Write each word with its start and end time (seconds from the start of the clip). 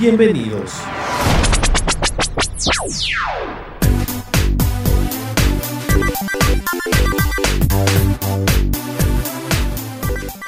Bienvenidos. 0.00 0.72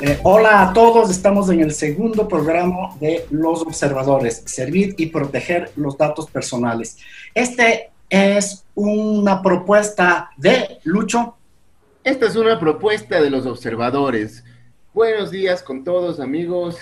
Eh, 0.00 0.20
hola 0.22 0.62
a 0.62 0.72
todos, 0.72 1.10
estamos 1.10 1.50
en 1.50 1.60
el 1.60 1.72
segundo 1.72 2.28
programa 2.28 2.94
de 3.00 3.26
Los 3.30 3.62
Observadores, 3.62 4.44
servir 4.46 4.94
y 4.98 5.06
proteger 5.06 5.72
los 5.74 5.98
datos 5.98 6.30
personales. 6.30 6.98
Este 7.34 7.90
es 8.08 8.64
una 8.76 9.42
propuesta 9.42 10.30
de 10.36 10.78
Lucho. 10.84 11.34
Esta 12.04 12.26
es 12.26 12.36
una 12.36 12.60
propuesta 12.60 13.20
de 13.20 13.30
los 13.30 13.46
observadores. 13.46 14.44
Buenos 14.94 15.32
días 15.32 15.62
con 15.62 15.82
todos 15.82 16.20
amigos, 16.20 16.76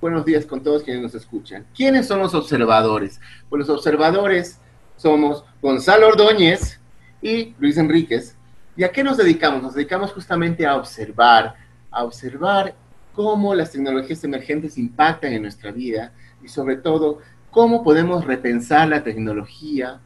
buenos 0.00 0.24
días 0.24 0.46
con 0.46 0.62
todos 0.62 0.82
quienes 0.82 1.02
nos 1.02 1.14
escuchan. 1.14 1.66
¿Quiénes 1.74 2.06
son 2.06 2.20
los 2.20 2.34
observadores? 2.34 3.20
Pues 3.48 3.60
los 3.60 3.70
observadores 3.70 4.60
somos 4.96 5.44
Gonzalo 5.62 6.08
Ordóñez 6.08 6.80
y 7.22 7.54
Luis 7.58 7.76
Enríquez. 7.76 8.36
¿Y 8.76 8.84
a 8.84 8.92
qué 8.92 9.02
nos 9.02 9.16
dedicamos? 9.16 9.62
Nos 9.62 9.74
dedicamos 9.74 10.12
justamente 10.12 10.66
a 10.66 10.76
observar, 10.76 11.54
a 11.90 12.04
observar 12.04 12.74
cómo 13.14 13.54
las 13.54 13.72
tecnologías 13.72 14.22
emergentes 14.24 14.76
impactan 14.76 15.32
en 15.32 15.42
nuestra 15.42 15.72
vida 15.72 16.12
y 16.42 16.48
sobre 16.48 16.76
todo 16.76 17.18
cómo 17.50 17.82
podemos 17.82 18.24
repensar 18.26 18.88
la 18.88 19.02
tecnología 19.02 20.00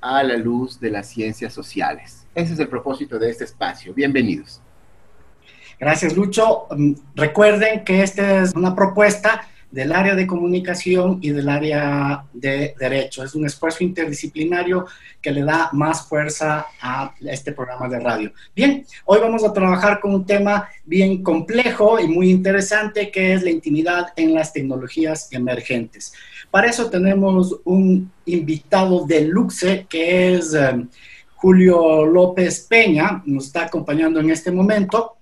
a 0.00 0.22
la 0.22 0.36
luz 0.36 0.80
de 0.80 0.90
las 0.90 1.08
ciencias 1.08 1.52
sociales. 1.52 2.26
Ese 2.34 2.54
es 2.54 2.58
el 2.58 2.68
propósito 2.68 3.18
de 3.18 3.30
este 3.30 3.44
espacio. 3.44 3.92
Bienvenidos. 3.92 4.62
Gracias, 5.78 6.16
Lucho. 6.16 6.66
Mm, 6.70 6.92
recuerden 7.14 7.84
que 7.84 8.02
esta 8.02 8.42
es 8.42 8.54
una 8.54 8.74
propuesta 8.74 9.46
del 9.70 9.92
área 9.92 10.14
de 10.14 10.26
comunicación 10.26 11.18
y 11.20 11.30
del 11.30 11.48
área 11.48 12.24
de 12.32 12.74
derecho. 12.78 13.22
Es 13.22 13.34
un 13.34 13.44
esfuerzo 13.44 13.84
interdisciplinario 13.84 14.86
que 15.20 15.30
le 15.30 15.42
da 15.42 15.68
más 15.72 16.08
fuerza 16.08 16.66
a 16.80 17.12
este 17.20 17.52
programa 17.52 17.88
de 17.88 18.00
radio. 18.00 18.32
Bien, 18.54 18.86
hoy 19.04 19.20
vamos 19.20 19.44
a 19.44 19.52
trabajar 19.52 20.00
con 20.00 20.14
un 20.14 20.24
tema 20.24 20.68
bien 20.84 21.22
complejo 21.22 22.00
y 22.00 22.08
muy 22.08 22.30
interesante 22.30 23.10
que 23.10 23.34
es 23.34 23.42
la 23.42 23.50
intimidad 23.50 24.14
en 24.16 24.34
las 24.34 24.52
tecnologías 24.52 25.30
emergentes. 25.32 26.14
Para 26.50 26.68
eso 26.68 26.88
tenemos 26.88 27.60
un 27.64 28.10
invitado 28.24 29.04
de 29.04 29.26
luxe 29.26 29.86
que 29.90 30.36
es 30.36 30.54
eh, 30.54 30.86
Julio 31.34 32.06
López 32.06 32.66
Peña, 32.68 33.22
nos 33.26 33.48
está 33.48 33.64
acompañando 33.64 34.20
en 34.20 34.30
este 34.30 34.50
momento. 34.50 35.16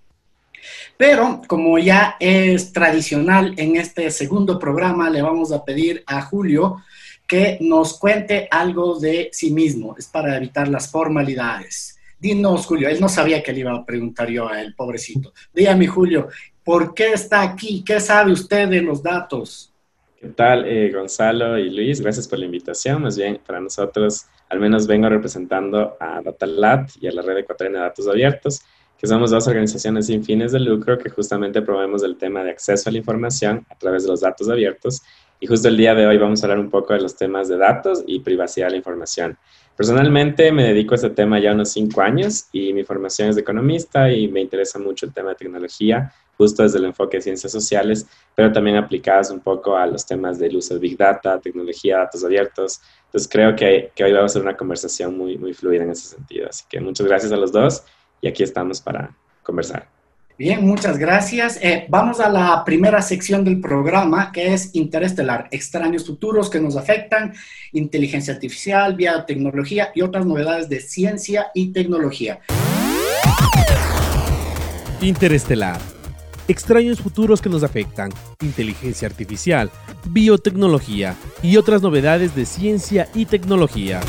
Pero 0.96 1.42
como 1.46 1.78
ya 1.78 2.16
es 2.20 2.72
tradicional 2.72 3.54
en 3.56 3.76
este 3.76 4.10
segundo 4.10 4.58
programa, 4.58 5.10
le 5.10 5.22
vamos 5.22 5.52
a 5.52 5.64
pedir 5.64 6.02
a 6.06 6.22
Julio 6.22 6.82
que 7.26 7.58
nos 7.60 7.98
cuente 7.98 8.48
algo 8.50 8.98
de 8.98 9.30
sí 9.32 9.50
mismo. 9.50 9.94
Es 9.98 10.06
para 10.06 10.36
evitar 10.36 10.68
las 10.68 10.90
formalidades. 10.90 11.98
Dinos, 12.18 12.66
Julio, 12.66 12.88
él 12.88 13.00
no 13.00 13.08
sabía 13.08 13.42
que 13.42 13.52
le 13.52 13.60
iba 13.60 13.74
a 13.74 13.84
preguntar 13.84 14.30
yo 14.30 14.48
a 14.48 14.60
él, 14.60 14.74
pobrecito. 14.74 15.32
Dígame, 15.52 15.86
Julio, 15.86 16.28
¿por 16.62 16.94
qué 16.94 17.12
está 17.12 17.42
aquí? 17.42 17.82
¿Qué 17.84 18.00
sabe 18.00 18.32
usted 18.32 18.68
de 18.68 18.80
los 18.80 19.02
datos? 19.02 19.72
¿Qué 20.20 20.28
tal, 20.30 20.64
eh, 20.66 20.90
Gonzalo 20.90 21.58
y 21.58 21.68
Luis? 21.68 22.00
Gracias 22.00 22.26
por 22.26 22.38
la 22.38 22.46
invitación. 22.46 23.02
Más 23.02 23.18
bien, 23.18 23.40
para 23.46 23.60
nosotros, 23.60 24.24
al 24.48 24.58
menos 24.58 24.86
vengo 24.86 25.06
representando 25.08 25.98
a 26.00 26.22
DataLat 26.22 26.92
y 26.98 27.08
a 27.08 27.12
la 27.12 27.20
Red 27.20 27.38
Ecuatoriana 27.38 27.80
de 27.80 27.84
Datos 27.84 28.08
Abiertos, 28.08 28.62
que 28.98 29.06
somos 29.06 29.30
dos 29.30 29.46
organizaciones 29.48 30.06
sin 30.06 30.24
fines 30.24 30.52
de 30.52 30.60
lucro 30.60 30.98
que 30.98 31.10
justamente 31.10 31.62
promovemos 31.62 32.02
el 32.02 32.16
tema 32.16 32.42
de 32.42 32.50
acceso 32.50 32.88
a 32.88 32.92
la 32.92 32.98
información 32.98 33.66
a 33.68 33.74
través 33.76 34.04
de 34.04 34.08
los 34.08 34.20
datos 34.20 34.48
abiertos. 34.48 35.02
Y 35.40 35.46
justo 35.46 35.68
el 35.68 35.76
día 35.76 35.94
de 35.94 36.06
hoy 36.06 36.16
vamos 36.16 36.42
a 36.42 36.46
hablar 36.46 36.58
un 36.58 36.70
poco 36.70 36.94
de 36.94 37.00
los 37.00 37.16
temas 37.16 37.48
de 37.48 37.58
datos 37.58 38.02
y 38.06 38.20
privacidad 38.20 38.68
de 38.68 38.72
la 38.72 38.76
información. 38.78 39.36
Personalmente 39.76 40.52
me 40.52 40.62
dedico 40.62 40.94
a 40.94 40.96
este 40.96 41.10
tema 41.10 41.40
ya 41.40 41.52
unos 41.52 41.72
cinco 41.72 42.00
años 42.00 42.46
y 42.52 42.72
mi 42.72 42.84
formación 42.84 43.28
es 43.28 43.34
de 43.34 43.42
economista 43.42 44.10
y 44.10 44.28
me 44.28 44.40
interesa 44.40 44.78
mucho 44.78 45.04
el 45.04 45.12
tema 45.12 45.30
de 45.30 45.34
tecnología, 45.34 46.12
justo 46.38 46.62
desde 46.62 46.78
el 46.78 46.84
enfoque 46.84 47.16
de 47.16 47.22
ciencias 47.22 47.50
sociales, 47.50 48.06
pero 48.36 48.52
también 48.52 48.76
aplicadas 48.76 49.30
un 49.30 49.40
poco 49.40 49.76
a 49.76 49.86
los 49.86 50.06
temas 50.06 50.38
del 50.38 50.56
uso 50.56 50.74
de 50.74 50.80
Big 50.80 50.96
Data, 50.96 51.40
tecnología, 51.40 51.98
datos 51.98 52.24
abiertos. 52.24 52.80
Entonces 53.06 53.28
creo 53.30 53.56
que, 53.56 53.90
que 53.94 54.04
hoy 54.04 54.12
vamos 54.12 54.30
a 54.30 54.32
hacer 54.32 54.42
una 54.42 54.56
conversación 54.56 55.18
muy, 55.18 55.36
muy 55.36 55.52
fluida 55.52 55.82
en 55.82 55.90
ese 55.90 56.06
sentido. 56.06 56.48
Así 56.48 56.64
que 56.68 56.80
muchas 56.80 57.06
gracias 57.06 57.32
a 57.32 57.36
los 57.36 57.50
dos 57.50 57.84
y 58.24 58.26
aquí 58.26 58.42
estamos 58.42 58.80
para 58.80 59.14
conversar. 59.42 59.86
Bien, 60.38 60.66
muchas 60.66 60.96
gracias. 60.96 61.58
Eh, 61.62 61.84
vamos 61.90 62.20
a 62.20 62.30
la 62.30 62.64
primera 62.64 63.02
sección 63.02 63.44
del 63.44 63.60
programa, 63.60 64.32
que 64.32 64.54
es 64.54 64.74
Interestelar, 64.74 65.46
extraños 65.50 66.06
futuros 66.06 66.48
que 66.48 66.58
nos 66.58 66.74
afectan, 66.76 67.34
inteligencia 67.72 68.32
artificial, 68.32 68.94
biotecnología 68.94 69.90
y 69.94 70.00
otras 70.00 70.24
novedades 70.24 70.70
de 70.70 70.80
ciencia 70.80 71.48
y 71.54 71.72
tecnología. 71.72 72.40
Interestelar, 75.02 75.78
extraños 76.48 77.02
futuros 77.02 77.42
que 77.42 77.50
nos 77.50 77.62
afectan, 77.62 78.10
inteligencia 78.40 79.06
artificial, 79.06 79.70
biotecnología 80.06 81.14
y 81.42 81.58
otras 81.58 81.82
novedades 81.82 82.34
de 82.34 82.46
ciencia 82.46 83.06
y 83.14 83.26
tecnología. 83.26 84.00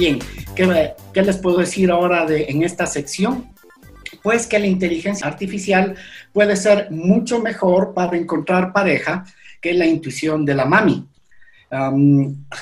Bien, 0.00 0.18
¿qué, 0.56 1.22
les 1.22 1.36
puedo 1.36 1.58
decir 1.58 1.90
ahora 1.90 2.24
en 2.26 2.62
esta 2.62 2.86
sección? 2.86 3.50
Pues 4.22 4.46
que 4.46 4.58
la 4.58 4.66
inteligencia 4.66 5.26
artificial 5.26 5.94
puede 6.32 6.56
ser 6.56 6.90
mucho 6.90 7.38
mejor 7.38 7.92
para 7.92 8.16
encontrar 8.16 8.72
pareja 8.72 9.26
que 9.60 9.74
la 9.74 9.84
intuición 9.84 10.46
de 10.46 10.54
la 10.54 10.64
mami. 10.64 11.06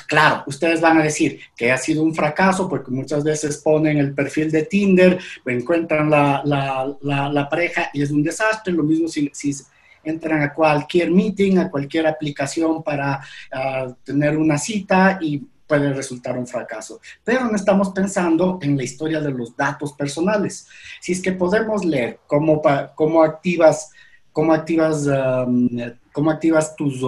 claro, 0.09 0.43
ustedes 0.47 0.81
van 0.81 0.97
a 0.97 1.03
decir 1.03 1.39
que 1.55 1.71
ha 1.71 1.77
sido 1.77 2.03
un 2.03 2.13
fracaso 2.13 2.67
porque 2.67 2.91
muchas 2.91 3.23
veces 3.23 3.55
ponen 3.59 3.99
el 3.99 4.13
perfil 4.13 4.51
de 4.51 4.63
Tinder, 4.63 5.17
encuentran 5.45 6.09
la, 6.09 7.47
pareja 7.49 7.89
y 7.93 8.01
es 8.01 8.11
un 8.11 8.21
desastre. 8.21 8.73
Lo 8.73 8.83
mismo 8.83 9.07
si, 9.07 9.31
si, 9.33 9.55
entran 10.03 10.41
a 10.41 10.53
cualquier 10.53 11.09
meeting, 11.09 11.57
a 11.57 11.71
cualquier 11.71 12.05
aplicación 12.05 12.83
para 12.83 13.21
ah, 13.53 13.87
tener 14.03 14.37
una 14.37 14.57
cita 14.57 15.19
y 15.21 15.41
puede 15.69 15.93
resultar 15.93 16.35
un 16.37 16.47
fracaso. 16.47 16.99
Pero 17.23 17.45
no 17.45 17.55
estamos 17.55 17.89
pensando 17.89 18.57
en 18.61 18.75
la 18.75 18.83
historia 18.83 19.21
de 19.21 19.31
los 19.31 19.55
datos 19.55 19.93
personales. 19.93 20.67
Si 20.99 21.11
es 21.11 21.21
que 21.21 21.31
podemos 21.31 21.85
leer 21.85 22.19
cómo, 22.25 22.59
cómo 22.95 23.21
activas, 23.21 23.91
cómo 24.31 24.51
activas, 24.51 25.05
um, 25.05 25.69
cómo 26.11 26.31
activas 26.31 26.75
tus, 26.75 27.05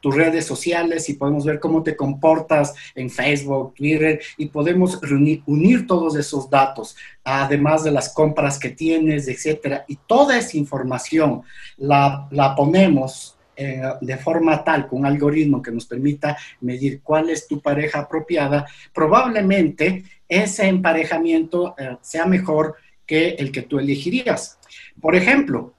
tus 0.00 0.14
redes 0.14 0.44
sociales 0.44 1.08
y 1.08 1.14
podemos 1.14 1.44
ver 1.44 1.60
cómo 1.60 1.84
te 1.84 1.94
comportas 1.94 2.74
en 2.96 3.08
Facebook, 3.10 3.74
Twitter 3.74 4.20
y 4.36 4.46
podemos 4.46 5.00
reunir, 5.00 5.44
unir 5.46 5.86
todos 5.86 6.16
esos 6.16 6.50
datos, 6.50 6.96
además 7.22 7.84
de 7.84 7.92
las 7.92 8.12
compras 8.12 8.58
que 8.58 8.70
tienes, 8.70 9.28
etcétera. 9.28 9.84
Y 9.86 9.96
toda 10.08 10.36
esa 10.36 10.56
información 10.56 11.42
la, 11.76 12.26
la 12.32 12.56
ponemos 12.56 13.36
eh, 13.62 13.82
de 14.00 14.16
forma 14.16 14.64
tal, 14.64 14.86
con 14.86 15.00
un 15.00 15.06
algoritmo 15.06 15.60
que 15.60 15.70
nos 15.70 15.84
permita 15.84 16.34
medir 16.62 17.02
cuál 17.02 17.28
es 17.28 17.46
tu 17.46 17.60
pareja 17.60 17.98
apropiada, 18.00 18.66
probablemente 18.94 20.02
ese 20.26 20.66
emparejamiento 20.66 21.74
eh, 21.76 21.98
sea 22.00 22.24
mejor 22.24 22.76
que 23.04 23.30
el 23.30 23.52
que 23.52 23.60
tú 23.60 23.78
elegirías. 23.78 24.58
Por 24.98 25.14
ejemplo, 25.14 25.74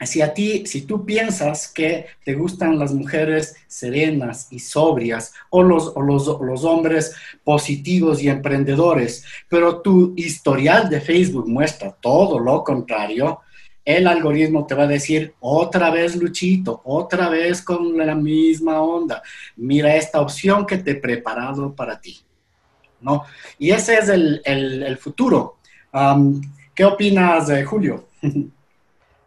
si 0.00 0.22
a 0.22 0.32
ti, 0.32 0.64
si 0.66 0.86
tú 0.86 1.04
piensas 1.04 1.68
que 1.68 2.06
te 2.24 2.32
gustan 2.32 2.78
las 2.78 2.94
mujeres 2.94 3.54
serenas 3.66 4.48
y 4.50 4.58
sobrias 4.58 5.34
o 5.50 5.62
los, 5.62 5.92
los, 5.94 6.40
los, 6.40 6.64
hombres 6.64 7.14
positivos 7.44 8.22
y 8.22 8.30
emprendedores, 8.30 9.26
pero 9.46 9.82
tu 9.82 10.14
historial 10.16 10.88
de 10.88 11.02
Facebook 11.02 11.46
muestra 11.46 11.92
todo 12.00 12.38
lo 12.38 12.64
contrario, 12.64 13.40
el 13.84 14.06
algoritmo 14.06 14.66
te 14.66 14.74
va 14.74 14.84
a 14.84 14.88
decir 14.88 15.34
otra 15.40 15.90
vez 15.90 16.16
Luchito, 16.16 16.80
otra 16.84 17.28
vez 17.28 17.62
con 17.62 17.96
la 17.96 18.14
misma 18.14 18.82
onda. 18.82 19.22
Mira 19.56 19.96
esta 19.96 20.20
opción 20.20 20.66
que 20.66 20.78
te 20.78 20.92
he 20.92 20.96
preparado 20.96 21.74
para 21.74 22.00
ti. 22.00 22.20
¿no? 23.00 23.24
Y 23.58 23.70
ese 23.70 23.98
es 23.98 24.08
el, 24.08 24.42
el, 24.44 24.82
el 24.82 24.98
futuro. 24.98 25.56
¿Qué 26.74 26.84
opinas, 26.84 27.50
Julio? 27.66 28.04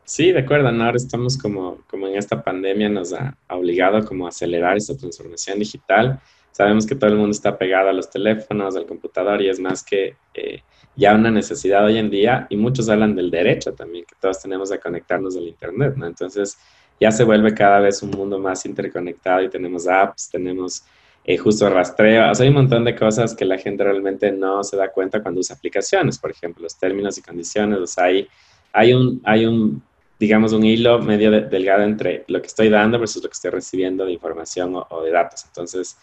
Sí, 0.05 0.33
de 0.33 0.39
acuerdo, 0.39 0.67
ahora 0.67 0.97
estamos 0.97 1.37
como, 1.37 1.77
como 1.89 2.07
en 2.07 2.17
esta 2.17 2.43
pandemia 2.43 2.89
nos 2.89 3.13
ha, 3.13 3.37
obligado 3.49 4.03
como 4.05 4.25
a 4.25 4.29
acelerar 4.29 4.75
esta 4.75 4.97
transformación 4.97 5.59
digital. 5.59 6.19
Sabemos 6.51 6.85
que 6.85 6.93
todo 6.93 7.09
el 7.09 7.15
mundo 7.15 7.31
está 7.31 7.57
pegado 7.57 7.89
a 7.89 7.93
los 7.93 8.09
teléfonos, 8.09 8.75
al 8.75 8.85
computador 8.85 9.41
y 9.41 9.47
es 9.47 9.61
más 9.61 9.81
que 9.81 10.17
eh, 10.33 10.61
ya 10.95 11.15
una 11.15 11.31
necesidad 11.31 11.85
hoy 11.85 11.97
en 11.97 12.09
día 12.09 12.47
y 12.49 12.57
muchos 12.57 12.89
hablan 12.89 13.15
del 13.15 13.31
derecho 13.31 13.73
también, 13.73 14.05
que 14.05 14.15
todos 14.19 14.41
tenemos 14.41 14.71
a 14.71 14.77
conectarnos 14.77 15.35
al 15.35 15.47
Internet, 15.47 15.95
¿no? 15.95 16.05
Entonces 16.05 16.57
ya 16.99 17.11
se 17.11 17.23
vuelve 17.23 17.53
cada 17.53 17.79
vez 17.79 18.01
un 18.03 18.11
mundo 18.11 18.39
más 18.39 18.65
interconectado 18.65 19.41
y 19.41 19.49
tenemos 19.49 19.87
apps, 19.87 20.29
tenemos 20.29 20.83
eh, 21.25 21.37
justo 21.37 21.69
rastreo, 21.69 22.31
o 22.31 22.35
sea, 22.35 22.43
hay 22.43 22.49
un 22.49 22.55
montón 22.55 22.83
de 22.83 22.95
cosas 22.95 23.33
que 23.35 23.45
la 23.45 23.57
gente 23.57 23.83
realmente 23.83 24.31
no 24.31 24.63
se 24.63 24.77
da 24.77 24.89
cuenta 24.89 25.21
cuando 25.21 25.39
usa 25.39 25.55
aplicaciones, 25.55 26.19
por 26.19 26.31
ejemplo, 26.31 26.63
los 26.63 26.77
términos 26.77 27.17
y 27.17 27.21
condiciones, 27.21 27.79
o 27.79 27.87
sea, 27.87 28.05
hay, 28.05 28.27
hay 28.73 28.93
un, 28.93 29.21
hay 29.23 29.45
un 29.45 29.81
digamos, 30.23 30.53
un 30.53 30.63
hilo 30.63 30.99
medio 30.99 31.31
delgado 31.31 31.83
entre 31.83 32.23
lo 32.27 32.41
que 32.41 32.47
estoy 32.47 32.69
dando 32.69 32.97
versus 32.97 33.21
lo 33.21 33.29
que 33.29 33.33
estoy 33.33 33.51
recibiendo 33.51 34.05
de 34.05 34.13
información 34.13 34.73
o, 34.89 35.01
de 35.01 35.11
datos. 35.11 35.43
Entonces, 35.45 35.97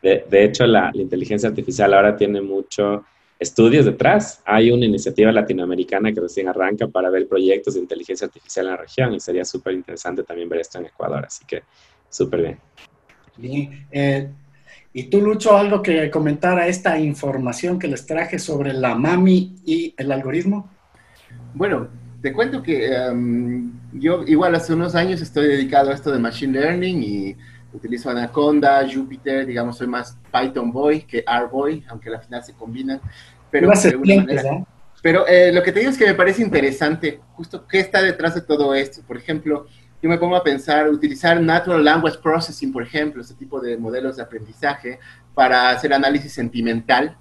de, 0.00 0.44
hecho, 0.44 0.66
la, 0.66 0.90
inteligencia 0.94 1.48
artificial 1.50 1.92
ahora 1.92 2.16
tiene 2.16 2.40
mucho 2.40 3.04
estudios 3.38 3.84
detrás. 3.84 4.42
Hay 4.44 4.70
una 4.70 4.86
iniciativa 4.86 5.30
latinoamericana 5.32 6.12
que 6.12 6.20
recién 6.20 6.48
arranca 6.48 6.88
para 6.88 7.10
ver 7.10 7.28
proyectos 7.28 7.74
de 7.74 7.80
inteligencia 7.80 8.26
artificial 8.26 8.66
en 8.66 8.72
la 8.72 8.78
región 8.78 9.14
y 9.14 9.20
sería 9.20 9.44
súper 9.44 9.74
interesante 9.74 10.22
también 10.22 10.48
ver 10.48 10.60
esto 10.60 10.78
en 10.78 10.86
Ecuador. 10.86 11.24
Así 11.26 11.44
que, 11.46 11.62
súper 12.08 12.42
bien. 12.42 12.58
Bien. 13.36 13.86
Eh, 13.90 14.28
¿Y 14.92 15.04
tú, 15.04 15.20
Lucho, 15.20 15.56
algo 15.56 15.82
que 15.82 16.10
comentar 16.10 16.58
a 16.58 16.66
esta 16.66 16.98
información 16.98 17.78
que 17.78 17.88
les 17.88 18.06
traje 18.06 18.38
sobre 18.38 18.72
la 18.72 18.94
MAMI 18.94 19.56
y 19.64 19.94
el 19.96 20.10
algoritmo? 20.10 20.70
Bueno, 21.52 21.88
te 22.22 22.32
cuento 22.32 22.62
que 22.62 22.94
em, 22.94 23.72
yo 23.92 24.22
igual 24.26 24.54
hace 24.54 24.72
unos 24.72 24.94
años 24.94 25.20
estoy 25.20 25.48
dedicado 25.48 25.90
a 25.90 25.94
esto 25.94 26.10
de 26.10 26.18
Machine 26.18 26.58
Learning 26.58 27.02
y 27.02 27.36
utilizo 27.76 28.10
Anaconda, 28.10 28.86
Jupyter, 28.92 29.46
digamos, 29.46 29.76
soy 29.76 29.86
más 29.86 30.16
Python 30.32 30.72
Boy 30.72 31.02
que 31.02 31.24
R 31.26 31.46
Boy, 31.50 31.84
aunque 31.88 32.10
al 32.10 32.20
final 32.20 32.42
se 32.42 32.54
combinan. 32.54 33.00
Pero, 33.50 33.70
pero 35.02 35.26
eh, 35.26 35.52
lo 35.52 35.62
que 35.62 35.72
te 35.72 35.80
digo 35.80 35.90
es 35.90 35.98
que 35.98 36.06
me 36.06 36.14
parece 36.14 36.42
interesante 36.42 37.20
justo 37.34 37.66
qué 37.66 37.80
está 37.80 38.02
detrás 38.02 38.34
de 38.34 38.40
todo 38.40 38.74
esto. 38.74 39.02
Por 39.06 39.16
ejemplo, 39.16 39.66
yo 40.02 40.08
me 40.08 40.18
pongo 40.18 40.36
a 40.36 40.42
pensar, 40.42 40.88
utilizar 40.88 41.40
Natural 41.40 41.84
Language 41.84 42.18
Processing, 42.22 42.72
por 42.72 42.82
ejemplo, 42.82 43.22
este 43.22 43.34
tipo 43.34 43.60
de 43.60 43.76
modelos 43.76 44.16
de 44.16 44.22
aprendizaje 44.22 44.98
para 45.34 45.70
hacer 45.70 45.92
análisis 45.92 46.32
sentimental 46.32 47.16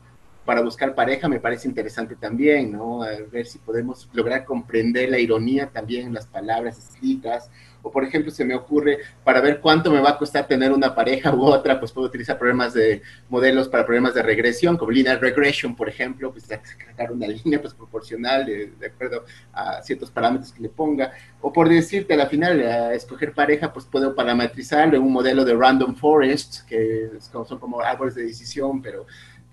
para 0.45 0.61
buscar 0.61 0.93
pareja 0.93 1.27
me 1.27 1.39
parece 1.39 1.67
interesante 1.67 2.15
también, 2.15 2.71
¿no? 2.71 3.01
A 3.01 3.09
ver 3.31 3.47
si 3.47 3.57
podemos 3.57 4.07
lograr 4.13 4.45
comprender 4.45 5.09
la 5.09 5.17
ironía 5.17 5.71
también 5.71 6.07
en 6.07 6.13
las 6.13 6.27
palabras 6.27 6.77
escritas. 6.77 7.49
O, 7.85 7.91
por 7.91 8.03
ejemplo, 8.03 8.31
se 8.31 8.43
me 8.43 8.55
ocurre, 8.55 8.97
para 9.23 9.39
ver 9.41 9.61
cuánto 9.61 9.91
me 9.91 10.01
va 10.01 10.09
a 10.09 10.17
costar 10.17 10.47
tener 10.47 10.71
una 10.71 10.95
pareja 10.95 11.31
u 11.35 11.43
otra, 11.43 11.79
pues 11.79 11.91
puedo 11.91 12.07
utilizar 12.07 12.35
programas 12.35 12.73
de 12.73 13.03
modelos 13.29 13.67
para 13.67 13.85
problemas 13.85 14.15
de 14.15 14.23
regresión, 14.23 14.75
como 14.75 14.89
linear 14.89 15.21
regression, 15.21 15.75
por 15.75 15.87
ejemplo, 15.87 16.31
pues 16.31 16.45
sacar 16.45 17.11
una 17.11 17.27
línea 17.45 17.61
pues, 17.61 17.75
proporcional 17.75 18.43
de, 18.43 18.87
acuerdo 18.87 19.25
a 19.53 19.83
ciertos 19.83 20.09
parámetros 20.09 20.51
que 20.51 20.63
le 20.63 20.69
ponga. 20.69 21.13
O 21.41 21.53
por 21.53 21.69
decirte, 21.69 22.15
a 22.15 22.17
la 22.17 22.25
final, 22.25 22.59
a 22.59 22.93
escoger 22.95 23.33
pareja, 23.33 23.71
pues 23.71 23.85
puedo 23.85 24.15
parametrizarlo 24.15 24.97
en 24.97 25.03
un 25.03 25.13
modelo 25.13 25.45
de 25.45 25.53
random 25.53 25.95
forest, 25.95 26.67
que 26.67 27.11
son 27.19 27.59
como 27.59 27.81
árboles 27.81 28.15
de 28.15 28.23
decisión, 28.23 28.81
pero 28.81 29.05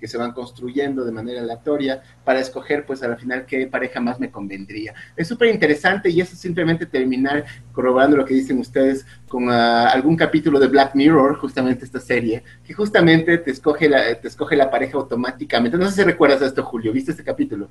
que 0.02 0.08
se 0.08 0.18
van 0.18 0.32
construyendo 0.32 1.04
de 1.04 1.12
manera 1.12 1.42
aleatoria 1.42 2.02
para 2.24 2.40
escoger 2.40 2.84
pues 2.84 3.04
al 3.04 3.16
final 3.16 3.46
qué 3.46 3.68
pareja 3.68 4.00
más 4.00 4.18
me 4.18 4.32
convendría. 4.32 4.92
Es 5.16 5.28
súper 5.28 5.48
interesante 5.50 6.10
y 6.10 6.20
eso 6.20 6.34
simplemente 6.34 6.86
terminar 6.86 7.44
corroborando 7.70 8.16
lo 8.16 8.24
que 8.24 8.34
dicen 8.34 8.58
ustedes 8.58 9.06
con 9.28 9.48
ah, 9.48 9.90
algún 9.90 10.16
capítulo 10.16 10.58
de 10.58 10.66
Black 10.66 10.96
Mirror, 10.96 11.36
justamente 11.36 11.84
esta 11.84 12.00
serie, 12.00 12.42
que 12.66 12.74
justamente 12.74 13.38
te 13.38 13.52
escoge 13.52 13.88
la, 13.88 14.12
te 14.16 14.26
escoge 14.26 14.56
la 14.56 14.68
pareja 14.68 14.98
automáticamente. 14.98 15.78
No 15.78 15.88
sé 15.88 15.92
si 15.92 16.02
recuerdas 16.02 16.40
de 16.40 16.46
esto, 16.46 16.64
Julio, 16.64 16.92
¿viste 16.92 17.12
este 17.12 17.22
capítulo? 17.22 17.68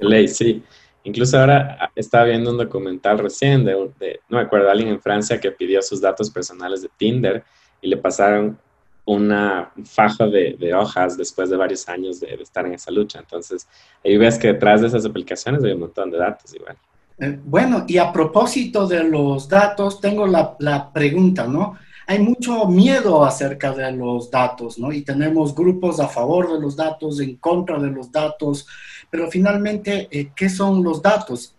Ley, 0.00 0.26
sí. 0.26 0.64
Incluso 1.04 1.38
ahora 1.38 1.78
ah, 1.80 1.92
estaba 1.94 2.24
viendo 2.24 2.50
un 2.50 2.58
documental 2.58 3.20
recién 3.20 3.64
de, 3.64 3.88
de, 4.00 4.18
no 4.28 4.38
me 4.38 4.42
acuerdo, 4.42 4.68
alguien 4.68 4.88
en 4.88 5.00
Francia 5.00 5.38
que 5.38 5.52
pidió 5.52 5.80
sus 5.80 6.00
datos 6.00 6.28
personales 6.28 6.82
de 6.82 6.90
Tinder 6.96 7.44
y 7.80 7.86
le 7.86 7.98
pasaron 7.98 8.58
una 9.04 9.72
faja 9.84 10.26
de, 10.26 10.72
hojas 10.74 11.16
después 11.16 11.50
de 11.50 11.56
varios 11.56 11.88
años 11.88 12.20
de, 12.20 12.34
estar 12.34 12.66
en 12.66 12.74
esa 12.74 12.90
lucha. 12.90 13.18
Entonces, 13.18 13.66
ahí 14.04 14.16
ves 14.16 14.38
que 14.38 14.48
detrás 14.48 14.80
de 14.80 14.88
esas 14.88 15.04
aplicaciones 15.04 15.64
hay 15.64 15.72
un 15.72 15.80
montón 15.80 16.10
de 16.10 16.18
datos 16.18 16.54
igual. 16.54 16.76
Eh, 17.18 17.38
bueno, 17.44 17.84
y 17.86 17.98
a 17.98 18.12
propósito 18.12 18.86
de 18.86 19.04
los 19.04 19.48
datos, 19.48 20.00
tengo 20.00 20.26
la, 20.26 20.92
pregunta, 20.92 21.46
¿no? 21.46 21.76
Hay 22.06 22.18
mucho 22.18 22.66
miedo 22.66 23.24
acerca 23.24 23.72
de 23.72 23.92
los 23.92 24.30
datos, 24.30 24.78
¿no? 24.78 24.92
Y 24.92 25.02
tenemos 25.02 25.54
grupos 25.54 26.00
a 26.00 26.08
favor 26.08 26.52
de 26.52 26.60
los 26.60 26.76
datos, 26.76 27.20
en 27.20 27.36
contra 27.36 27.78
de 27.78 27.90
los 27.90 28.10
datos, 28.10 28.66
pero 29.10 29.30
finalmente, 29.30 30.08
eh, 30.10 30.30
¿qué 30.34 30.48
son 30.48 30.82
los 30.82 31.00
datos, 31.00 31.54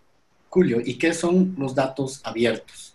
Julio? 0.49 0.79
¿Y 0.83 0.95
qué 0.95 1.13
son 1.13 1.55
los 1.57 1.75
datos 1.75 2.21
abiertos? 2.23 2.92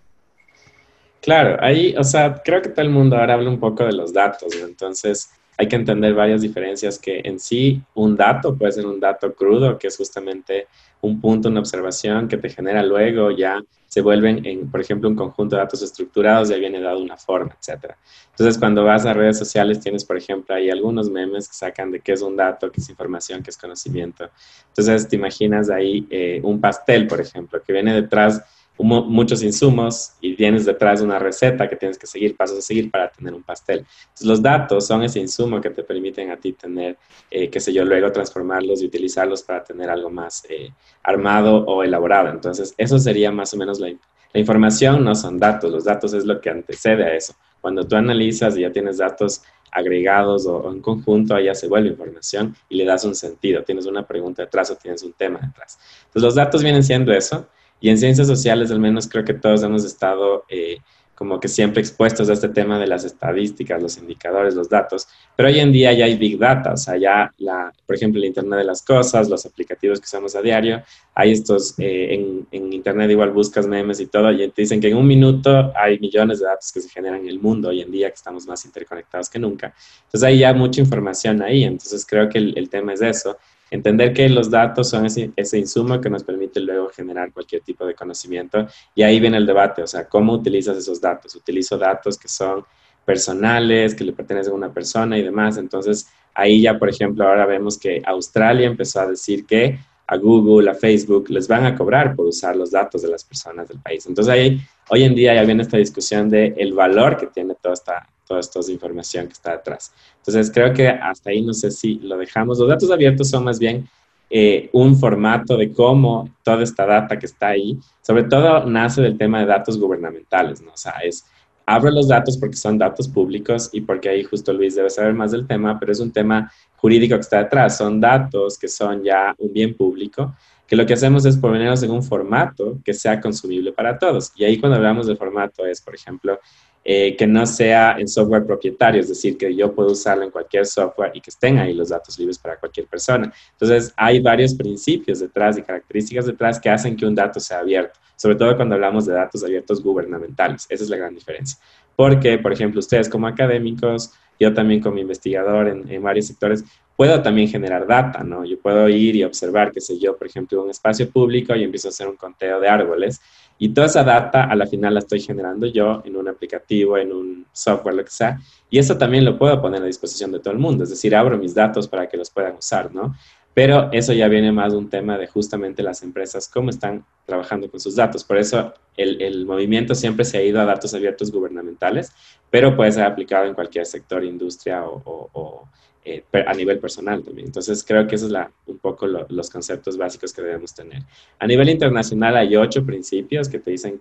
Claro, 1.28 1.58
ahí, 1.60 1.94
o 1.98 2.04
sea, 2.04 2.40
creo 2.42 2.62
que 2.62 2.70
todo 2.70 2.86
el 2.86 2.90
mundo 2.90 3.14
ahora 3.14 3.34
habla 3.34 3.50
un 3.50 3.60
poco 3.60 3.84
de 3.84 3.92
los 3.92 4.14
datos, 4.14 4.48
¿no? 4.58 4.66
Entonces, 4.66 5.30
hay 5.58 5.68
que 5.68 5.76
entender 5.76 6.14
varias 6.14 6.40
diferencias 6.40 6.98
que 6.98 7.20
en 7.22 7.38
sí 7.38 7.82
un 7.94 8.16
dato 8.16 8.56
puede 8.56 8.72
ser 8.72 8.86
un 8.86 8.98
dato 8.98 9.34
crudo, 9.34 9.78
que 9.78 9.88
es 9.88 9.96
justamente 9.98 10.68
un 11.02 11.20
punto, 11.20 11.50
una 11.50 11.60
observación 11.60 12.28
que 12.28 12.38
te 12.38 12.48
genera 12.48 12.82
luego, 12.82 13.30
ya 13.30 13.60
se 13.86 14.00
vuelven, 14.00 14.46
en, 14.46 14.70
por 14.70 14.80
ejemplo, 14.80 15.06
un 15.06 15.16
conjunto 15.16 15.56
de 15.56 15.60
datos 15.60 15.82
estructurados, 15.82 16.48
ya 16.48 16.56
viene 16.56 16.80
dado 16.80 16.98
una 16.98 17.18
forma, 17.18 17.54
etc. 17.60 17.94
Entonces, 18.30 18.56
cuando 18.58 18.84
vas 18.84 19.04
a 19.04 19.12
redes 19.12 19.36
sociales, 19.38 19.80
tienes, 19.80 20.06
por 20.06 20.16
ejemplo, 20.16 20.54
ahí 20.54 20.70
algunos 20.70 21.10
memes 21.10 21.46
que 21.46 21.54
sacan 21.54 21.90
de 21.90 22.00
qué 22.00 22.12
es 22.12 22.22
un 22.22 22.36
dato, 22.36 22.72
qué 22.72 22.80
es 22.80 22.88
información, 22.88 23.42
qué 23.42 23.50
es 23.50 23.58
conocimiento. 23.58 24.30
Entonces, 24.68 25.06
te 25.06 25.16
imaginas 25.16 25.68
ahí 25.68 26.06
eh, 26.08 26.40
un 26.42 26.58
pastel, 26.58 27.06
por 27.06 27.20
ejemplo, 27.20 27.60
que 27.62 27.72
viene 27.74 27.92
detrás 27.92 28.42
muchos 28.84 29.42
insumos 29.42 30.12
y 30.20 30.34
tienes 30.34 30.64
detrás 30.64 31.00
una 31.00 31.18
receta 31.18 31.68
que 31.68 31.76
tienes 31.76 31.98
que 31.98 32.06
seguir, 32.06 32.36
pasos 32.36 32.58
a 32.58 32.62
seguir 32.62 32.90
para 32.90 33.10
tener 33.10 33.34
un 33.34 33.42
pastel. 33.42 33.78
Entonces, 33.78 34.26
los 34.26 34.42
datos 34.42 34.86
son 34.86 35.02
ese 35.02 35.18
insumo 35.20 35.60
que 35.60 35.70
te 35.70 35.82
permiten 35.82 36.30
a 36.30 36.36
ti 36.36 36.52
tener, 36.52 36.96
eh, 37.30 37.50
qué 37.50 37.60
sé 37.60 37.72
yo, 37.72 37.84
luego 37.84 38.12
transformarlos 38.12 38.82
y 38.82 38.86
utilizarlos 38.86 39.42
para 39.42 39.64
tener 39.64 39.90
algo 39.90 40.10
más 40.10 40.44
eh, 40.48 40.70
armado 41.02 41.64
o 41.64 41.82
elaborado. 41.82 42.30
Entonces, 42.30 42.74
eso 42.78 42.98
sería 42.98 43.32
más 43.32 43.52
o 43.54 43.56
menos 43.56 43.80
la, 43.80 43.88
la 43.88 44.40
información, 44.40 45.04
no 45.04 45.14
son 45.14 45.38
datos, 45.38 45.72
los 45.72 45.84
datos 45.84 46.12
es 46.12 46.24
lo 46.24 46.40
que 46.40 46.50
antecede 46.50 47.04
a 47.04 47.14
eso. 47.14 47.34
Cuando 47.60 47.86
tú 47.86 47.96
analizas 47.96 48.56
y 48.56 48.60
ya 48.60 48.70
tienes 48.70 48.98
datos 48.98 49.42
agregados 49.72 50.46
o, 50.46 50.70
en 50.70 50.80
conjunto, 50.80 51.34
allá 51.34 51.54
se 51.54 51.68
vuelve 51.68 51.88
información 51.88 52.54
y 52.68 52.76
le 52.76 52.84
das 52.84 53.04
un 53.04 53.14
sentido. 53.14 53.62
Tienes 53.62 53.86
una 53.86 54.06
pregunta 54.06 54.42
detrás 54.42 54.70
o 54.70 54.76
tienes 54.76 55.02
un 55.02 55.12
tema 55.12 55.40
detrás. 55.42 55.78
Entonces, 56.06 56.22
los 56.22 56.34
datos 56.34 56.62
vienen 56.62 56.82
siendo 56.82 57.12
eso 57.12 57.48
y 57.80 57.90
en 57.90 57.98
ciencias 57.98 58.26
sociales, 58.26 58.70
al 58.70 58.80
menos 58.80 59.08
creo 59.08 59.24
que 59.24 59.34
todos 59.34 59.62
hemos 59.62 59.84
estado 59.84 60.44
eh, 60.48 60.78
como 61.18 61.40
que 61.40 61.48
siempre 61.48 61.80
expuestos 61.80 62.30
a 62.30 62.32
este 62.32 62.48
tema 62.48 62.78
de 62.78 62.86
las 62.86 63.04
estadísticas, 63.04 63.82
los 63.82 63.98
indicadores, 63.98 64.54
los 64.54 64.68
datos, 64.68 65.08
pero 65.34 65.48
hoy 65.48 65.58
en 65.58 65.72
día 65.72 65.92
ya 65.92 66.04
hay 66.04 66.16
big 66.16 66.38
data, 66.38 66.74
o 66.74 66.76
sea, 66.76 66.96
ya, 66.96 67.34
la, 67.38 67.72
por 67.84 67.96
ejemplo, 67.96 68.20
el 68.20 68.26
Internet 68.26 68.60
de 68.60 68.64
las 68.64 68.82
Cosas, 68.82 69.28
los 69.28 69.44
aplicativos 69.44 69.98
que 69.98 70.04
usamos 70.04 70.36
a 70.36 70.42
diario, 70.42 70.80
hay 71.16 71.32
estos, 71.32 71.74
eh, 71.78 72.46
en, 72.52 72.72
Internet 72.72 73.10
igual 73.10 73.32
buscas 73.32 73.66
memes 73.66 73.98
y 73.98 74.06
todo, 74.06 74.30
y 74.30 74.48
te 74.50 74.62
dicen 74.62 74.80
que 74.80 74.90
en 74.90 74.96
un 74.96 75.08
minuto 75.08 75.72
hay 75.74 75.98
millones 75.98 76.38
de 76.38 76.46
datos 76.46 76.70
que 76.70 76.80
se 76.80 76.88
generan 76.88 77.22
en 77.22 77.28
el 77.28 77.40
mundo 77.40 77.70
hoy 77.70 77.80
en 77.80 77.90
día, 77.90 78.08
que 78.10 78.14
estamos 78.14 78.46
más 78.46 78.64
interconectados 78.64 79.28
que 79.28 79.40
nunca. 79.40 79.74
Entonces 80.04 80.22
hay 80.22 80.38
ya 80.38 80.54
mucha 80.54 80.80
información 80.80 81.42
ahí, 81.42 81.64
entonces 81.64 82.06
creo 82.08 82.28
que 82.28 82.38
el, 82.38 82.56
el 82.56 82.68
tema 82.68 82.92
es 82.92 83.02
eso, 83.02 83.36
Entender 83.70 84.12
que 84.12 84.28
los 84.28 84.50
datos 84.50 84.88
son 84.88 85.06
ese, 85.06 85.58
insumo 85.58 86.00
que 86.00 86.10
nos 86.10 86.24
permite 86.24 86.60
luego 86.60 86.88
generar 86.88 87.32
cualquier 87.32 87.62
tipo 87.62 87.84
de 87.86 87.94
conocimiento 87.94 88.66
y 88.94 89.02
ahí 89.02 89.20
viene 89.20 89.36
el 89.36 89.46
debate, 89.46 89.82
o 89.82 89.86
sea, 89.86 90.08
¿cómo 90.08 90.32
utilizas 90.32 90.76
esos 90.76 91.00
datos? 91.00 91.34
Utilizo 91.34 91.76
datos 91.76 92.16
que 92.16 92.28
son 92.28 92.64
personales, 93.04 93.94
que 93.94 94.04
le 94.04 94.12
pertenecen 94.12 94.52
a 94.52 94.56
una 94.56 94.72
persona 94.72 95.16
y 95.16 95.22
demás. 95.22 95.56
Entonces, 95.56 96.08
ahí 96.34 96.62
ya, 96.62 96.78
por 96.78 96.88
ejemplo, 96.88 97.26
ahora 97.26 97.46
vemos 97.46 97.78
que 97.78 98.02
Australia 98.04 98.66
empezó 98.66 99.00
a 99.00 99.06
decir 99.06 99.46
que 99.46 99.78
a 100.06 100.16
Google, 100.16 100.70
a 100.70 100.74
Facebook, 100.74 101.28
les 101.28 101.46
van 101.46 101.66
a 101.66 101.76
cobrar 101.76 102.16
por 102.16 102.26
usar 102.26 102.56
los 102.56 102.70
datos 102.70 103.02
de 103.02 103.08
las 103.08 103.22
personas 103.24 103.68
del 103.68 103.78
país. 103.78 104.06
Entonces 104.06 104.32
ahí, 104.32 104.60
hoy 104.88 105.04
en 105.04 105.14
día 105.14 105.34
ya 105.34 105.42
viene 105.42 105.62
esta 105.62 105.76
discusión 105.76 106.30
de 106.30 106.54
el 106.56 106.72
valor 106.72 107.18
que 107.18 107.26
tiene 107.26 107.54
toda 107.60 107.74
esta, 107.74 108.08
toda 108.28 108.40
esta 108.40 108.60
información 108.70 109.26
que 109.26 109.32
está 109.32 109.52
detrás. 109.52 109.92
Entonces 110.18 110.50
creo 110.52 110.72
que 110.72 110.88
hasta 110.88 111.30
ahí 111.30 111.40
no 111.40 111.54
sé 111.54 111.70
si 111.70 111.94
lo 111.96 112.16
dejamos. 112.18 112.58
Los 112.58 112.68
datos 112.68 112.90
abiertos 112.90 113.30
son 113.30 113.44
más 113.44 113.58
bien 113.58 113.88
eh, 114.30 114.68
un 114.72 114.94
formato 114.94 115.56
de 115.56 115.72
cómo 115.72 116.28
toda 116.42 116.62
esta 116.62 116.84
data 116.84 117.18
que 117.18 117.24
está 117.24 117.48
ahí, 117.48 117.78
sobre 118.02 118.24
todo 118.24 118.66
nace 118.66 119.00
del 119.00 119.16
tema 119.16 119.40
de 119.40 119.46
datos 119.46 119.78
gubernamentales, 119.80 120.60
¿no? 120.60 120.72
O 120.72 120.76
sea, 120.76 120.92
es, 121.02 121.24
abro 121.64 121.90
los 121.90 122.08
datos 122.08 122.36
porque 122.36 122.56
son 122.56 122.76
datos 122.76 123.08
públicos 123.08 123.70
y 123.72 123.80
porque 123.80 124.10
ahí 124.10 124.22
justo 124.24 124.52
Luis 124.52 124.74
debe 124.74 124.90
saber 124.90 125.14
más 125.14 125.32
del 125.32 125.46
tema, 125.46 125.78
pero 125.80 125.92
es 125.92 126.00
un 126.00 126.12
tema 126.12 126.52
jurídico 126.76 127.14
que 127.14 127.22
está 127.22 127.38
detrás, 127.38 127.78
son 127.78 128.00
datos 128.00 128.58
que 128.58 128.68
son 128.68 129.02
ya 129.02 129.34
un 129.38 129.50
bien 129.50 129.74
público, 129.74 130.34
que 130.66 130.76
lo 130.76 130.84
que 130.84 130.92
hacemos 130.92 131.24
es 131.24 131.38
ponerlos 131.38 131.82
en 131.82 131.90
un 131.90 132.02
formato 132.02 132.78
que 132.84 132.92
sea 132.92 133.18
consumible 133.20 133.72
para 133.72 133.98
todos. 133.98 134.32
Y 134.36 134.44
ahí 134.44 134.60
cuando 134.60 134.76
hablamos 134.76 135.06
de 135.06 135.16
formato 135.16 135.64
es, 135.64 135.80
por 135.80 135.94
ejemplo, 135.94 136.38
eh, 136.84 137.16
que 137.16 137.26
no 137.26 137.44
sea 137.44 137.96
en 137.98 138.08
software 138.08 138.46
propietario, 138.46 139.00
es 139.00 139.08
decir, 139.08 139.36
que 139.36 139.54
yo 139.54 139.74
puedo 139.74 139.92
usarlo 139.92 140.24
en 140.24 140.30
cualquier 140.30 140.64
software 140.64 141.10
y 141.14 141.20
que 141.20 141.30
estén 141.30 141.58
ahí 141.58 141.74
los 141.74 141.90
datos 141.90 142.18
libres 142.18 142.38
para 142.38 142.56
cualquier 142.56 142.86
persona. 142.86 143.32
Entonces, 143.52 143.92
hay 143.96 144.20
varios 144.20 144.54
principios 144.54 145.20
detrás 145.20 145.58
y 145.58 145.62
características 145.62 146.26
detrás 146.26 146.58
que 146.58 146.70
hacen 146.70 146.96
que 146.96 147.04
un 147.04 147.14
dato 147.14 147.40
sea 147.40 147.58
abierto, 147.58 147.98
sobre 148.16 148.36
todo 148.36 148.56
cuando 148.56 148.74
hablamos 148.74 149.04
de 149.06 149.12
datos 149.12 149.44
abiertos 149.44 149.82
gubernamentales. 149.82 150.66
Esa 150.68 150.84
es 150.84 150.90
la 150.90 150.96
gran 150.96 151.14
diferencia. 151.14 151.58
Porque, 151.94 152.38
por 152.38 152.52
ejemplo, 152.52 152.78
ustedes 152.78 153.08
como 153.08 153.26
académicos, 153.26 154.12
yo 154.40 154.54
también 154.54 154.80
como 154.80 154.98
investigador 154.98 155.68
en, 155.68 155.90
en 155.90 156.02
varios 156.02 156.28
sectores, 156.28 156.64
puedo 156.96 157.22
también 157.22 157.48
generar 157.48 157.86
data, 157.86 158.24
¿no? 158.24 158.44
Yo 158.44 158.58
puedo 158.58 158.88
ir 158.88 159.14
y 159.14 159.24
observar, 159.24 159.70
qué 159.72 159.80
sé 159.80 159.98
yo, 159.98 160.16
por 160.16 160.26
ejemplo, 160.26 160.62
un 160.64 160.70
espacio 160.70 161.10
público 161.10 161.54
y 161.54 161.62
empiezo 161.62 161.88
a 161.88 161.90
hacer 161.90 162.08
un 162.08 162.16
conteo 162.16 162.58
de 162.60 162.68
árboles 162.68 163.20
y 163.58 163.70
toda 163.70 163.88
esa 163.88 164.04
data 164.04 164.44
a 164.44 164.54
la 164.54 164.66
final 164.66 164.94
la 164.94 165.00
estoy 165.00 165.20
generando 165.20 165.66
yo 165.66 166.00
en 166.04 166.16
un 166.16 166.28
aplicativo, 166.28 166.96
en 166.96 167.12
un 167.12 167.46
software, 167.52 167.96
lo 167.96 168.04
que 168.04 168.10
sea. 168.10 168.38
Y 168.70 168.78
eso 168.78 168.96
también 168.96 169.24
lo 169.24 169.36
puedo 169.36 169.60
poner 169.60 169.82
a 169.82 169.86
disposición 169.86 170.30
de 170.30 170.38
todo 170.38 170.52
el 170.52 170.60
mundo. 170.60 170.84
Es 170.84 170.90
decir, 170.90 171.14
abro 171.16 171.36
mis 171.36 171.54
datos 171.54 171.88
para 171.88 172.08
que 172.08 172.16
los 172.16 172.30
puedan 172.30 172.54
usar, 172.56 172.94
¿no? 172.94 173.16
Pero 173.54 173.88
eso 173.90 174.12
ya 174.12 174.28
viene 174.28 174.52
más 174.52 174.72
de 174.72 174.78
un 174.78 174.88
tema 174.88 175.18
de 175.18 175.26
justamente 175.26 175.82
las 175.82 176.04
empresas, 176.04 176.48
cómo 176.48 176.70
están 176.70 177.04
trabajando 177.26 177.68
con 177.68 177.80
sus 177.80 177.96
datos. 177.96 178.22
Por 178.22 178.38
eso 178.38 178.72
el, 178.96 179.20
el 179.20 179.44
movimiento 179.44 179.96
siempre 179.96 180.24
se 180.24 180.38
ha 180.38 180.42
ido 180.42 180.60
a 180.60 180.64
datos 180.64 180.94
abiertos 180.94 181.32
gubernamentales, 181.32 182.12
pero 182.50 182.76
puede 182.76 182.92
ser 182.92 183.04
aplicado 183.04 183.46
en 183.46 183.54
cualquier 183.54 183.86
sector, 183.86 184.22
industria 184.22 184.84
o 184.84 185.68
eh, 186.08 186.24
a 186.46 186.54
nivel 186.54 186.78
personal 186.78 187.22
también. 187.22 187.48
Entonces, 187.48 187.84
creo 187.84 188.06
que 188.06 188.14
esos 188.14 188.30
son 188.30 188.46
un 188.66 188.78
poco 188.78 189.06
los 189.06 189.50
conceptos 189.50 189.98
básicos 189.98 190.32
que 190.32 190.40
debemos 190.40 190.74
tener. 190.74 191.02
A 191.38 191.46
nivel 191.46 191.68
internacional 191.68 192.36
hay 192.36 192.56
ocho 192.56 192.84
principios 192.84 193.48
que 193.48 193.58
te 193.58 193.70
dicen 193.72 194.00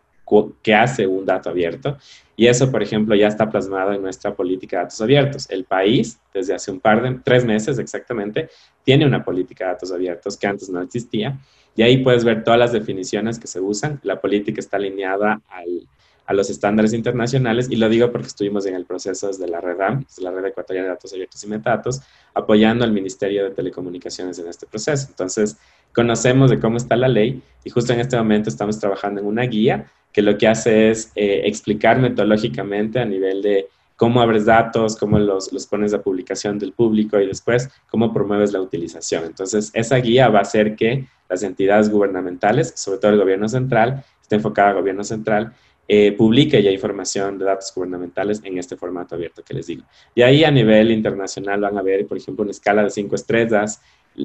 qué 0.62 0.74
hace 0.74 1.06
un 1.06 1.26
dato 1.26 1.50
abierto 1.50 1.98
y 2.36 2.48
eso, 2.48 2.72
por 2.72 2.84
ejemplo, 2.84 3.16
ya 3.16 3.28
está 3.28 3.50
plasmado 3.50 3.94
en 3.94 4.02
nuestra 4.02 4.34
política 4.34 4.78
de 4.78 4.84
datos 4.84 5.02
abiertos. 5.02 5.50
El 5.50 5.66
país, 5.66 6.20
desde 6.34 6.54
hace 6.54 6.72
un 6.72 6.80
par 6.80 7.02
de, 7.02 7.20
tres 7.24 7.44
meses 7.44 7.80
exactamente, 7.80 8.50
tiene 8.84 9.06
una 9.06 9.24
política 9.24 9.66
de 9.66 9.72
datos 9.72 9.92
abiertos 9.92 10.38
que 10.38 10.48
antes 10.48 10.70
no 10.70 10.82
existía 10.82 11.38
y 11.76 11.82
ahí 11.82 11.98
puedes 11.98 12.24
ver 12.24 12.44
todas 12.44 12.60
las 12.60 12.72
definiciones 12.72 13.38
que 13.38 13.48
se 13.48 13.60
usan. 13.60 14.00
La 14.04 14.22
política 14.22 14.60
está 14.60 14.78
alineada 14.78 15.42
al 15.50 15.88
a 16.28 16.34
los 16.34 16.50
estándares 16.50 16.94
internacionales, 16.94 17.68
y 17.72 17.78
lo 17.78 17.88
digo 17.88 18.12
porque 18.12 18.28
estuvimos 18.28 18.66
en 18.66 18.76
el 18.76 18.86
proceso 18.86 19.32
de 19.32 19.48
la 19.48 19.62
red 19.62 19.78
la 19.78 20.32
Red 20.32 20.46
Ecuatoriana 20.46 20.90
de 20.90 20.94
Datos 20.94 21.14
Abiertos 21.14 21.44
y 21.44 21.48
Metadatos, 21.48 22.02
apoyando 22.34 22.84
al 22.84 22.92
Ministerio 22.92 23.46
de 23.46 23.52
Telecomunicaciones 23.52 24.38
en 24.38 24.48
este 24.48 24.68
proceso. 24.68 25.08
Entonces, 25.10 25.58
conocemos 25.94 26.50
de 26.50 26.60
cómo 26.60 26.78
está 26.78 26.96
la 26.98 27.08
ley 27.08 27.42
y 27.64 27.70
justo 27.70 27.94
en 27.94 28.02
este 28.02 28.18
momento 28.18 28.50
estamos 28.50 28.78
trabajando 28.78 29.22
en 29.22 29.28
una 29.28 29.44
guía 29.44 29.90
que 30.12 30.22
lo 30.22 30.38
que 30.38 30.48
hace 30.48 30.90
es 30.90 31.12
eh, 31.16 31.44
explicar 31.46 32.00
metodológicamente 32.00 33.00
a 33.00 33.06
nivel 33.06 33.42
de 33.42 33.68
cómo 33.96 34.22
abres 34.22 34.46
datos, 34.46 34.98
cómo 34.98 35.18
los, 35.20 35.52
los 35.54 35.66
pones 35.66 35.94
a 35.94 36.02
publicación 36.02 36.60
del 36.60 36.74
público 36.74 37.20
y 37.20 37.26
después 37.26 37.70
cómo 37.90 38.14
promueves 38.14 38.52
la 38.52 38.62
utilización. 38.62 39.24
Entonces, 39.26 39.72
esa 39.74 39.96
guía 39.98 40.30
va 40.30 40.40
a 40.40 40.44
hacer 40.44 40.76
que 40.76 41.08
las 41.30 41.44
entidades 41.44 41.90
gubernamentales, 41.90 42.74
sobre 42.76 43.00
todo 43.00 43.12
el 43.12 43.20
gobierno 43.20 43.48
central, 43.48 44.04
esté 44.22 44.36
enfocada 44.36 44.70
al 44.70 44.76
gobierno 44.76 45.04
central, 45.04 45.54
eh, 45.88 46.12
publique 46.12 46.62
ya 46.62 46.72
información 46.72 47.38
de 47.38 47.46
datos 47.46 47.72
gubernamentales 47.74 48.42
en 48.44 48.58
este 48.58 48.76
formato 48.76 49.16
abierto 49.16 49.44
que 49.44 49.54
les 49.54 49.68
digo. 49.68 49.84
Y 50.14 50.22
ahí 50.22 50.44
a 50.44 50.52
nivel 50.52 50.92
internacional 50.92 51.62
van 51.62 51.78
a 51.78 51.82
ver, 51.82 52.06
por 52.06 52.18
ejemplo, 52.18 52.44
una 52.44 52.52
escala 52.52 52.84
de 52.84 52.90
cinco 52.90 53.16
estrellas. 53.16 53.82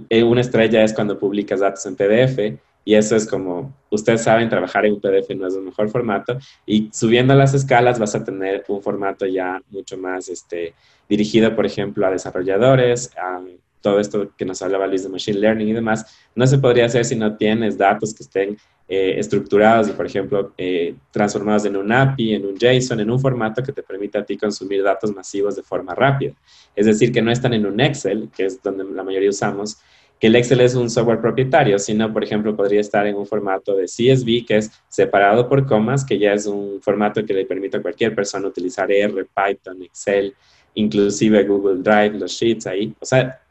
Eh, 0.09 0.23
una 0.23 0.41
estrella 0.41 0.83
es 0.83 0.93
cuando 0.93 1.19
publicas 1.19 1.61
datos 1.61 1.85
en 1.87 1.97
PDF 1.97 2.59
y 2.85 2.95
eso 2.95 3.15
es 3.15 3.27
como, 3.27 3.73
ustedes 3.91 4.23
saben, 4.23 4.49
trabajar 4.49 4.87
en 4.87 4.95
un 4.95 5.01
PDF 5.01 5.31
no 5.37 5.47
es 5.47 5.55
el 5.55 5.63
mejor 5.63 5.89
formato 5.89 6.37
y 6.67 6.89
subiendo 6.93 7.35
las 7.35 7.55
escalas 7.55 7.99
vas 7.99 8.15
a 8.15 8.25
tener 8.25 8.65
un 8.69 8.83
formato 8.83 9.25
ya 9.27 9.63
mucho 9.71 9.97
más 9.97 10.29
este, 10.29 10.75
dirigido, 11.09 11.55
por 11.55 11.65
ejemplo, 11.65 12.07
a 12.07 12.11
desarrolladores, 12.11 13.13
a 13.17 13.41
todo 13.81 14.01
esto 14.01 14.33
que 14.37 14.45
nos 14.45 14.63
hablaba 14.63 14.87
Luis 14.87 15.03
de 15.03 15.11
Machine 15.11 15.39
Learning 15.39 15.69
y 15.69 15.73
demás, 15.73 16.07
no 16.35 16.47
se 16.47 16.59
podría 16.59 16.87
hacer 16.87 17.05
si 17.05 17.17
no 17.17 17.37
tienes 17.37 17.77
datos 17.77 18.15
que 18.15 18.23
estén 18.23 18.57
eh, 18.89 19.15
estructurados 19.19 19.89
y, 19.89 19.93
por 19.93 20.07
ejemplo, 20.07 20.53
eh, 20.59 20.95
transformados 21.11 21.65
en 21.65 21.77
un 21.77 21.91
API, 21.93 22.35
en 22.35 22.47
un 22.47 22.57
JSON, 22.57 23.01
en 23.01 23.11
un 23.11 23.19
formato 23.19 23.63
que 23.63 23.73
te 23.73 23.83
permita 23.83 24.19
a 24.19 24.25
ti 24.25 24.37
consumir 24.37 24.83
datos 24.83 25.15
masivos 25.15 25.57
de 25.57 25.63
forma 25.63 25.95
rápida. 25.95 26.35
Es 26.75 26.87
decir, 26.87 27.13
que 27.13 27.23
no 27.23 27.31
están 27.31 27.55
en 27.55 27.67
un 27.67 27.81
Excel, 27.81 28.29
que 28.35 28.47
es 28.47 28.63
donde 28.63 28.85
la 28.85 29.03
mayoría 29.03 29.31
usamos, 29.31 29.79
que 30.23 30.29
el 30.29 30.37
Excel 30.37 30.61
es 30.61 30.75
un 30.75 30.89
software 30.89 31.21
propietario, 31.21 31.79
sino, 31.81 32.13
por 32.13 32.23
ejemplo, 32.23 32.55
podría 32.55 32.81
estar 32.81 33.07
en 33.07 33.17
un 33.17 33.27
formato 33.27 33.75
de 33.75 33.87
CSV, 33.87 34.47
que 34.47 34.59
es 34.59 34.71
separado 34.89 35.49
por 35.49 35.67
comas, 35.67 36.05
que 36.05 36.19
ya 36.19 36.33
es 36.33 36.47
un 36.47 36.81
formato 36.81 37.25
que 37.25 37.35
le 37.35 37.45
permite 37.45 37.79
a 37.79 37.83
cualquier 37.83 38.15
persona 38.15 38.47
utilizar 38.47 38.93
R, 38.93 39.25
Python, 39.25 39.83
Excel, 39.83 40.35
inclusive 40.75 41.43
Google 41.45 41.83
Drive, 41.83 42.19
los 42.19 42.33
Sheets 42.33 42.67
ahí. 42.69 42.95
O 43.01 43.05
sea, 43.05 43.42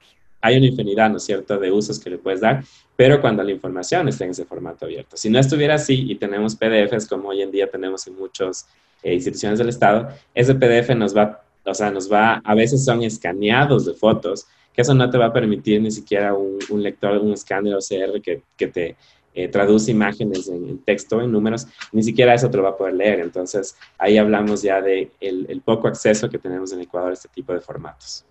hay 0.41 0.57
una 0.57 0.67
infinidad, 0.67 1.09
¿no 1.09 1.17
es 1.17 1.23
cierto?, 1.23 1.57
de 1.57 1.71
usos 1.71 1.99
que 1.99 2.09
le 2.09 2.17
puedes 2.17 2.41
dar, 2.41 2.63
pero 2.95 3.21
cuando 3.21 3.43
la 3.43 3.51
información 3.51 4.07
está 4.07 4.25
en 4.25 4.31
ese 4.31 4.45
formato 4.45 4.85
abierto. 4.85 5.17
Si 5.17 5.29
no 5.29 5.39
estuviera 5.39 5.75
así 5.75 6.11
y 6.11 6.15
tenemos 6.15 6.55
PDFs 6.55 7.07
como 7.07 7.29
hoy 7.29 7.41
en 7.41 7.51
día 7.51 7.69
tenemos 7.69 8.05
en 8.07 8.15
muchas 8.15 8.67
eh, 9.03 9.13
instituciones 9.13 9.59
del 9.59 9.69
Estado, 9.69 10.09
ese 10.33 10.55
PDF 10.55 10.95
nos 10.95 11.15
va, 11.15 11.43
o 11.65 11.73
sea, 11.73 11.91
nos 11.91 12.11
va, 12.11 12.41
a 12.43 12.55
veces 12.55 12.83
son 12.83 13.03
escaneados 13.03 13.85
de 13.85 13.93
fotos, 13.93 14.47
que 14.73 14.81
eso 14.81 14.93
no 14.93 15.09
te 15.09 15.17
va 15.17 15.27
a 15.27 15.33
permitir 15.33 15.81
ni 15.81 15.91
siquiera 15.91 16.33
un, 16.33 16.59
lector, 16.81 17.17
un 17.17 17.33
escáner 17.33 17.75
OCR 17.75 18.21
que, 18.21 18.41
que 18.55 18.67
te 18.67 18.95
eh, 19.33 19.47
traduce 19.47 19.91
imágenes 19.91 20.47
en, 20.47 20.79
texto, 20.79 21.21
en 21.21 21.31
números, 21.31 21.67
ni 21.91 22.03
siquiera 22.03 22.33
eso 22.33 22.49
te 22.49 22.57
lo 22.57 22.63
va 22.63 22.69
a 22.69 22.77
poder 22.77 22.93
leer. 22.95 23.19
Entonces, 23.19 23.75
ahí 23.97 24.17
hablamos 24.17 24.61
ya 24.61 24.81
de 24.81 25.11
el 25.19 25.61
poco 25.61 25.87
acceso 25.87 26.29
que 26.29 26.37
tenemos 26.37 26.71
en 26.71 26.81
Ecuador 26.81 27.11
a 27.11 27.13
este 27.13 27.29
tipo 27.29 27.53
de 27.53 27.61
formatos. 27.61 28.25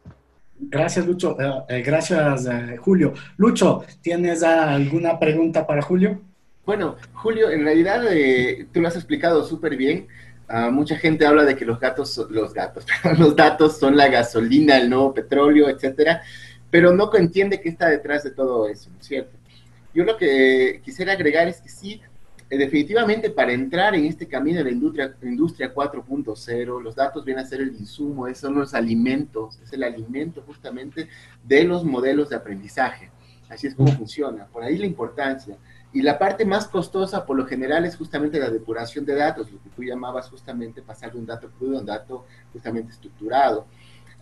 Gracias, 0.68 1.06
Lucho. 1.06 1.36
Eh, 1.40 1.64
eh, 1.68 1.82
gracias, 1.82 2.46
eh, 2.46 2.76
Julio. 2.76 3.14
Lucho, 3.38 3.84
¿tienes 4.00 4.42
alguna 4.42 5.18
pregunta 5.18 5.66
para 5.66 5.82
Julio? 5.82 6.20
Bueno, 6.66 6.96
Julio, 7.14 7.50
en 7.50 7.64
realidad 7.64 8.02
tú 8.72 8.80
lo 8.80 8.88
has 8.88 8.94
explicado 8.94 9.44
súper 9.44 9.76
bien. 9.76 10.06
Ah, 10.46 10.70
mucha 10.70 10.96
gente 10.96 11.26
habla 11.26 11.44
de 11.44 11.56
que 11.56 11.64
los 11.64 11.78
gatos, 11.78 12.26
los 12.28 12.52
gatos, 12.52 12.84
los 13.18 13.34
datos 13.36 13.78
son 13.78 13.96
la 13.96 14.08
gasolina, 14.08 14.78
el 14.78 14.90
nuevo 14.90 15.14
petróleo, 15.14 15.68
etcétera, 15.68 16.22
pero 16.70 16.92
no 16.92 17.08
entiende 17.14 17.60
qué 17.60 17.68
está 17.68 17.88
detrás 17.88 18.24
de 18.24 18.32
todo 18.32 18.68
eso, 18.68 18.90
¿no 18.90 18.98
es 18.98 19.06
cierto? 19.06 19.36
Yo 19.94 20.04
lo 20.04 20.16
que 20.16 20.80
quisiera 20.84 21.12
agregar 21.12 21.48
es 21.48 21.60
que 21.60 21.68
sí, 21.68 21.92
eh, 21.94 22.09
definitivamente 22.58 23.30
para 23.30 23.52
entrar 23.52 23.94
en 23.94 24.06
este 24.06 24.26
camino 24.26 24.58
de 24.58 24.64
la 24.64 24.70
industria, 24.70 25.14
industria 25.22 25.72
4.0, 25.72 26.82
los 26.82 26.96
datos 26.96 27.24
vienen 27.24 27.44
a 27.44 27.48
ser 27.48 27.60
el 27.60 27.76
insumo, 27.76 28.26
son 28.34 28.56
los 28.56 28.74
alimentos, 28.74 29.60
es 29.62 29.72
el 29.72 29.84
alimento 29.84 30.42
justamente 30.44 31.08
de 31.44 31.64
los 31.64 31.84
modelos 31.84 32.28
de 32.28 32.36
aprendizaje. 32.36 33.10
Así 33.48 33.68
es 33.68 33.74
como 33.74 33.92
funciona, 33.92 34.46
por 34.46 34.64
ahí 34.64 34.78
la 34.78 34.86
importancia. 34.86 35.56
Y 35.92 36.02
la 36.02 36.18
parte 36.18 36.44
más 36.44 36.68
costosa 36.68 37.24
por 37.24 37.36
lo 37.36 37.46
general 37.46 37.84
es 37.84 37.96
justamente 37.96 38.38
la 38.38 38.50
depuración 38.50 39.04
de 39.04 39.14
datos, 39.14 39.50
lo 39.50 39.60
que 39.62 39.70
tú 39.70 39.82
llamabas 39.82 40.28
justamente 40.28 40.82
pasar 40.82 41.12
de 41.12 41.18
un 41.18 41.26
dato 41.26 41.50
crudo 41.50 41.78
a 41.78 41.80
un 41.80 41.86
dato 41.86 42.26
justamente 42.52 42.92
estructurado. 42.92 43.66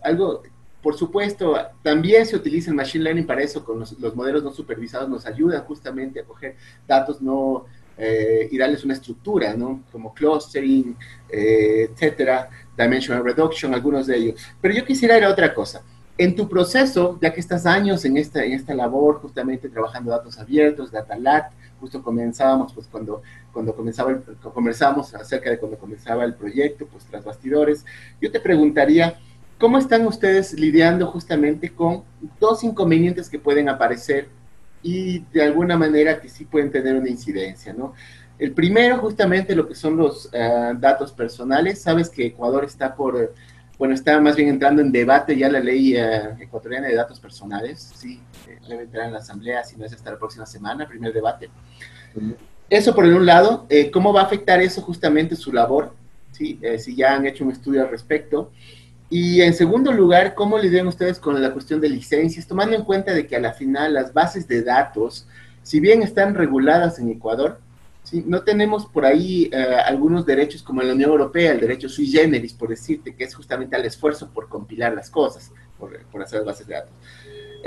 Algo, 0.03 0.43
por 0.81 0.95
supuesto, 0.95 1.55
también 1.83 2.25
se 2.25 2.35
utiliza 2.35 2.69
el 2.69 2.75
Machine 2.75 3.03
Learning 3.03 3.27
para 3.27 3.41
eso, 3.41 3.63
con 3.63 3.79
los, 3.79 3.99
los 3.99 4.15
modelos 4.15 4.43
no 4.43 4.51
supervisados 4.51 5.09
nos 5.09 5.25
ayudan 5.25 5.63
justamente 5.65 6.19
a 6.19 6.25
coger 6.25 6.55
datos 6.87 7.21
no 7.21 7.65
eh, 8.01 8.47
y 8.49 8.57
darles 8.57 8.85
una 8.85 8.93
estructura, 8.93 9.53
¿no? 9.53 9.83
Como 9.91 10.13
clustering, 10.13 10.95
eh, 11.27 11.89
etcétera, 11.91 12.49
dimensional 12.77 13.25
reduction, 13.25 13.73
algunos 13.73 14.07
de 14.07 14.15
ellos. 14.15 14.41
Pero 14.61 14.73
yo 14.73 14.85
quisiera 14.85 15.17
ir 15.17 15.25
a 15.25 15.29
otra 15.29 15.53
cosa. 15.53 15.81
En 16.17 16.33
tu 16.33 16.47
proceso, 16.47 17.19
ya 17.21 17.33
que 17.33 17.41
estás 17.41 17.65
años 17.65 18.05
en 18.05 18.15
esta, 18.15 18.43
en 18.43 18.53
esta 18.53 18.73
labor, 18.73 19.19
justamente 19.21 19.67
trabajando 19.67 20.11
datos 20.11 20.37
abiertos, 20.37 20.91
DataLat, 20.91 21.51
justo 21.79 22.01
comenzábamos, 22.01 22.73
pues 22.73 22.87
cuando, 22.87 23.21
cuando 23.51 23.75
comenzaba 23.75 24.11
el, 24.11 24.21
conversábamos 24.53 25.13
acerca 25.13 25.49
de 25.49 25.59
cuando 25.59 25.77
comenzaba 25.77 26.23
el 26.23 26.35
proyecto, 26.35 26.87
pues 26.87 27.03
tras 27.05 27.25
bastidores, 27.25 27.85
yo 28.21 28.31
te 28.31 28.39
preguntaría, 28.39 29.19
¿cómo 29.57 29.77
están 29.77 30.07
ustedes 30.07 30.53
lidiando 30.53 31.07
justamente 31.07 31.69
con 31.69 32.03
dos 32.39 32.63
inconvenientes 32.63 33.29
que 33.29 33.39
pueden 33.39 33.67
aparecer 33.67 34.29
y 34.81 35.19
de 35.33 35.43
alguna 35.43 35.77
manera 35.77 36.19
que 36.19 36.29
sí 36.29 36.45
pueden 36.45 36.71
tener 36.71 36.95
una 36.95 37.09
incidencia, 37.09 37.73
¿no? 37.73 37.93
El 38.39 38.53
primero, 38.53 38.97
justamente 38.99 39.53
lo 39.53 39.67
que 39.67 39.75
son 39.75 39.97
los 39.97 40.29
eh, 40.31 40.73
datos 40.77 41.11
personales. 41.11 41.81
Sabes 41.81 42.09
que 42.09 42.27
Ecuador 42.27 42.63
está 42.63 42.95
por, 42.95 43.33
bueno, 43.77 43.93
está 43.93 44.19
más 44.21 44.37
bien 44.37 44.47
entrando 44.47 44.81
en 44.81 44.93
debate 44.93 45.37
ya 45.37 45.49
la 45.49 45.59
ley 45.59 45.97
eh, 45.97 46.35
ecuatoriana 46.39 46.87
de 46.87 46.95
datos 46.95 47.19
personales. 47.19 47.91
Sí, 47.95 48.21
eh, 48.47 48.57
debe 48.67 48.83
entrar 48.83 49.07
en 49.07 49.13
la 49.13 49.19
asamblea, 49.19 49.65
si 49.65 49.75
no 49.75 49.85
es 49.85 49.91
hasta 49.91 50.11
la 50.11 50.17
próxima 50.17 50.45
semana, 50.45 50.87
primer 50.87 51.11
debate. 51.11 51.49
Eso 52.69 52.95
por 52.95 53.03
un 53.03 53.25
lado, 53.25 53.67
¿cómo 53.91 54.13
va 54.13 54.21
a 54.21 54.25
afectar 54.25 54.61
eso 54.61 54.81
justamente 54.81 55.35
su 55.35 55.51
labor? 55.51 55.93
¿Sí? 56.31 56.59
si 56.77 56.95
ya 56.95 57.15
han 57.15 57.25
hecho 57.25 57.43
un 57.43 57.51
estudio 57.51 57.81
al 57.81 57.89
respecto. 57.89 58.51
Y 59.09 59.41
en 59.41 59.53
segundo 59.53 59.91
lugar, 59.91 60.35
¿cómo 60.35 60.59
lidian 60.59 60.87
ustedes 60.87 61.17
con 61.17 61.41
la 61.41 61.51
cuestión 61.51 61.81
de 61.81 61.89
licencias? 61.89 62.45
Tomando 62.45 62.75
en 62.75 62.83
cuenta 62.83 63.13
de 63.13 63.25
que 63.25 63.35
a 63.35 63.39
la 63.39 63.53
final 63.53 63.93
las 63.93 64.13
bases 64.13 64.47
de 64.47 64.61
datos, 64.61 65.27
si 65.63 65.79
bien 65.79 66.03
están 66.03 66.35
reguladas 66.35 66.99
en 66.99 67.09
Ecuador, 67.09 67.59
¿sí? 68.03 68.23
no 68.27 68.43
tenemos 68.43 68.85
por 68.85 69.05
ahí 69.05 69.49
eh, 69.51 69.77
algunos 69.83 70.27
derechos 70.27 70.61
como 70.61 70.81
en 70.81 70.89
la 70.89 70.93
Unión 70.93 71.09
Europea, 71.09 71.51
el 71.51 71.59
derecho 71.59 71.89
sui 71.89 72.07
generis, 72.07 72.53
por 72.53 72.69
decirte, 72.69 73.15
que 73.15 73.23
es 73.23 73.33
justamente 73.33 73.75
el 73.75 73.85
esfuerzo 73.85 74.29
por 74.31 74.47
compilar 74.47 74.93
las 74.93 75.09
cosas, 75.09 75.51
por, 75.79 75.97
por 76.11 76.21
hacer 76.21 76.43
bases 76.43 76.67
de 76.67 76.75
datos. 76.75 76.93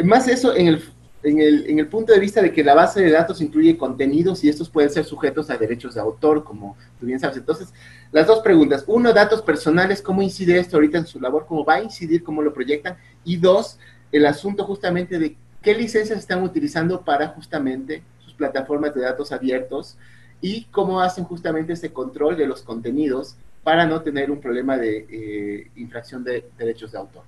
Más 0.04 0.28
eso 0.28 0.54
en 0.54 0.68
el, 0.68 0.82
en, 1.24 1.40
el, 1.40 1.68
en 1.68 1.78
el 1.78 1.88
punto 1.88 2.12
de 2.12 2.20
vista 2.20 2.40
de 2.40 2.52
que 2.52 2.64
la 2.64 2.74
base 2.74 3.02
de 3.02 3.10
datos 3.10 3.40
incluye 3.40 3.76
contenidos 3.76 4.42
y 4.44 4.48
estos 4.48 4.68
pueden 4.68 4.90
ser 4.90 5.04
sujetos 5.04 5.50
a 5.50 5.56
derechos 5.56 5.94
de 5.94 6.00
autor, 6.00 6.44
como 6.44 6.76
tú 6.98 7.06
bien 7.06 7.18
sabes. 7.20 7.36
Entonces, 7.36 7.72
las 8.12 8.26
dos 8.26 8.40
preguntas. 8.40 8.84
Uno, 8.86 9.12
datos 9.12 9.42
personales, 9.42 10.02
¿cómo 10.02 10.22
incide 10.22 10.58
esto 10.58 10.76
ahorita 10.76 10.98
en 10.98 11.06
su 11.06 11.20
labor? 11.20 11.46
¿Cómo 11.46 11.64
va 11.64 11.74
a 11.74 11.82
incidir? 11.82 12.22
¿Cómo 12.22 12.42
lo 12.42 12.52
proyectan? 12.52 12.96
Y 13.24 13.36
dos, 13.36 13.78
el 14.12 14.26
asunto 14.26 14.64
justamente 14.64 15.18
de 15.18 15.36
qué 15.62 15.74
licencias 15.74 16.18
están 16.18 16.42
utilizando 16.42 17.00
para 17.00 17.28
justamente 17.28 18.02
sus 18.18 18.34
plataformas 18.34 18.94
de 18.94 19.02
datos 19.02 19.32
abiertos 19.32 19.96
y 20.40 20.64
cómo 20.64 21.00
hacen 21.00 21.24
justamente 21.24 21.72
ese 21.72 21.92
control 21.92 22.36
de 22.36 22.46
los 22.46 22.62
contenidos 22.62 23.36
para 23.62 23.86
no 23.86 24.02
tener 24.02 24.30
un 24.30 24.40
problema 24.40 24.76
de 24.76 25.06
eh, 25.08 25.70
infracción 25.76 26.24
de 26.24 26.44
derechos 26.58 26.92
de 26.92 26.98
autor. 26.98 27.22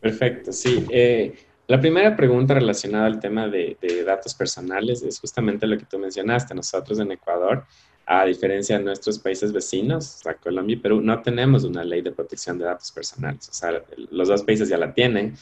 Perfecto, 0.00 0.52
sí. 0.52 0.86
Eh, 0.88 1.34
la 1.66 1.80
primera 1.80 2.16
pregunta 2.16 2.54
relacionada 2.54 3.06
al 3.06 3.20
tema 3.20 3.46
de, 3.48 3.76
datos 4.04 4.34
personales 4.34 5.02
es 5.02 5.20
justamente 5.20 5.66
lo 5.66 5.76
que 5.78 5.84
tú 5.84 5.98
mencionaste. 5.98 6.54
Nosotros 6.54 6.98
en 6.98 7.12
Ecuador, 7.12 7.64
a 8.12 8.24
diferencia 8.24 8.76
de 8.76 8.82
nuestros 8.82 9.20
países 9.20 9.52
vecinos, 9.52 10.16
o 10.16 10.22
sea, 10.24 10.34
Colombia 10.34 10.74
y 10.74 10.78
Perú, 10.80 11.00
no 11.00 11.22
tenemos 11.22 11.62
una 11.62 11.84
ley 11.84 12.02
de 12.02 12.10
protección 12.10 12.58
de 12.58 12.64
datos 12.64 12.90
personales. 12.90 13.48
O 13.48 13.52
sea, 13.52 13.84
los 14.10 14.26
dos 14.26 14.42
países 14.42 14.68
ya 14.68 14.76
la 14.78 14.92
tienen. 14.92 15.36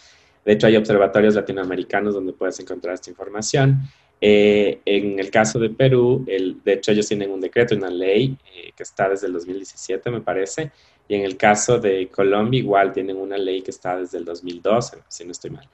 De 0.44 0.52
hecho, 0.52 0.66
hay 0.66 0.76
observatorios 0.76 1.34
latinoamericanos 1.34 2.12
donde 2.12 2.34
puedes 2.34 2.60
encontrar 2.60 2.92
esta 2.92 3.08
información. 3.08 3.80
Eh, 4.20 4.80
en 4.84 5.18
el 5.18 5.30
caso 5.30 5.58
de 5.58 5.70
Perú, 5.70 6.26
de 6.26 6.72
hecho 6.74 6.92
ellos 6.92 7.08
tienen 7.08 7.30
un 7.30 7.40
decreto, 7.40 7.74
una 7.74 7.88
ley 7.88 8.36
eh, 8.54 8.72
que 8.76 8.82
está 8.82 9.08
desde 9.08 9.28
el 9.28 9.32
2017, 9.32 10.10
me 10.10 10.20
parece, 10.20 10.70
y 11.08 11.14
en 11.14 11.22
el 11.22 11.38
caso 11.38 11.78
de 11.78 12.08
Colombia 12.08 12.58
igual 12.58 12.92
tienen 12.92 13.16
una 13.16 13.38
ley 13.38 13.62
que 13.62 13.70
está 13.70 13.96
desde 13.96 14.18
el 14.18 14.26
2012, 14.26 14.98
si 15.08 15.24
no 15.24 15.32
estoy 15.32 15.52
mal. 15.52 15.66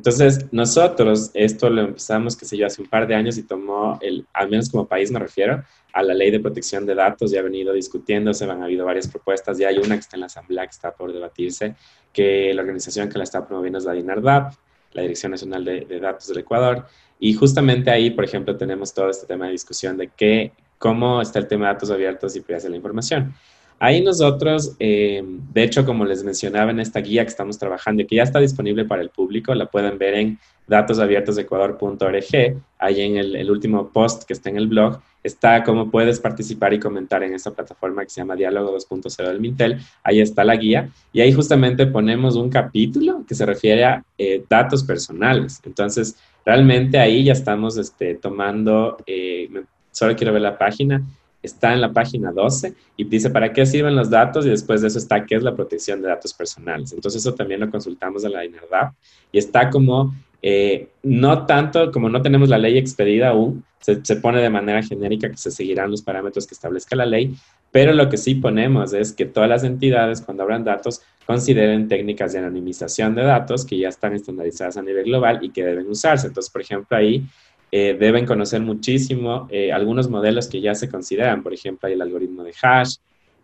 Entonces, 0.00 0.46
nosotros 0.50 1.30
esto 1.34 1.68
lo 1.68 1.82
empezamos, 1.82 2.34
qué 2.34 2.46
sé 2.46 2.56
yo, 2.56 2.66
hace 2.66 2.80
un 2.80 2.88
par 2.88 3.06
de 3.06 3.14
años 3.14 3.36
y 3.36 3.42
tomó, 3.42 3.98
el, 4.00 4.26
al 4.32 4.48
menos 4.48 4.70
como 4.70 4.86
país 4.86 5.10
me 5.10 5.18
refiero, 5.18 5.62
a 5.92 6.02
la 6.02 6.14
ley 6.14 6.30
de 6.30 6.40
protección 6.40 6.86
de 6.86 6.94
datos, 6.94 7.30
ya 7.30 7.40
ha 7.40 7.42
venido 7.42 7.74
discutiéndose, 7.74 8.46
han 8.46 8.62
habido 8.62 8.86
varias 8.86 9.08
propuestas, 9.08 9.58
ya 9.58 9.68
hay 9.68 9.76
una 9.76 9.96
que 9.96 10.00
está 10.00 10.16
en 10.16 10.20
la 10.20 10.26
asamblea 10.26 10.64
que 10.64 10.70
está 10.70 10.92
por 10.92 11.12
debatirse, 11.12 11.74
que 12.14 12.54
la 12.54 12.62
organización 12.62 13.10
que 13.10 13.18
la 13.18 13.24
está 13.24 13.46
promoviendo 13.46 13.78
es 13.78 13.84
la 13.84 13.92
DINARDAP, 13.92 14.54
la 14.92 15.02
Dirección 15.02 15.32
Nacional 15.32 15.66
de, 15.66 16.00
Datos 16.00 16.28
del 16.28 16.38
Ecuador, 16.38 16.86
y 17.18 17.34
justamente 17.34 17.90
ahí, 17.90 18.08
por 18.08 18.24
ejemplo, 18.24 18.56
tenemos 18.56 18.94
todo 18.94 19.10
este 19.10 19.26
tema 19.26 19.44
de 19.44 19.52
discusión 19.52 19.98
de 19.98 20.08
qué, 20.16 20.52
cómo 20.78 21.20
está 21.20 21.40
el 21.40 21.46
tema 21.46 21.66
de 21.66 21.74
datos 21.74 21.90
abiertos 21.90 22.34
y 22.36 22.40
privacidad 22.40 22.68
de 22.68 22.70
la 22.70 22.76
información. 22.76 23.34
Ahí 23.82 24.02
nosotros, 24.02 24.76
eh, 24.78 25.24
de 25.24 25.62
hecho, 25.62 25.86
como 25.86 26.04
les 26.04 26.22
mencionaba 26.22 26.70
en 26.70 26.80
esta 26.80 27.00
guía 27.00 27.24
que 27.24 27.30
estamos 27.30 27.58
trabajando 27.58 28.02
y 28.02 28.06
que 28.06 28.16
ya 28.16 28.24
está 28.24 28.38
disponible 28.38 28.84
para 28.84 29.00
el 29.00 29.08
público, 29.08 29.54
la 29.54 29.70
pueden 29.70 29.96
ver 29.96 30.14
en 30.14 30.38
datosabiertosecuador.org, 30.66 32.62
ahí 32.78 33.00
en 33.00 33.16
el, 33.16 33.36
el, 33.36 33.50
último 33.50 33.88
post 33.88 34.24
que 34.24 34.34
está 34.34 34.50
en 34.50 34.58
el 34.58 34.68
blog, 34.68 35.00
está 35.24 35.64
cómo 35.64 35.90
puedes 35.90 36.20
participar 36.20 36.74
y 36.74 36.78
comentar 36.78 37.22
en 37.22 37.32
esta 37.32 37.52
plataforma 37.52 38.02
que 38.04 38.10
se 38.10 38.20
llama 38.20 38.36
Diálogo 38.36 38.76
2.0 38.76 39.26
del 39.26 39.40
Mintel, 39.40 39.78
ahí 40.04 40.20
está 40.20 40.44
la 40.44 40.56
guía, 40.56 40.90
y 41.10 41.22
ahí 41.22 41.32
justamente 41.32 41.86
ponemos 41.86 42.36
un 42.36 42.50
capítulo 42.50 43.24
que 43.26 43.34
se 43.34 43.46
refiere 43.46 43.84
a 43.86 44.04
eh, 44.18 44.44
datos 44.46 44.84
personales. 44.84 45.58
Entonces, 45.64 46.18
realmente 46.44 46.98
ahí 46.98 47.24
ya 47.24 47.32
estamos 47.32 47.78
este, 47.78 48.16
tomando, 48.16 48.98
eh, 49.06 49.48
solo 49.90 50.14
quiero 50.14 50.34
ver 50.34 50.42
la 50.42 50.58
página, 50.58 51.02
está 51.42 51.72
en 51.72 51.80
la 51.80 51.92
página 51.92 52.32
12 52.32 52.74
y 52.96 53.04
dice 53.04 53.30
para 53.30 53.52
qué 53.52 53.64
sirven 53.66 53.96
los 53.96 54.10
datos 54.10 54.46
y 54.46 54.50
después 54.50 54.82
de 54.82 54.88
eso 54.88 54.98
está 54.98 55.24
qué 55.24 55.36
es 55.36 55.42
la 55.42 55.54
protección 55.54 56.02
de 56.02 56.08
datos 56.08 56.34
personales. 56.34 56.92
Entonces 56.92 57.22
eso 57.22 57.34
también 57.34 57.60
lo 57.60 57.70
consultamos 57.70 58.24
en 58.24 58.32
la 58.32 58.44
INERDAP 58.44 58.94
y 59.32 59.38
está 59.38 59.70
como, 59.70 60.14
eh, 60.42 60.88
no 61.02 61.46
tanto, 61.46 61.90
como 61.90 62.08
no 62.08 62.22
tenemos 62.22 62.48
la 62.48 62.58
ley 62.58 62.78
expedida 62.78 63.30
aún, 63.30 63.64
se, 63.80 64.04
se, 64.04 64.16
pone 64.16 64.42
de 64.42 64.50
manera 64.50 64.82
genérica 64.82 65.30
que 65.30 65.38
se 65.38 65.50
seguirán 65.50 65.90
los 65.90 66.02
parámetros 66.02 66.46
que 66.46 66.54
establezca 66.54 66.96
la 66.96 67.06
ley, 67.06 67.34
pero 67.72 67.94
lo 67.94 68.10
que 68.10 68.18
sí 68.18 68.34
ponemos 68.34 68.92
es 68.92 69.12
que 69.12 69.24
todas 69.24 69.48
las 69.48 69.64
entidades 69.64 70.20
cuando 70.20 70.42
abran 70.42 70.64
datos 70.64 71.00
consideren 71.26 71.86
técnicas 71.86 72.32
de 72.32 72.40
anonimización 72.40 73.14
de 73.14 73.22
datos 73.22 73.64
que 73.64 73.78
ya 73.78 73.88
están 73.88 74.14
estandarizadas 74.14 74.76
a 74.76 74.82
nivel 74.82 75.04
global 75.04 75.38
y 75.42 75.50
que 75.50 75.64
deben 75.64 75.88
usarse. 75.88 76.26
Entonces, 76.26 76.50
por 76.50 76.60
ejemplo, 76.60 76.96
ahí 76.96 77.24
eh, 77.72 77.96
deben 77.98 78.26
conocer 78.26 78.60
muchísimo 78.60 79.46
eh, 79.50 79.72
algunos 79.72 80.08
modelos 80.08 80.48
que 80.48 80.60
ya 80.60 80.74
se 80.74 80.88
consideran. 80.88 81.42
Por 81.42 81.54
ejemplo, 81.54 81.86
hay 81.86 81.94
el 81.94 82.02
algoritmo 82.02 82.42
de 82.42 82.52
hash, 82.60 82.96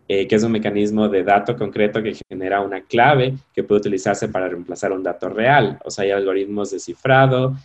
eh, 0.07 0.27
que 0.27 0.35
es 0.35 0.43
un 0.43 0.51
mecanismo 0.51 1.07
de 1.07 1.23
dato 1.23 1.55
concreto 1.55 2.01
que 2.03 2.15
genera 2.29 2.61
una 2.61 2.81
clave 2.81 3.35
que 3.53 3.63
puede 3.63 3.79
utilizarse 3.79 4.27
para 4.27 4.49
reemplazar 4.49 4.91
un 4.91 5.03
dato 5.03 5.29
real. 5.29 5.79
O 5.85 5.91
sea, 5.91 6.03
hay 6.03 6.11
algoritmos 6.11 6.71
de 6.71 6.79
cifrado, 6.79 7.55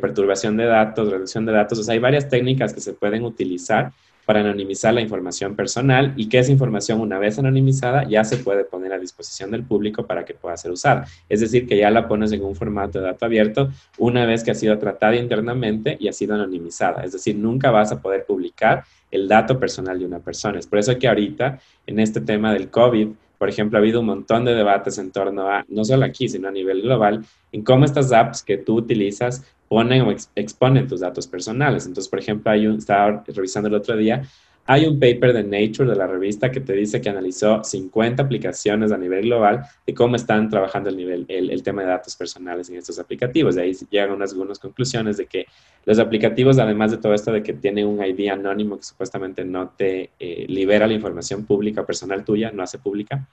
perturbación 0.00 0.56
de 0.56 0.64
datos, 0.64 1.10
reducción 1.10 1.44
de 1.44 1.52
datos. 1.52 1.78
O 1.78 1.82
sea, 1.82 1.92
hay 1.92 1.98
varias 1.98 2.28
técnicas 2.28 2.72
que 2.72 2.80
se 2.80 2.94
pueden 2.94 3.22
utilizar 3.22 3.92
para 4.24 4.40
anonimizar 4.40 4.94
la 4.94 5.00
información 5.00 5.54
personal 5.54 6.12
y 6.16 6.28
que 6.28 6.38
esa 6.38 6.52
información 6.52 7.00
una 7.00 7.18
vez 7.18 7.38
anonimizada 7.38 8.08
ya 8.08 8.24
se 8.24 8.38
puede 8.38 8.64
poner 8.64 8.92
a 8.92 8.98
disposición 8.98 9.50
del 9.50 9.64
público 9.64 10.06
para 10.06 10.24
que 10.24 10.34
pueda 10.34 10.56
ser 10.56 10.70
usada. 10.70 11.06
Es 11.28 11.40
decir, 11.40 11.66
que 11.66 11.76
ya 11.76 11.90
la 11.90 12.08
pones 12.08 12.32
en 12.32 12.42
un 12.42 12.54
formato 12.54 12.98
de 12.98 13.06
dato 13.06 13.24
abierto 13.24 13.70
una 13.98 14.26
vez 14.26 14.42
que 14.42 14.50
ha 14.50 14.54
sido 14.54 14.78
tratada 14.78 15.16
internamente 15.16 15.96
y 16.00 16.08
ha 16.08 16.12
sido 16.12 16.34
anonimizada. 16.34 17.04
Es 17.04 17.12
decir, 17.12 17.36
nunca 17.36 17.70
vas 17.70 17.92
a 17.92 18.00
poder 18.00 18.24
publicar 18.24 18.84
el 19.10 19.28
dato 19.28 19.58
personal 19.58 19.98
de 19.98 20.06
una 20.06 20.18
persona. 20.18 20.58
Es 20.58 20.66
por 20.66 20.78
eso 20.78 20.98
que 20.98 21.08
ahorita 21.08 21.60
en 21.86 22.00
este 22.00 22.20
tema 22.20 22.52
del 22.52 22.68
COVID, 22.68 23.08
por 23.38 23.48
ejemplo, 23.48 23.78
ha 23.78 23.80
habido 23.80 24.00
un 24.00 24.06
montón 24.06 24.44
de 24.44 24.54
debates 24.54 24.98
en 24.98 25.10
torno 25.10 25.48
a, 25.50 25.64
no 25.68 25.84
solo 25.84 26.04
aquí, 26.04 26.28
sino 26.28 26.48
a 26.48 26.50
nivel 26.50 26.82
global, 26.82 27.24
en 27.52 27.62
cómo 27.62 27.84
estas 27.84 28.12
apps 28.12 28.42
que 28.42 28.56
tú 28.56 28.76
utilizas 28.76 29.44
ponen 29.68 30.02
o 30.02 30.14
exponen 30.34 30.86
tus 30.86 31.00
datos 31.00 31.26
personales. 31.26 31.86
Entonces, 31.86 32.08
por 32.08 32.18
ejemplo, 32.18 32.50
hay 32.50 32.66
un, 32.66 32.78
estaba 32.78 33.24
revisando 33.26 33.68
el 33.68 33.74
otro 33.74 33.96
día, 33.96 34.22
hay 34.66 34.86
un 34.86 34.98
paper 34.98 35.34
de 35.34 35.42
Nature 35.42 35.90
de 35.90 35.96
la 35.96 36.06
revista 36.06 36.50
que 36.50 36.60
te 36.60 36.72
dice 36.72 37.00
que 37.00 37.10
analizó 37.10 37.62
50 37.62 38.22
aplicaciones 38.22 38.92
a 38.92 38.96
nivel 38.96 39.26
global 39.26 39.62
de 39.86 39.92
cómo 39.92 40.16
están 40.16 40.48
trabajando 40.48 40.88
el, 40.88 40.96
nivel, 40.96 41.26
el, 41.28 41.62
tema 41.62 41.82
de 41.82 41.88
datos 41.88 42.16
personales 42.16 42.70
en 42.70 42.76
estos 42.76 42.98
aplicativos. 42.98 43.56
De 43.56 43.62
ahí 43.62 43.76
llegan 43.90 44.12
unas, 44.12 44.32
algunas 44.32 44.58
conclusiones 44.58 45.18
de 45.18 45.26
que 45.26 45.46
los 45.84 45.98
aplicativos, 45.98 46.58
además 46.58 46.92
de 46.92 46.96
todo 46.96 47.12
esto 47.12 47.30
de 47.30 47.42
que 47.42 47.52
tienen 47.52 47.86
un 47.86 48.02
ID 48.02 48.28
anónimo 48.28 48.78
que 48.78 48.84
supuestamente 48.84 49.44
no 49.44 49.68
te 49.68 50.10
eh, 50.18 50.46
libera 50.48 50.86
la 50.86 50.94
información 50.94 51.44
pública 51.44 51.82
o 51.82 51.86
personal 51.86 52.24
tuya, 52.24 52.50
no 52.50 52.62
hace 52.62 52.78
pública, 52.78 53.28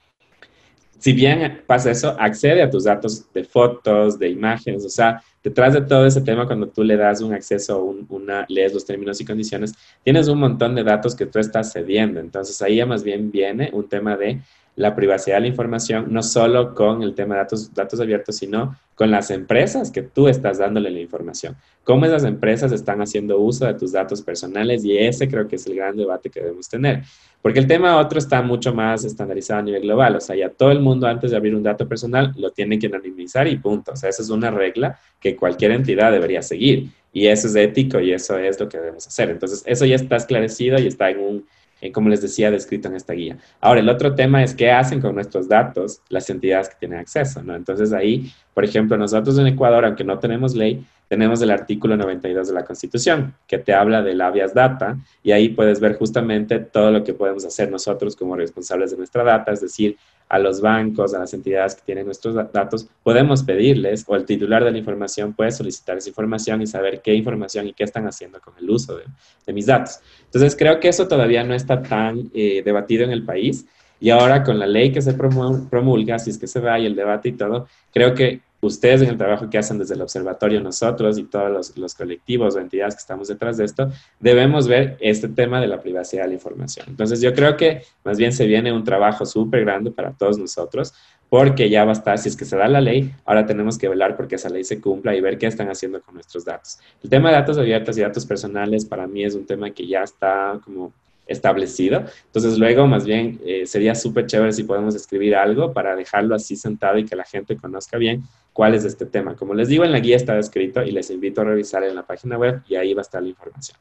si 1.01 1.13
bien 1.13 1.63
pasa 1.65 1.89
eso, 1.89 2.15
accede 2.19 2.61
a 2.61 2.69
tus 2.69 2.83
datos 2.83 3.25
de 3.33 3.43
fotos, 3.43 4.19
de 4.19 4.29
imágenes, 4.29 4.85
o 4.85 4.89
sea, 4.89 5.23
detrás 5.43 5.73
de 5.73 5.81
todo 5.81 6.05
ese 6.05 6.21
tema, 6.21 6.45
cuando 6.45 6.67
tú 6.67 6.83
le 6.83 6.97
das 6.97 7.21
un 7.21 7.33
acceso, 7.33 7.83
un, 7.83 8.05
una, 8.09 8.45
lees 8.49 8.73
los 8.73 8.85
términos 8.85 9.19
y 9.21 9.25
condiciones, 9.25 9.73
tienes 10.03 10.27
un 10.27 10.39
montón 10.39 10.75
de 10.75 10.83
datos 10.83 11.15
que 11.15 11.25
tú 11.25 11.39
estás 11.39 11.71
cediendo. 11.73 12.19
Entonces 12.19 12.61
ahí 12.61 12.77
ya 12.77 12.85
más 12.85 13.03
bien 13.03 13.31
viene 13.31 13.69
un 13.73 13.87
tema 13.87 14.17
de 14.17 14.39
la 14.75 14.95
privacidad 14.95 15.37
de 15.37 15.41
la 15.41 15.47
información, 15.47 16.07
no 16.09 16.23
solo 16.23 16.73
con 16.73 17.03
el 17.03 17.13
tema 17.13 17.35
de 17.35 17.41
datos, 17.41 17.73
datos 17.73 17.99
abiertos, 17.99 18.37
sino 18.37 18.77
con 18.95 19.11
las 19.11 19.31
empresas 19.31 19.91
que 19.91 20.01
tú 20.01 20.27
estás 20.27 20.59
dándole 20.59 20.89
la 20.91 20.99
información. 20.99 21.55
Cómo 21.83 22.05
esas 22.05 22.23
empresas 22.23 22.71
están 22.71 23.01
haciendo 23.01 23.39
uso 23.39 23.65
de 23.65 23.73
tus 23.73 23.91
datos 23.91 24.21
personales 24.21 24.85
y 24.85 24.97
ese 24.97 25.27
creo 25.27 25.47
que 25.47 25.55
es 25.55 25.65
el 25.67 25.75
gran 25.75 25.97
debate 25.97 26.29
que 26.29 26.39
debemos 26.39 26.69
tener. 26.69 27.03
Porque 27.41 27.59
el 27.59 27.67
tema 27.67 27.97
otro 27.97 28.19
está 28.19 28.41
mucho 28.41 28.73
más 28.73 29.03
estandarizado 29.03 29.59
a 29.59 29.63
nivel 29.63 29.81
global. 29.81 30.15
O 30.15 30.21
sea, 30.21 30.35
ya 30.35 30.49
todo 30.49 30.71
el 30.71 30.79
mundo 30.79 31.07
antes 31.07 31.31
de 31.31 31.37
abrir 31.37 31.55
un 31.55 31.63
dato 31.63 31.87
personal 31.87 32.31
lo 32.37 32.51
tiene 32.51 32.77
que 32.77 32.87
anonimizar 32.87 33.47
y 33.47 33.57
punto. 33.57 33.93
O 33.93 33.95
sea, 33.95 34.09
esa 34.09 34.21
es 34.21 34.29
una 34.29 34.51
regla 34.51 34.99
que 35.19 35.35
cualquier 35.35 35.71
entidad 35.71 36.11
debería 36.11 36.43
seguir. 36.43 36.91
Y 37.11 37.27
eso 37.27 37.47
es 37.47 37.55
ético 37.55 37.99
y 37.99 38.13
eso 38.13 38.37
es 38.37 38.59
lo 38.59 38.69
que 38.69 38.77
debemos 38.77 39.05
hacer. 39.07 39.31
Entonces, 39.31 39.63
eso 39.65 39.85
ya 39.85 39.95
está 39.95 40.15
esclarecido 40.15 40.79
y 40.79 40.87
está 40.87 41.09
en 41.09 41.19
un 41.19 41.45
eh, 41.81 41.91
como 41.91 42.09
les 42.09 42.21
decía, 42.21 42.51
descrito 42.51 42.87
en 42.87 42.95
esta 42.95 43.13
guía. 43.13 43.37
Ahora, 43.59 43.79
el 43.79 43.89
otro 43.89 44.13
tema 44.15 44.43
es 44.43 44.53
qué 44.53 44.71
hacen 44.71 45.01
con 45.01 45.15
nuestros 45.15 45.49
datos 45.49 46.01
las 46.09 46.29
entidades 46.29 46.69
que 46.69 46.75
tienen 46.79 46.99
acceso, 46.99 47.41
¿no? 47.43 47.55
Entonces 47.55 47.91
ahí, 47.91 48.31
por 48.53 48.65
ejemplo, 48.65 48.97
nosotros 48.97 49.37
en 49.37 49.47
Ecuador, 49.47 49.85
aunque 49.85 50.03
no 50.03 50.19
tenemos 50.19 50.55
ley, 50.55 50.85
tenemos 51.07 51.41
el 51.41 51.51
artículo 51.51 51.97
92 51.97 52.47
de 52.47 52.53
la 52.53 52.63
Constitución, 52.63 53.33
que 53.45 53.57
te 53.57 53.73
habla 53.73 54.01
del 54.01 54.21
habeas 54.21 54.53
data, 54.53 54.97
y 55.21 55.31
ahí 55.31 55.49
puedes 55.49 55.79
ver 55.79 55.97
justamente 55.97 56.59
todo 56.59 56.89
lo 56.89 57.03
que 57.03 57.13
podemos 57.13 57.43
hacer 57.43 57.69
nosotros 57.69 58.15
como 58.15 58.35
responsables 58.35 58.91
de 58.91 58.97
nuestra 58.97 59.23
data, 59.23 59.51
es 59.51 59.61
decir, 59.61 59.97
a 60.29 60.39
los 60.39 60.61
bancos, 60.61 61.13
a 61.13 61.19
las 61.19 61.33
entidades 61.33 61.75
que 61.75 61.81
tienen 61.81 62.05
nuestros 62.05 62.35
datos, 62.53 62.87
podemos 63.03 63.43
pedirles, 63.43 64.05
o 64.07 64.15
el 64.15 64.23
titular 64.23 64.63
de 64.63 64.71
la 64.71 64.77
información 64.77 65.33
puede 65.33 65.51
solicitar 65.51 65.97
esa 65.97 66.07
información 66.07 66.61
y 66.61 66.67
saber 66.67 67.01
qué 67.01 67.13
información 67.13 67.67
y 67.67 67.73
qué 67.73 67.83
están 67.83 68.07
haciendo 68.07 68.39
con 68.39 68.53
el 68.57 68.69
uso 68.69 68.95
de, 68.95 69.53
mis 69.53 69.65
datos. 69.65 69.99
Entonces, 70.23 70.55
creo 70.55 70.79
que 70.79 70.87
eso 70.87 71.09
todavía 71.09 71.43
no 71.43 71.53
está 71.53 71.81
tan 71.81 72.31
eh, 72.33 72.61
debatido 72.63 73.03
en 73.03 73.11
el 73.11 73.25
país. 73.25 73.65
Y 74.01 74.09
ahora 74.09 74.43
con 74.43 74.57
la 74.57 74.65
ley 74.65 74.91
que 74.91 75.01
se 75.01 75.13
promulga, 75.13 76.19
si 76.19 76.31
es 76.31 76.37
que 76.39 76.47
se 76.47 76.59
va 76.59 76.79
y 76.79 76.87
el 76.87 76.95
debate 76.95 77.29
y 77.29 77.33
todo, 77.33 77.67
creo 77.93 78.15
que 78.15 78.41
ustedes 78.61 79.03
en 79.03 79.09
el 79.09 79.17
trabajo 79.17 79.47
que 79.49 79.59
hacen 79.59 79.77
desde 79.77 79.93
el 79.93 80.01
observatorio, 80.01 80.59
nosotros 80.59 81.19
y 81.19 81.23
todos 81.23 81.77
los, 81.77 81.95
colectivos 81.95 82.55
o 82.55 82.59
entidades 82.59 82.95
que 82.95 82.99
estamos 82.99 83.27
detrás 83.27 83.57
de 83.57 83.65
esto, 83.65 83.91
debemos 84.19 84.67
ver 84.67 84.97
este 85.01 85.27
tema 85.27 85.61
de 85.61 85.67
la 85.67 85.79
privacidad 85.79 86.23
de 86.23 86.29
la 86.29 86.33
información. 86.33 86.87
Entonces 86.89 87.21
yo 87.21 87.31
creo 87.33 87.55
que 87.55 87.83
más 88.03 88.17
bien 88.17 88.33
se 88.33 88.47
viene 88.47 88.73
un 88.73 88.83
trabajo 88.83 89.25
súper 89.25 89.61
grande 89.61 89.91
para 89.91 90.11
todos 90.11 90.37
nosotros, 90.37 90.93
porque 91.29 91.69
ya 91.69 91.85
va 91.85 91.91
a 91.91 91.93
estar, 91.93 92.17
si 92.17 92.27
es 92.27 92.35
que 92.35 92.45
se 92.45 92.57
da 92.57 92.67
la 92.67 92.81
ley, 92.81 93.13
ahora 93.25 93.45
tenemos 93.45 93.77
que 93.77 93.87
velar 93.87 94.17
porque 94.17 94.35
esa 94.35 94.49
ley 94.49 94.63
se 94.63 94.81
cumpla 94.81 95.15
y 95.15 95.21
ver 95.21 95.37
qué 95.37 95.45
están 95.45 95.69
haciendo 95.69 96.01
con 96.01 96.15
nuestros 96.15 96.43
datos. 96.43 96.79
El 97.03 97.09
tema 97.09 97.29
de 97.29 97.35
datos 97.35 97.57
abiertos 97.57 97.97
y 97.97 98.01
datos 98.01 98.25
personales 98.25 98.83
para 98.83 99.07
mí 99.07 99.23
es 99.23 99.35
un 99.35 99.45
tema 99.45 99.69
que 99.71 99.87
ya 99.87 100.03
está 100.03 100.59
como 100.65 100.91
establecido. 101.31 102.03
Entonces 102.25 102.57
luego 102.57 102.87
más 102.87 103.05
bien 103.05 103.39
eh, 103.45 103.65
sería 103.65 103.95
súper 103.95 104.25
chévere 104.27 104.51
si 104.51 104.63
podemos 104.63 104.95
escribir 104.95 105.35
algo 105.35 105.73
para 105.73 105.95
dejarlo 105.95 106.35
así 106.35 106.55
sentado 106.55 106.97
y 106.97 107.05
que 107.05 107.15
la 107.15 107.23
gente 107.23 107.55
conozca 107.55 107.97
bien 107.97 108.23
cuál 108.53 108.75
es 108.75 108.85
este 108.85 109.05
tema. 109.05 109.35
Como 109.35 109.53
les 109.53 109.67
digo, 109.67 109.83
en 109.83 109.91
la 109.91 109.99
guía 109.99 110.15
está 110.15 110.37
escrito 110.37 110.83
y 110.83 110.91
les 110.91 111.09
invito 111.09 111.41
a 111.41 111.45
revisar 111.45 111.83
en 111.83 111.95
la 111.95 112.05
página 112.05 112.37
web 112.37 112.61
y 112.67 112.75
ahí 112.75 112.93
va 112.93 113.01
a 113.01 113.03
estar 113.03 113.21
la 113.21 113.29
información. 113.29 113.77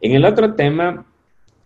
En 0.00 0.12
el 0.12 0.24
otro 0.24 0.54
tema 0.54 1.06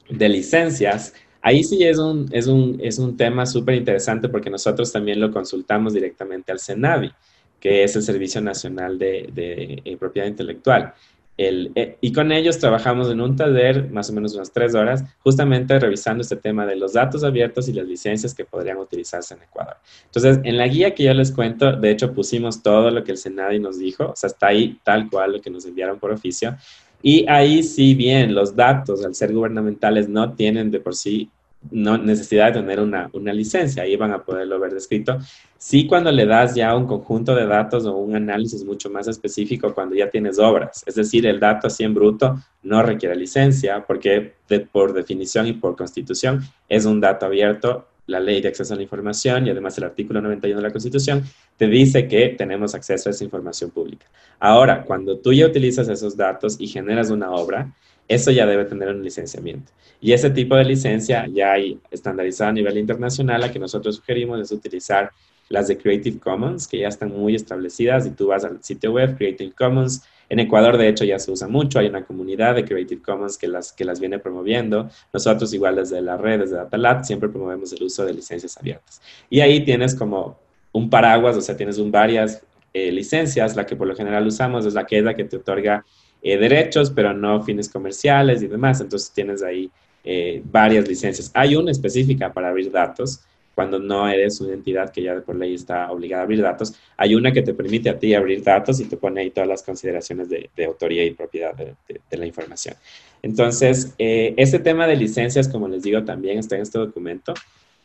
de 0.08 0.28
licencias, 0.28 1.14
ahí 1.40 1.62
sí 1.62 1.84
es 1.84 1.98
un, 1.98 2.28
es 2.32 2.46
un, 2.46 2.78
es 2.82 2.98
un 2.98 3.16
tema 3.16 3.46
súper 3.46 3.74
interesante 3.74 4.28
porque 4.28 4.50
nosotros 4.50 4.90
también 4.92 5.20
lo 5.20 5.30
consultamos 5.30 5.92
directamente 5.92 6.52
al 6.52 6.60
CENAVI, 6.60 7.12
que 7.60 7.84
es 7.84 7.94
el 7.94 8.02
Servicio 8.02 8.40
Nacional 8.40 8.98
de, 8.98 9.28
de 9.32 9.82
eh, 9.84 9.96
Propiedad 9.96 10.26
Intelectual. 10.26 10.94
Eh, 11.38 11.96
y 12.00 12.12
con 12.12 12.30
ellos 12.30 12.58
trabajamos 12.58 13.10
en 13.10 13.20
un 13.20 13.36
taller, 13.36 13.90
más 13.90 14.10
o 14.10 14.12
menos 14.12 14.34
unas 14.34 14.52
tres 14.52 14.74
horas, 14.74 15.04
justamente 15.20 15.78
revisando 15.78 16.22
este 16.22 16.36
tema 16.36 16.66
de 16.66 16.76
los 16.76 16.92
datos 16.92 17.24
abiertos 17.24 17.68
y 17.68 17.72
las 17.72 17.86
licencias 17.86 18.34
que 18.34 18.44
podrían 18.44 18.76
utilizarse 18.78 19.34
en 19.34 19.42
Ecuador. 19.42 19.76
Entonces, 20.04 20.40
en 20.44 20.56
la 20.56 20.68
guía 20.68 20.94
que 20.94 21.04
yo 21.04 21.14
les 21.14 21.32
cuento, 21.32 21.72
de 21.72 21.90
hecho 21.90 22.12
pusimos 22.12 22.62
todo 22.62 22.90
lo 22.90 23.02
que 23.02 23.12
el 23.12 23.18
Senado 23.18 23.58
nos 23.58 23.78
dijo, 23.78 24.10
o 24.10 24.16
sea, 24.16 24.28
está 24.28 24.48
ahí 24.48 24.78
tal 24.84 25.08
cual 25.08 25.32
lo 25.32 25.40
que 25.40 25.50
nos 25.50 25.64
enviaron 25.64 25.98
por 25.98 26.12
oficio. 26.12 26.56
Y 27.02 27.26
ahí, 27.28 27.62
si 27.62 27.94
bien 27.94 28.34
los 28.34 28.54
datos, 28.54 29.04
al 29.04 29.14
ser 29.14 29.32
gubernamentales, 29.32 30.08
no 30.08 30.34
tienen 30.34 30.70
de 30.70 30.80
por 30.80 30.94
sí 30.94 31.30
no 31.70 31.96
necesidad 31.96 32.46
de 32.46 32.60
tener 32.60 32.80
una, 32.80 33.08
una, 33.12 33.32
licencia, 33.32 33.84
ahí 33.84 33.94
van 33.96 34.12
a 34.12 34.24
poderlo 34.24 34.58
ver 34.58 34.72
descrito. 34.72 35.18
Sí, 35.64 35.86
cuando 35.86 36.10
le 36.10 36.26
das 36.26 36.56
ya 36.56 36.74
un 36.74 36.88
conjunto 36.88 37.36
de 37.36 37.46
datos 37.46 37.86
o 37.86 37.94
un 37.94 38.16
análisis 38.16 38.64
mucho 38.64 38.90
más 38.90 39.06
específico, 39.06 39.72
cuando 39.72 39.94
ya 39.94 40.10
tienes 40.10 40.40
obras, 40.40 40.82
es 40.84 40.96
decir, 40.96 41.24
el 41.24 41.38
dato 41.38 41.68
así 41.68 41.84
en 41.84 41.94
bruto 41.94 42.42
no 42.64 42.82
requiere 42.82 43.14
licencia 43.14 43.84
porque 43.86 44.34
por 44.72 44.92
definición 44.92 45.46
y 45.46 45.52
por 45.52 45.76
constitución 45.76 46.40
es 46.68 46.84
un 46.84 47.00
dato 47.00 47.26
abierto. 47.26 47.86
La 48.06 48.18
ley 48.18 48.40
de 48.40 48.48
acceso 48.48 48.74
a 48.74 48.76
la 48.76 48.82
información 48.82 49.46
y 49.46 49.50
además 49.50 49.78
el 49.78 49.84
artículo 49.84 50.20
91 50.20 50.60
de 50.60 50.66
la 50.66 50.72
Constitución 50.72 51.22
te 51.56 51.68
dice 51.68 52.08
que 52.08 52.30
tenemos 52.30 52.74
acceso 52.74 53.08
a 53.08 53.12
esa 53.12 53.22
información 53.22 53.70
pública. 53.70 54.06
Ahora, 54.40 54.82
cuando 54.82 55.18
tú 55.18 55.32
ya 55.32 55.46
utilizas 55.46 55.88
esos 55.88 56.16
datos 56.16 56.56
y 56.58 56.66
generas 56.66 57.10
una 57.10 57.30
obra, 57.30 57.72
eso 58.08 58.32
ya 58.32 58.46
debe 58.46 58.64
tener 58.64 58.88
un 58.88 59.04
licenciamiento. 59.04 59.70
Y 60.00 60.12
ese 60.12 60.30
tipo 60.30 60.56
de 60.56 60.64
licencia 60.64 61.28
ya 61.32 61.52
hay 61.52 61.78
estandarizada 61.92 62.50
a 62.50 62.52
nivel 62.52 62.76
internacional, 62.78 63.40
la 63.40 63.52
que 63.52 63.60
nosotros 63.60 63.94
sugerimos 63.94 64.40
es 64.40 64.50
utilizar 64.50 65.12
las 65.52 65.68
de 65.68 65.76
Creative 65.76 66.18
Commons, 66.18 66.66
que 66.66 66.78
ya 66.78 66.88
están 66.88 67.10
muy 67.10 67.34
establecidas 67.34 68.06
y 68.06 68.10
tú 68.10 68.28
vas 68.28 68.42
al 68.42 68.64
sitio 68.64 68.92
web 68.92 69.18
Creative 69.18 69.52
Commons. 69.52 70.02
En 70.30 70.40
Ecuador, 70.40 70.78
de 70.78 70.88
hecho, 70.88 71.04
ya 71.04 71.18
se 71.18 71.30
usa 71.30 71.46
mucho, 71.46 71.78
hay 71.78 71.88
una 71.88 72.06
comunidad 72.06 72.54
de 72.54 72.64
Creative 72.64 73.02
Commons 73.02 73.36
que 73.36 73.48
las, 73.48 73.70
que 73.70 73.84
las 73.84 74.00
viene 74.00 74.18
promoviendo. 74.18 74.88
Nosotros, 75.12 75.52
igual 75.52 75.76
desde 75.76 76.00
la 76.00 76.16
red, 76.16 76.40
desde 76.40 76.56
DataLab, 76.56 77.04
siempre 77.04 77.28
promovemos 77.28 77.70
el 77.74 77.82
uso 77.82 78.02
de 78.06 78.14
licencias 78.14 78.56
abiertas. 78.56 79.02
Y 79.28 79.40
ahí 79.40 79.62
tienes 79.62 79.94
como 79.94 80.38
un 80.72 80.88
paraguas, 80.88 81.36
o 81.36 81.42
sea, 81.42 81.54
tienes 81.54 81.76
un 81.76 81.92
varias 81.92 82.42
eh, 82.72 82.90
licencias, 82.90 83.54
la 83.54 83.66
que 83.66 83.76
por 83.76 83.86
lo 83.86 83.94
general 83.94 84.26
usamos 84.26 84.64
es 84.64 84.72
la 84.72 84.86
que 84.86 84.96
es 84.96 85.04
la 85.04 85.14
que 85.14 85.24
te 85.24 85.36
otorga 85.36 85.84
eh, 86.22 86.38
derechos, 86.38 86.90
pero 86.90 87.12
no 87.12 87.42
fines 87.42 87.68
comerciales 87.68 88.42
y 88.42 88.46
demás. 88.46 88.80
Entonces 88.80 89.12
tienes 89.12 89.42
ahí 89.42 89.70
eh, 90.02 90.40
varias 90.46 90.88
licencias. 90.88 91.30
Hay 91.34 91.56
una 91.56 91.72
específica 91.72 92.32
para 92.32 92.48
abrir 92.48 92.72
datos, 92.72 93.20
cuando 93.62 93.78
no 93.78 94.08
eres 94.08 94.40
una 94.40 94.54
entidad 94.54 94.90
que 94.90 95.02
ya 95.02 95.20
por 95.20 95.36
ley 95.36 95.54
está 95.54 95.92
obligada 95.92 96.22
a 96.22 96.24
abrir 96.24 96.42
datos. 96.42 96.74
Hay 96.96 97.14
una 97.14 97.32
que 97.32 97.42
te 97.42 97.54
permite 97.54 97.90
a 97.90 97.96
ti 97.96 98.12
abrir 98.12 98.42
datos 98.42 98.80
y 98.80 98.86
te 98.86 98.96
pone 98.96 99.20
ahí 99.20 99.30
todas 99.30 99.48
las 99.48 99.62
consideraciones 99.62 100.28
de, 100.28 100.50
autoría 100.66 101.04
y 101.04 101.12
propiedad 101.12 101.54
de, 101.54 102.16
la 102.16 102.26
información. 102.26 102.74
Entonces, 103.22 103.94
eh, 103.98 104.34
este 104.36 104.58
tema 104.58 104.88
de 104.88 104.96
licencias, 104.96 105.46
como 105.46 105.68
les 105.68 105.84
digo, 105.84 106.02
también 106.02 106.38
está 106.38 106.56
en 106.56 106.62
este 106.62 106.76
documento. 106.76 107.34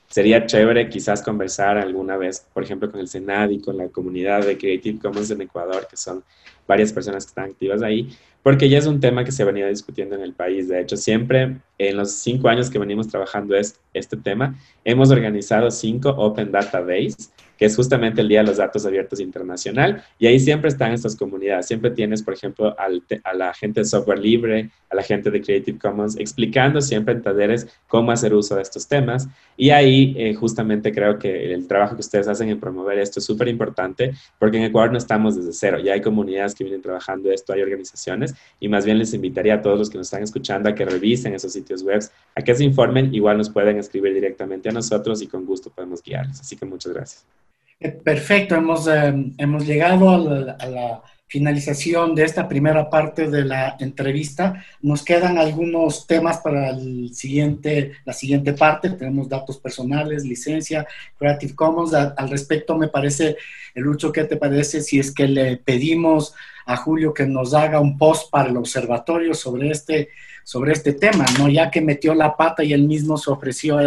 Sería 0.09 0.47
chévere 0.47 0.89
quizás 0.89 1.21
conversar 1.21 1.77
alguna 1.77 2.17
vez, 2.17 2.43
por 2.51 2.63
ejemplo, 2.63 2.89
con 2.89 2.99
el 2.99 3.07
Senado 3.07 3.51
y 3.51 3.61
con 3.61 3.77
la 3.77 3.87
comunidad 3.89 4.47
de 4.47 4.57
Creative 4.57 4.97
Commons 4.97 5.29
en 5.29 5.41
Ecuador, 5.41 5.85
que 5.87 5.95
son 5.95 6.23
varias 6.67 6.91
personas 6.91 7.23
que 7.23 7.29
están 7.29 7.51
activas 7.51 7.83
ahí, 7.83 8.09
porque 8.47 8.69
ya 8.69 8.77
es 8.77 8.87
un 8.87 9.01
tema 9.01 9.25
que 9.25 9.33
se 9.33 9.43
venido 9.43 9.67
discutiendo 9.67 10.15
en 10.15 10.21
el 10.21 10.31
país. 10.31 10.69
De 10.69 10.79
hecho, 10.79 10.95
siempre 10.95 11.57
en 11.77 11.97
los 11.97 12.13
cinco 12.13 12.47
años 12.47 12.69
que 12.69 12.79
venimos 12.79 13.09
trabajando 13.09 13.57
es, 13.57 13.77
este 13.93 14.15
tema, 14.15 14.55
hemos 14.85 15.11
organizado 15.11 15.69
cinco 15.69 16.11
Open 16.11 16.49
Data 16.49 16.81
Days 16.81 17.29
que 17.57 17.65
es 17.65 17.75
justamente 17.75 18.21
el 18.21 18.27
Día 18.27 18.41
de 18.41 18.47
los 18.47 18.57
Datos 18.57 18.85
Abiertos 18.85 19.19
Internacional, 19.19 20.03
y 20.19 20.27
ahí 20.27 20.39
siempre 20.39 20.69
están 20.69 20.93
estas 20.93 21.15
comunidades. 21.15 21.65
Siempre 21.65 21.91
tienes, 21.91 22.21
por 22.23 22.33
ejemplo, 22.33 22.75
a 22.77 23.33
la 23.33 23.53
gente 23.53 23.81
de 23.81 23.85
software 23.85 24.19
libre, 24.19 24.69
a 24.89 24.95
la 24.95 25.03
gente 25.03 25.31
de 25.31 25.41
Creative 25.41 25.77
Commons, 25.77 26.17
explicando 26.17 26.81
siempre 26.81 27.13
en 27.13 27.21
talleres 27.21 27.67
cómo 27.87 28.11
hacer 28.11 28.33
uso 28.33 28.55
de 28.55 28.61
estos 28.61 28.87
temas. 28.87 29.27
Y 29.57 29.71
ahí 29.71 30.15
eh, 30.17 30.33
justamente 30.33 30.91
creo 30.91 31.17
que 31.17 31.53
el 31.53 31.67
trabajo 31.67 31.95
que 31.95 32.01
ustedes 32.01 32.27
hacen 32.27 32.49
en 32.49 32.59
promover 32.59 32.99
esto 32.99 33.19
es 33.19 33.25
súper 33.25 33.47
importante, 33.47 34.13
porque 34.39 34.57
en 34.57 34.63
Ecuador 34.63 34.91
no 34.91 34.97
estamos 34.97 35.35
desde 35.35 35.53
cero, 35.53 35.79
ya 35.79 35.93
hay 35.93 36.01
comunidades 36.01 36.55
que 36.55 36.63
vienen 36.63 36.81
trabajando 36.81 37.31
esto, 37.31 37.53
hay 37.53 37.61
organizaciones, 37.61 38.35
y 38.59 38.67
más 38.69 38.85
bien 38.85 38.97
les 38.97 39.13
invitaría 39.13 39.55
a 39.55 39.61
todos 39.61 39.79
los 39.79 39.89
que 39.89 39.97
nos 39.97 40.07
están 40.07 40.23
escuchando 40.23 40.69
a 40.69 40.75
que 40.75 40.85
revisen 40.85 41.33
esos 41.33 41.53
sitios 41.53 41.83
web, 41.83 42.01
a 42.35 42.41
que 42.41 42.55
se 42.55 42.63
informen, 42.63 43.13
igual 43.13 43.37
nos 43.37 43.49
pueden 43.49 43.77
escribir 43.77 44.13
directamente 44.13 44.69
a 44.69 44.71
nosotros 44.71 45.21
y 45.21 45.27
con 45.27 45.45
gusto 45.45 45.69
podemos 45.69 46.01
guiarles. 46.03 46.39
Así 46.39 46.55
que 46.55 46.65
muchas 46.65 46.93
gracias. 46.93 47.46
Perfecto, 47.79 48.55
hemos, 48.55 48.87
eh, 48.87 49.13
hemos 49.37 49.67
llegado 49.67 50.09
a 50.09 50.17
la, 50.17 51.03
finalización 51.29 52.15
de 52.15 52.23
esta 52.23 52.47
primera 52.47 52.89
parte 52.89 53.29
de 53.29 53.43
la 53.43 53.75
entrevista. 53.79 54.63
Nos 54.81 55.03
quedan 55.03 55.37
algunos 55.37 56.07
temas 56.07 56.37
para 56.37 56.69
el 56.69 57.13
siguiente, 57.13 57.97
la 58.05 58.13
siguiente 58.13 58.53
parte. 58.53 58.91
Tenemos 58.91 59.27
datos 59.27 59.57
personales, 59.57 60.23
licencia, 60.23 60.87
Creative 61.19 61.53
Commons. 61.53 61.93
al 61.93 62.29
respecto, 62.29 62.77
me 62.77 62.87
parece, 62.87 63.35
Lucho, 63.75 64.13
¿qué 64.13 64.23
te 64.23 64.37
parece 64.37 64.79
si 64.79 64.99
es 64.99 65.13
que 65.13 65.27
le 65.27 65.57
pedimos 65.57 66.33
a 66.65 66.77
Julio 66.77 67.13
que 67.13 67.25
nos 67.25 67.53
haga 67.53 67.81
un 67.81 67.97
post 67.97 68.31
para 68.31 68.49
el 68.49 68.55
observatorio 68.55 69.33
sobre 69.33 69.69
este, 69.69 70.07
sobre 70.45 70.71
este 70.71 70.93
tema, 70.93 71.25
¿no? 71.37 71.49
Ya 71.49 71.69
que 71.69 71.81
metió 71.81 72.15
la 72.15 72.37
pata 72.37 72.63
y 72.63 72.71
él 72.71 72.87
mismo 72.87 73.17
se 73.17 73.31
ofreció 73.31 73.79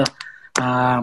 a 0.59 1.03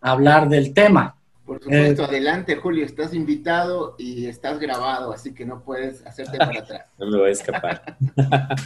hablar 0.00 0.48
del 0.48 0.74
tema. 0.74 1.14
Por 1.50 1.60
supuesto, 1.60 2.02
eh, 2.02 2.04
adelante 2.04 2.54
Julio, 2.54 2.84
estás 2.84 3.12
invitado 3.12 3.96
y 3.98 4.26
estás 4.26 4.60
grabado, 4.60 5.12
así 5.12 5.34
que 5.34 5.44
no 5.44 5.64
puedes 5.64 6.06
hacerte 6.06 6.38
para 6.38 6.60
atrás. 6.60 6.86
No 6.96 7.06
me 7.10 7.18
voy 7.18 7.30
a 7.30 7.32
escapar. 7.32 7.96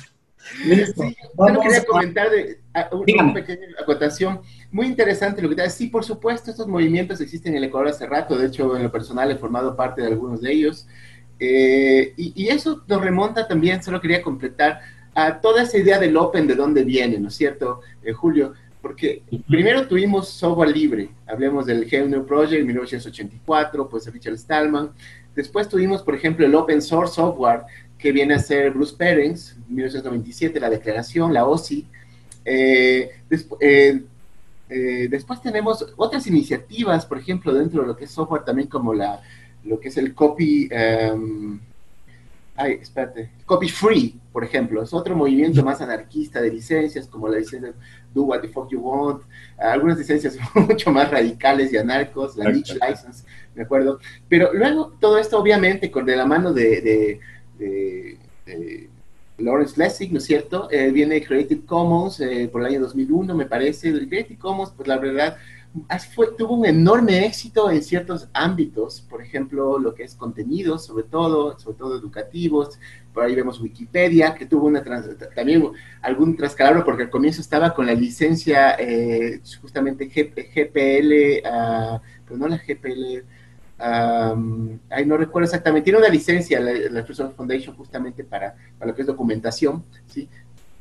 sí, 0.66 1.16
bueno, 1.32 1.60
quería 1.62 1.82
comentar 1.86 2.28
de, 2.28 2.60
una 2.92 3.32
pequeña 3.32 3.68
acotación. 3.80 4.42
Muy 4.70 4.84
interesante 4.84 5.40
lo 5.40 5.48
que 5.48 5.54
te 5.54 5.70
Sí, 5.70 5.86
por 5.86 6.04
supuesto, 6.04 6.50
estos 6.50 6.68
movimientos 6.68 7.22
existen 7.22 7.52
en 7.52 7.56
el 7.56 7.64
Ecuador 7.70 7.88
hace 7.88 8.06
rato. 8.06 8.36
De 8.36 8.48
hecho, 8.48 8.76
en 8.76 8.82
lo 8.82 8.92
personal 8.92 9.30
he 9.30 9.36
formado 9.36 9.74
parte 9.74 10.02
de 10.02 10.08
algunos 10.08 10.42
de 10.42 10.52
ellos. 10.52 10.86
Eh, 11.38 12.12
y, 12.18 12.48
eso 12.48 12.84
nos 12.86 13.00
remonta 13.00 13.48
también, 13.48 13.82
solo 13.82 13.98
quería 13.98 14.20
completar, 14.20 14.82
a 15.14 15.40
toda 15.40 15.62
esa 15.62 15.78
idea 15.78 15.98
del 15.98 16.18
Open, 16.18 16.46
de 16.46 16.54
dónde 16.54 16.84
viene, 16.84 17.16
¿no 17.16 17.28
es 17.28 17.34
cierto, 17.34 17.80
eh, 18.02 18.12
Julio? 18.12 18.52
Porque 18.84 19.22
primero 19.48 19.88
tuvimos 19.88 20.28
software 20.28 20.68
libre, 20.68 21.08
hablemos 21.26 21.64
del 21.64 21.88
GNU 21.90 22.26
Project 22.26 22.66
1984, 22.66 23.88
pues 23.88 24.12
Richard 24.12 24.36
Stallman. 24.36 24.90
Después 25.34 25.70
tuvimos, 25.70 26.02
por 26.02 26.14
ejemplo, 26.14 26.44
el 26.44 26.54
Open 26.54 26.82
Source 26.82 27.14
Software, 27.14 27.62
que 27.96 28.12
viene 28.12 28.34
a 28.34 28.38
ser 28.38 28.72
Bruce 28.72 28.94
Perens, 28.94 29.56
1997, 29.68 30.60
la 30.60 30.68
declaración, 30.68 31.32
la 31.32 31.46
OSI. 31.46 31.86
Eh, 32.44 33.10
eh, 33.60 34.02
eh, 34.68 35.08
después 35.08 35.40
tenemos 35.40 35.86
otras 35.96 36.26
iniciativas, 36.26 37.06
por 37.06 37.16
ejemplo, 37.16 37.54
dentro 37.54 37.80
de 37.80 37.86
lo 37.86 37.96
que 37.96 38.04
es 38.04 38.10
software 38.10 38.44
también 38.44 38.68
como 38.68 38.92
la, 38.92 39.22
lo 39.64 39.80
que 39.80 39.88
es 39.88 39.96
el 39.96 40.12
copy, 40.14 40.68
em, 40.70 41.58
ay, 42.56 42.78
espérate, 42.80 43.30
Copy 43.46 43.68
Free, 43.68 44.20
por 44.32 44.44
ejemplo, 44.44 44.82
es 44.82 44.92
otro 44.92 45.16
movimiento 45.16 45.64
más 45.64 45.80
anarquista 45.80 46.40
de 46.40 46.52
licencias, 46.52 47.06
como 47.08 47.28
la 47.28 47.38
licencia 47.38 47.72
Do 48.12 48.22
What 48.22 48.40
the 48.40 48.48
Fuck 48.48 48.70
You 48.70 48.80
Want, 48.80 49.22
algunas 49.58 49.98
licencias 49.98 50.36
mucho 50.54 50.90
más 50.90 51.10
radicales 51.10 51.72
y 51.72 51.76
anarcos, 51.76 52.36
la 52.36 52.50
Niche 52.50 52.74
License, 52.74 53.24
me 53.54 53.62
acuerdo. 53.62 53.98
Pero 54.28 54.52
luego 54.52 54.96
todo 55.00 55.18
esto, 55.18 55.38
obviamente, 55.38 55.90
con 55.90 56.06
de 56.06 56.16
la 56.16 56.26
mano 56.26 56.52
de, 56.52 57.20
Lawrence 59.36 59.76
Lessig, 59.76 60.12
¿no 60.12 60.18
es 60.18 60.24
cierto? 60.24 60.68
Eh, 60.70 60.92
viene 60.92 61.24
Creative 61.24 61.64
Commons 61.66 62.20
eh, 62.20 62.48
por 62.52 62.60
el 62.60 62.68
año 62.68 62.80
2001, 62.82 63.34
me 63.34 63.46
parece. 63.46 63.92
Creative 64.06 64.38
Commons, 64.38 64.72
pues 64.76 64.86
la 64.86 64.98
verdad, 64.98 65.36
fue, 66.14 66.28
tuvo 66.38 66.54
un 66.54 66.66
enorme 66.66 67.26
éxito 67.26 67.70
en 67.70 67.82
ciertos 67.82 68.28
ámbitos, 68.32 69.00
por 69.00 69.22
ejemplo, 69.22 69.78
lo 69.78 69.94
que 69.94 70.04
es 70.04 70.14
contenidos, 70.14 70.86
sobre 70.86 71.04
todo, 71.04 71.58
sobre 71.58 71.76
todo 71.76 71.98
educativos. 71.98 72.78
Por 73.12 73.24
ahí 73.24 73.34
vemos 73.34 73.60
Wikipedia, 73.60 74.34
que 74.34 74.46
tuvo 74.46 74.66
una 74.66 74.82
también 75.34 75.70
algún 76.02 76.36
trascalabro, 76.36 76.84
porque 76.84 77.04
al 77.04 77.10
comienzo 77.10 77.40
estaba 77.40 77.74
con 77.74 77.86
la 77.86 77.94
licencia 77.94 78.76
eh, 78.78 79.40
justamente 79.60 80.06
GPL, 80.06 81.46
ah, 81.46 82.00
pero 82.24 82.38
no 82.38 82.48
la 82.48 82.58
GPL, 82.58 83.24
ahí 83.78 85.06
no 85.06 85.16
recuerdo 85.16 85.46
exactamente, 85.46 85.84
tiene 85.84 85.98
una 85.98 86.08
licencia 86.08 86.60
la, 86.60 86.72
la 86.72 87.04
Foundation 87.04 87.76
justamente 87.76 88.24
para, 88.24 88.54
para, 88.78 88.90
lo 88.90 88.94
que 88.94 89.02
es 89.02 89.06
documentación, 89.06 89.84
¿sí? 90.06 90.28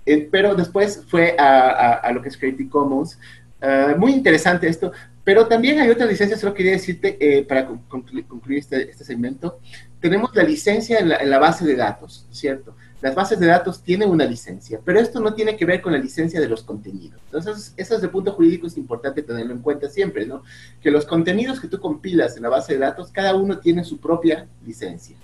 Eh, 0.05 0.27
pero 0.29 0.53
después 0.53 1.03
fue 1.07 1.35
a, 1.39 1.93
a, 1.93 2.11
lo 2.11 2.21
que 2.21 2.29
es 2.29 2.37
Creative 2.37 2.69
Commons, 2.69 3.17
Ah, 3.65 3.95
muy 3.97 4.11
interesante 4.11 4.67
esto, 4.67 4.91
pero 5.23 5.47
también 5.47 5.79
hay 5.79 5.89
otras 5.89 6.09
licencias, 6.09 6.41
solo 6.41 6.53
quería 6.53 6.73
decirte, 6.73 7.15
eh, 7.17 7.45
para 7.45 7.65
concluir 7.65 8.25
este, 8.59 8.89
este, 8.89 9.05
segmento, 9.05 9.57
tenemos 10.01 10.35
la 10.35 10.43
licencia 10.43 10.99
en 10.99 11.07
la, 11.07 11.39
base 11.39 11.63
de 11.65 11.77
datos, 11.77 12.27
¿cierto? 12.29 12.75
Las 12.99 13.15
bases 13.15 13.39
de 13.39 13.47
datos 13.47 13.81
tienen 13.81 14.09
una 14.09 14.25
licencia, 14.25 14.81
pero 14.83 14.99
esto 14.99 15.21
no 15.21 15.33
tiene 15.33 15.55
que 15.55 15.63
ver 15.65 15.81
con 15.81 15.93
la 15.93 15.97
licencia 15.97 16.41
de 16.41 16.49
los 16.49 16.63
contenidos. 16.63 17.21
Entonces, 17.27 17.73
eso 17.77 17.93
desde 17.93 18.07
el 18.07 18.11
punto 18.11 18.33
jurídico 18.33 18.67
es 18.67 18.75
importante 18.75 19.21
tenerlo 19.21 19.53
en 19.53 19.61
cuenta 19.61 19.87
siempre, 19.87 20.25
¿no? 20.25 20.43
Que 20.81 20.91
los 20.91 21.05
contenidos 21.05 21.61
que 21.61 21.69
tú 21.69 21.79
compilas 21.79 22.35
en 22.35 22.43
la 22.43 22.49
base 22.49 22.73
de 22.73 22.79
datos, 22.79 23.11
cada 23.13 23.33
uno 23.33 23.59
tiene 23.59 23.85
su 23.85 23.97
propia 23.97 24.45
licencia. 24.65 25.15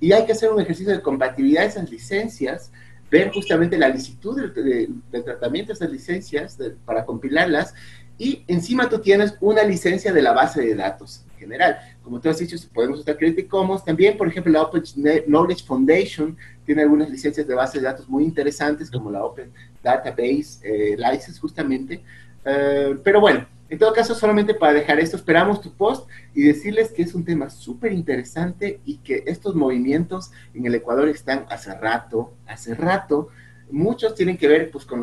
Y 0.00 0.12
hay 0.12 0.26
que 0.26 0.32
hacer 0.32 0.52
un 0.52 0.60
ejercicio 0.60 0.92
de 0.92 1.00
compatibilidad 1.00 1.62
de 1.62 1.68
esas 1.68 1.90
licencias 1.90 2.70
ver 3.10 3.30
justamente 3.32 3.78
la 3.78 3.88
licitud 3.88 4.52
del, 4.52 5.24
tratamiento 5.24 5.68
de 5.68 5.72
estas 5.74 5.90
licencias 5.90 6.58
para 6.84 7.04
compilarlas 7.04 7.74
y 8.18 8.44
encima 8.48 8.88
tú 8.88 8.98
tienes 8.98 9.34
una 9.40 9.62
licencia 9.62 10.12
de 10.12 10.22
la 10.22 10.32
base 10.32 10.62
de 10.62 10.74
datos 10.74 11.24
en 11.32 11.38
general. 11.38 11.78
Como 12.02 12.20
tú 12.20 12.30
has 12.30 12.38
dicho, 12.38 12.56
podemos 12.72 13.00
usar 13.00 13.16
Creative 13.16 13.46
Commons. 13.46 13.84
También, 13.84 14.16
por 14.16 14.26
ejemplo, 14.26 14.52
la 14.52 14.62
Open 14.62 14.82
Knowledge 15.26 15.64
Foundation 15.64 16.36
tiene 16.64 16.82
algunas 16.82 17.10
licencias 17.10 17.46
de 17.46 17.54
base 17.54 17.78
de 17.78 17.84
datos 17.84 18.08
muy 18.08 18.24
interesantes, 18.24 18.90
como 18.90 19.10
la 19.10 19.22
Open 19.22 19.52
Database 19.82 20.60
eh, 20.62 20.96
License, 20.96 21.38
justamente. 21.38 22.02
Eh, 22.44 22.96
pero 23.04 23.20
bueno, 23.20 23.46
en 23.68 23.78
todo 23.78 23.92
caso, 23.92 24.14
solamente 24.14 24.54
para 24.54 24.72
dejar 24.72 25.00
esto, 25.00 25.16
esperamos 25.16 25.60
tu 25.60 25.72
post 25.72 26.08
y 26.34 26.42
decirles 26.42 26.92
que 26.92 27.02
es 27.02 27.14
un 27.14 27.24
tema 27.24 27.50
súper 27.50 27.92
interesante 27.92 28.80
y 28.84 28.98
que 28.98 29.24
estos 29.26 29.54
movimientos 29.54 30.30
en 30.54 30.66
el 30.66 30.74
Ecuador 30.74 31.08
están 31.08 31.46
hace 31.50 31.74
rato, 31.74 32.32
hace 32.46 32.74
rato. 32.74 33.28
Muchos 33.68 34.14
tienen 34.14 34.36
que 34.36 34.46
ver 34.46 34.70
pues, 34.70 34.84
con, 34.84 35.00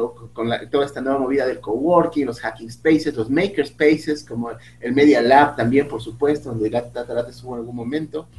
toda 0.72 0.86
esta 0.86 1.02
nueva 1.02 1.20
movida 1.20 1.46
del 1.46 1.60
coworking, 1.60 2.26
los 2.26 2.40
hacking 2.40 2.72
spaces, 2.72 3.14
los 3.16 3.30
maker 3.30 3.68
spaces, 3.68 4.24
como 4.24 4.52
el 4.80 4.94
Media 4.94 5.22
Lab 5.22 5.58
también, 5.58 5.90
por 5.90 6.02
supuesto, 6.02 6.50
donde 6.50 6.70
Data 6.70 7.06
estuvo 7.28 7.56
en 7.56 7.60
algún 7.60 7.76
momento. 7.76 8.30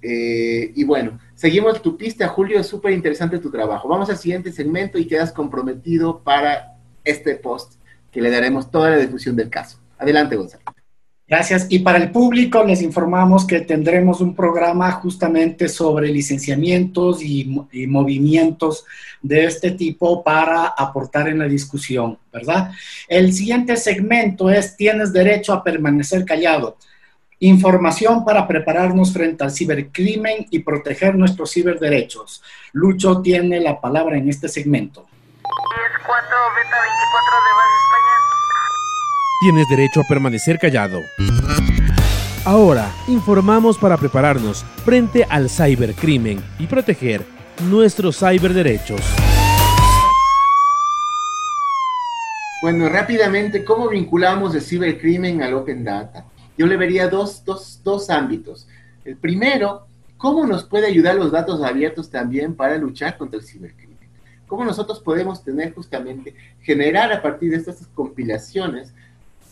Eh, 0.00 0.72
y 0.76 0.84
bueno, 0.84 1.18
seguimos 1.34 1.82
tu 1.82 1.96
pista, 1.96 2.28
Julio, 2.28 2.60
es 2.60 2.68
súper 2.68 2.92
interesante 2.92 3.38
tu 3.38 3.50
trabajo. 3.50 3.88
Vamos 3.88 4.08
al 4.10 4.16
siguiente 4.16 4.52
segmento 4.52 4.98
y 4.98 5.06
quedas 5.06 5.32
comprometido 5.32 6.22
para 6.22 6.76
este 7.04 7.34
post 7.34 7.81
que 8.12 8.20
le 8.20 8.30
daremos 8.30 8.70
toda 8.70 8.90
la 8.90 8.98
difusión 8.98 9.34
del 9.34 9.48
caso. 9.48 9.78
Adelante, 9.98 10.36
Gonzalo. 10.36 10.62
Gracias. 11.26 11.66
Y 11.70 11.78
para 11.78 11.96
el 11.96 12.10
público 12.10 12.62
les 12.62 12.82
informamos 12.82 13.46
que 13.46 13.60
tendremos 13.60 14.20
un 14.20 14.36
programa 14.36 14.92
justamente 14.92 15.66
sobre 15.68 16.08
licenciamientos 16.08 17.22
y, 17.22 17.46
movimientos 17.88 18.84
de 19.22 19.46
este 19.46 19.70
tipo 19.70 20.22
para 20.22 20.66
aportar 20.66 21.28
en 21.28 21.38
la 21.38 21.46
discusión, 21.46 22.18
¿verdad? 22.30 22.72
El 23.08 23.32
siguiente 23.32 23.78
segmento 23.78 24.50
es 24.50 24.76
Tienes 24.76 25.10
derecho 25.12 25.54
a 25.54 25.64
permanecer 25.64 26.26
callado. 26.26 26.76
Información 27.38 28.26
para 28.26 28.46
prepararnos 28.46 29.12
frente 29.12 29.42
al 29.42 29.52
cibercrimen 29.52 30.46
y 30.50 30.58
proteger 30.58 31.14
nuestros 31.14 31.50
ciberderechos. 31.52 32.42
Lucho 32.72 33.22
tiene 33.22 33.58
la 33.58 33.80
palabra 33.80 34.18
en 34.18 34.28
este 34.28 34.48
segmento. 34.48 35.06
4, 35.42 36.28
beta 36.56 36.78
24 36.82 37.36
de 37.46 37.52
base 37.58 37.76
España. 37.82 38.16
Tienes 39.42 39.68
derecho 39.68 40.02
a 40.02 40.04
permanecer 40.04 40.56
callado. 40.56 41.02
Ahora, 42.44 42.92
informamos 43.08 43.76
para 43.76 43.96
prepararnos 43.96 44.62
frente 44.84 45.26
al 45.28 45.50
cibercrimen 45.50 46.40
y 46.60 46.68
proteger 46.68 47.22
nuestros 47.68 48.20
ciberderechos. 48.20 49.00
Bueno, 52.62 52.88
rápidamente, 52.88 53.64
¿cómo 53.64 53.88
vinculamos 53.88 54.54
el 54.54 54.62
cibercrimen 54.62 55.42
al 55.42 55.54
Open 55.54 55.82
Data? 55.82 56.24
Yo 56.56 56.66
le 56.66 56.76
vería 56.76 57.08
dos, 57.08 57.44
dos, 57.44 57.80
dos 57.82 58.10
ámbitos. 58.10 58.68
El 59.04 59.16
primero, 59.16 59.88
¿cómo 60.18 60.46
nos 60.46 60.62
puede 60.62 60.86
ayudar 60.86 61.16
los 61.16 61.32
datos 61.32 61.64
abiertos 61.64 62.10
también 62.10 62.54
para 62.54 62.78
luchar 62.78 63.18
contra 63.18 63.40
el 63.40 63.44
cibercrimen? 63.44 63.92
cómo 64.52 64.66
nosotros 64.66 65.00
podemos 65.00 65.42
tener 65.42 65.72
justamente, 65.72 66.34
generar 66.60 67.10
a 67.10 67.22
partir 67.22 67.52
de 67.52 67.56
estas 67.56 67.86
compilaciones, 67.94 68.92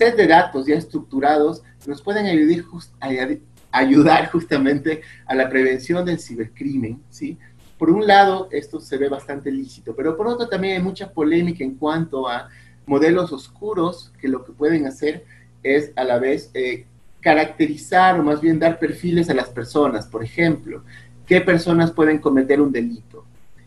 set 0.00 0.16
de 0.16 0.26
datos 0.26 0.66
ya 0.66 0.76
estructurados 0.76 1.62
nos 1.86 2.00
pueden 2.00 2.24
ayudar, 2.24 3.38
ayudar 3.70 4.30
justamente 4.30 5.02
a 5.26 5.34
la 5.34 5.50
prevención 5.50 6.06
del 6.06 6.18
cibercrimen, 6.18 7.02
¿sí? 7.10 7.36
Por 7.76 7.90
un 7.90 8.06
lado, 8.06 8.48
esto 8.50 8.80
se 8.80 8.96
ve 8.96 9.10
bastante 9.10 9.52
lícito, 9.52 9.94
pero 9.94 10.16
por 10.16 10.26
otro 10.26 10.48
también 10.48 10.78
hay 10.78 10.82
mucha 10.82 11.12
polémica 11.12 11.64
en 11.64 11.74
cuanto 11.74 12.26
a 12.26 12.48
modelos 12.86 13.30
oscuros 13.30 14.10
que 14.18 14.28
lo 14.28 14.42
que 14.42 14.52
pueden 14.52 14.86
hacer 14.86 15.26
es 15.62 15.92
a 15.96 16.04
la 16.04 16.18
vez 16.18 16.50
eh, 16.54 16.86
caracterizar 17.20 18.18
o 18.18 18.22
más 18.22 18.40
bien 18.40 18.58
dar 18.58 18.78
perfiles 18.78 19.28
a 19.28 19.34
las 19.34 19.50
personas. 19.50 20.06
Por 20.06 20.24
ejemplo, 20.24 20.82
qué 21.26 21.42
personas 21.42 21.90
pueden 21.90 22.20
cometer 22.20 22.58
un 22.62 22.72
delito, 22.72 23.09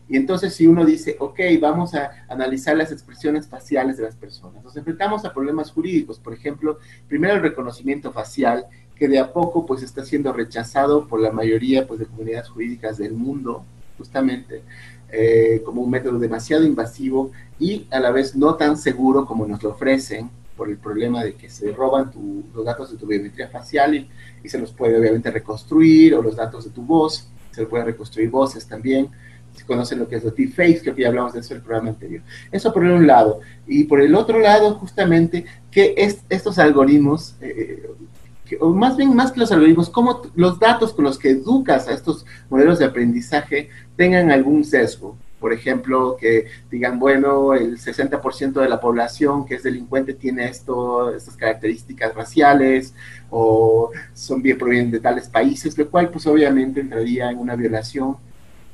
y 0.08 0.16
entonces 0.16 0.54
si 0.54 0.66
uno 0.66 0.84
dice, 0.84 1.16
ok, 1.18 1.40
vamos 1.60 1.94
a 1.94 2.26
analizar 2.28 2.76
las 2.76 2.92
expresiones 2.92 3.48
faciales 3.48 3.96
de 3.96 4.04
las 4.04 4.14
personas, 4.14 4.62
nos 4.62 4.76
enfrentamos 4.76 5.24
a 5.24 5.32
problemas 5.32 5.70
jurídicos, 5.70 6.18
por 6.18 6.34
ejemplo, 6.34 6.78
primero 7.08 7.34
el 7.34 7.42
reconocimiento 7.42 8.12
facial, 8.12 8.66
que 8.96 9.08
de 9.08 9.18
a 9.18 9.32
poco 9.32 9.66
pues 9.66 9.82
está 9.82 10.04
siendo 10.04 10.32
rechazado 10.32 11.08
por 11.08 11.20
la 11.20 11.32
mayoría 11.32 11.86
pues 11.86 12.00
de 12.00 12.06
comunidades 12.06 12.48
jurídicas 12.50 12.98
del 12.98 13.14
mundo, 13.14 13.64
justamente, 13.96 14.62
eh, 15.10 15.62
como 15.64 15.82
un 15.82 15.90
método 15.90 16.18
demasiado 16.18 16.64
invasivo 16.64 17.30
y 17.58 17.86
a 17.90 18.00
la 18.00 18.10
vez 18.10 18.36
no 18.36 18.56
tan 18.56 18.76
seguro 18.76 19.24
como 19.26 19.46
nos 19.46 19.62
lo 19.62 19.70
ofrecen 19.70 20.28
por 20.56 20.68
el 20.68 20.76
problema 20.76 21.24
de 21.24 21.34
que 21.34 21.48
se 21.48 21.72
roban 21.72 22.12
los 22.54 22.64
datos 22.64 22.90
de 22.92 22.96
tu 22.96 23.06
biometría 23.06 23.48
facial 23.48 23.94
y, 23.94 24.08
se 24.48 24.58
los 24.58 24.72
puede 24.72 24.98
obviamente 24.98 25.30
reconstruir, 25.30 26.14
o 26.14 26.22
los 26.22 26.36
datos 26.36 26.64
de 26.64 26.70
tu 26.70 26.82
voz, 26.82 27.28
se 27.50 27.62
le 27.62 27.66
puede 27.66 27.84
reconstruir 27.84 28.28
voces 28.28 28.66
también 28.66 29.08
conocen 29.62 30.00
lo 30.00 30.08
que 30.08 30.16
es 30.16 30.24
los 30.24 30.34
deepfakes, 30.34 30.82
que 30.82 30.94
ya 31.00 31.08
hablamos 31.08 31.32
de 31.32 31.40
eso 31.40 31.54
en 31.54 31.58
el 31.58 31.64
programa 31.64 31.90
anterior. 31.90 32.22
Eso 32.50 32.72
por 32.72 32.82
un 32.82 33.06
lado. 33.06 33.40
Y 33.66 33.84
por 33.84 34.00
el 34.00 34.14
otro 34.14 34.40
lado, 34.40 34.74
justamente, 34.74 35.44
que 35.70 35.94
estos 35.96 36.58
algoritmos, 36.58 37.36
eh, 37.40 37.90
o 38.60 38.70
más 38.70 38.96
bien 38.96 39.14
más 39.14 39.32
que 39.32 39.40
los 39.40 39.52
algoritmos, 39.52 39.88
como 39.88 40.22
los 40.34 40.58
datos 40.58 40.92
con 40.92 41.04
los 41.04 41.18
que 41.18 41.30
educas 41.30 41.88
a 41.88 41.92
estos 41.92 42.26
modelos 42.50 42.78
de 42.78 42.86
aprendizaje 42.86 43.70
tengan 43.96 44.30
algún 44.30 44.64
sesgo. 44.64 45.16
Por 45.40 45.52
ejemplo, 45.52 46.16
que 46.18 46.46
digan, 46.70 46.98
bueno, 46.98 47.52
el 47.52 47.78
60% 47.78 48.52
de 48.52 48.68
la 48.68 48.80
población 48.80 49.44
que 49.44 49.56
es 49.56 49.62
delincuente 49.62 50.14
tiene 50.14 50.48
esto, 50.48 51.14
estas 51.14 51.36
características 51.36 52.14
raciales, 52.14 52.94
o 53.30 53.90
son 54.14 54.40
bien 54.40 54.56
provienen 54.56 54.90
de 54.90 55.00
tales 55.00 55.28
países, 55.28 55.76
lo 55.76 55.90
cual 55.90 56.08
pues 56.08 56.26
obviamente 56.26 56.80
entraría 56.80 57.30
en 57.30 57.38
una 57.38 57.56
violación 57.56 58.16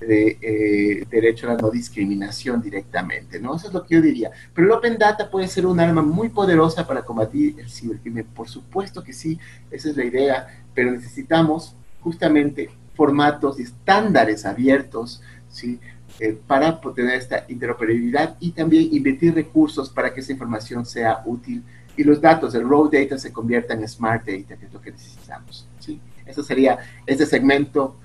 de 0.00 0.38
eh, 0.40 1.06
derecho 1.10 1.46
a 1.48 1.54
la 1.54 1.60
no 1.60 1.70
discriminación 1.70 2.60
directamente, 2.60 3.38
¿no? 3.38 3.56
Eso 3.56 3.68
es 3.68 3.74
lo 3.74 3.84
que 3.84 3.96
yo 3.96 4.02
diría. 4.02 4.30
Pero 4.54 4.66
el 4.66 4.72
Open 4.72 4.98
Data 4.98 5.30
puede 5.30 5.46
ser 5.46 5.66
un 5.66 5.78
arma 5.78 6.02
muy 6.02 6.30
poderosa 6.30 6.86
para 6.86 7.02
combatir 7.02 7.60
el 7.60 7.70
cibercrimen. 7.70 8.24
Por 8.26 8.48
supuesto 8.48 9.04
que 9.04 9.12
sí, 9.12 9.38
esa 9.70 9.90
es 9.90 9.96
la 9.96 10.04
idea, 10.04 10.64
pero 10.74 10.90
necesitamos 10.90 11.74
justamente 12.00 12.70
formatos 12.94 13.60
y 13.60 13.62
estándares 13.62 14.46
abiertos, 14.46 15.22
¿sí? 15.50 15.78
Eh, 16.18 16.38
para 16.46 16.80
tener 16.94 17.14
esta 17.14 17.44
interoperabilidad 17.48 18.36
y 18.40 18.52
también 18.52 18.88
invertir 18.92 19.34
recursos 19.34 19.88
para 19.88 20.12
que 20.12 20.20
esa 20.20 20.32
información 20.32 20.84
sea 20.84 21.22
útil 21.24 21.62
y 21.96 22.04
los 22.04 22.20
datos, 22.20 22.54
el 22.54 22.68
raw 22.68 22.88
data, 22.88 23.18
se 23.18 23.32
conviertan 23.32 23.80
en 23.80 23.88
smart 23.88 24.26
data, 24.26 24.56
que 24.56 24.66
es 24.66 24.72
lo 24.72 24.80
que 24.80 24.90
necesitamos. 24.90 25.66
¿sí? 25.78 26.00
Eso 26.24 26.42
sería 26.42 26.78
este 27.06 27.26
segmento. 27.26 27.96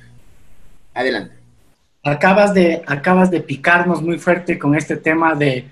Adelante. 0.93 1.44
Acabas 2.05 2.53
de, 2.53 2.83
acabas 2.85 3.31
de 3.31 3.41
picarnos 3.41 4.01
muy 4.01 4.19
fuerte 4.19 4.57
con 4.59 4.75
este 4.75 4.95
tema 4.95 5.33
de, 5.33 5.65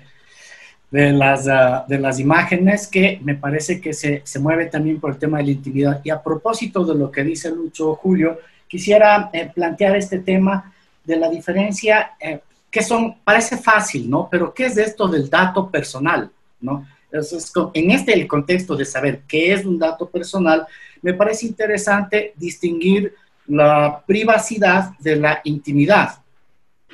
de, 0.90 1.12
las, 1.12 1.48
ah, 1.48 1.84
de 1.88 1.98
las 1.98 2.18
imágenes 2.18 2.88
que 2.88 3.20
me 3.22 3.36
parece 3.36 3.80
que 3.80 3.92
se, 3.92 4.20
se, 4.24 4.38
mueve 4.40 4.66
también 4.66 5.00
por 5.00 5.12
el 5.12 5.18
tema 5.18 5.38
de 5.38 5.44
la 5.44 5.50
intimidad. 5.52 6.00
Y 6.02 6.10
a 6.10 6.22
propósito 6.22 6.84
de 6.84 6.96
lo 6.96 7.10
que 7.10 7.22
dice 7.22 7.50
Lucho 7.50 7.94
Julio, 7.94 8.40
quisiera 8.66 9.30
eh, 9.32 9.50
plantear 9.54 9.96
este 9.96 10.18
tema 10.18 10.74
de 11.04 11.16
la 11.16 11.30
diferencia, 11.30 12.12
eh, 12.20 12.40
que 12.68 12.82
son, 12.82 13.16
parece 13.22 13.56
fácil, 13.56 14.10
¿no? 14.10 14.28
Pero 14.28 14.52
¿qué 14.52 14.66
es 14.66 14.76
esto 14.76 15.06
del 15.06 15.30
dato 15.30 15.70
personal, 15.70 16.30
¿no? 16.60 16.84
Entonces, 17.12 17.52
en 17.74 17.92
este 17.92 18.12
el 18.12 18.26
contexto 18.26 18.74
de 18.74 18.84
saber 18.84 19.20
qué 19.28 19.52
es 19.52 19.64
un 19.64 19.78
dato 19.78 20.08
personal, 20.08 20.66
me 21.00 21.14
parece 21.14 21.46
interesante 21.46 22.32
distinguir 22.36 23.14
la 23.46 24.02
privacidad 24.04 24.98
de 24.98 25.14
la 25.14 25.40
intimidad, 25.44 26.23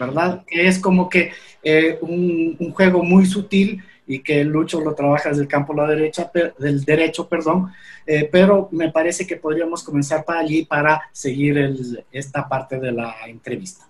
¿verdad? 0.01 0.43
Que 0.47 0.67
es 0.67 0.79
como 0.79 1.09
que 1.09 1.31
eh, 1.63 1.99
un, 2.01 2.57
juego 2.73 3.05
muy 3.05 3.27
sutil 3.27 3.83
y 4.07 4.21
que 4.21 4.43
Lucho 4.45 4.81
lo 4.81 4.95
trabaja 4.95 5.29
desde 5.29 5.43
el 5.43 5.49
campo 5.49 5.75
la 5.75 5.87
derecha, 5.87 6.33
del 6.59 6.85
derecho, 6.85 7.29
perdón, 7.29 7.71
eh, 8.07 8.29
pero 8.33 8.69
me 8.73 8.91
parece 8.91 9.27
que 9.27 9.37
podríamos 9.37 9.85
comenzar 9.85 10.25
para 10.25 10.41
allí 10.41 10.65
para 10.65 11.03
seguir 11.13 12.03
esta 12.11 12.49
parte 12.49 12.81
de 12.81 12.93
la 12.93 13.15
entrevista. 13.29 13.87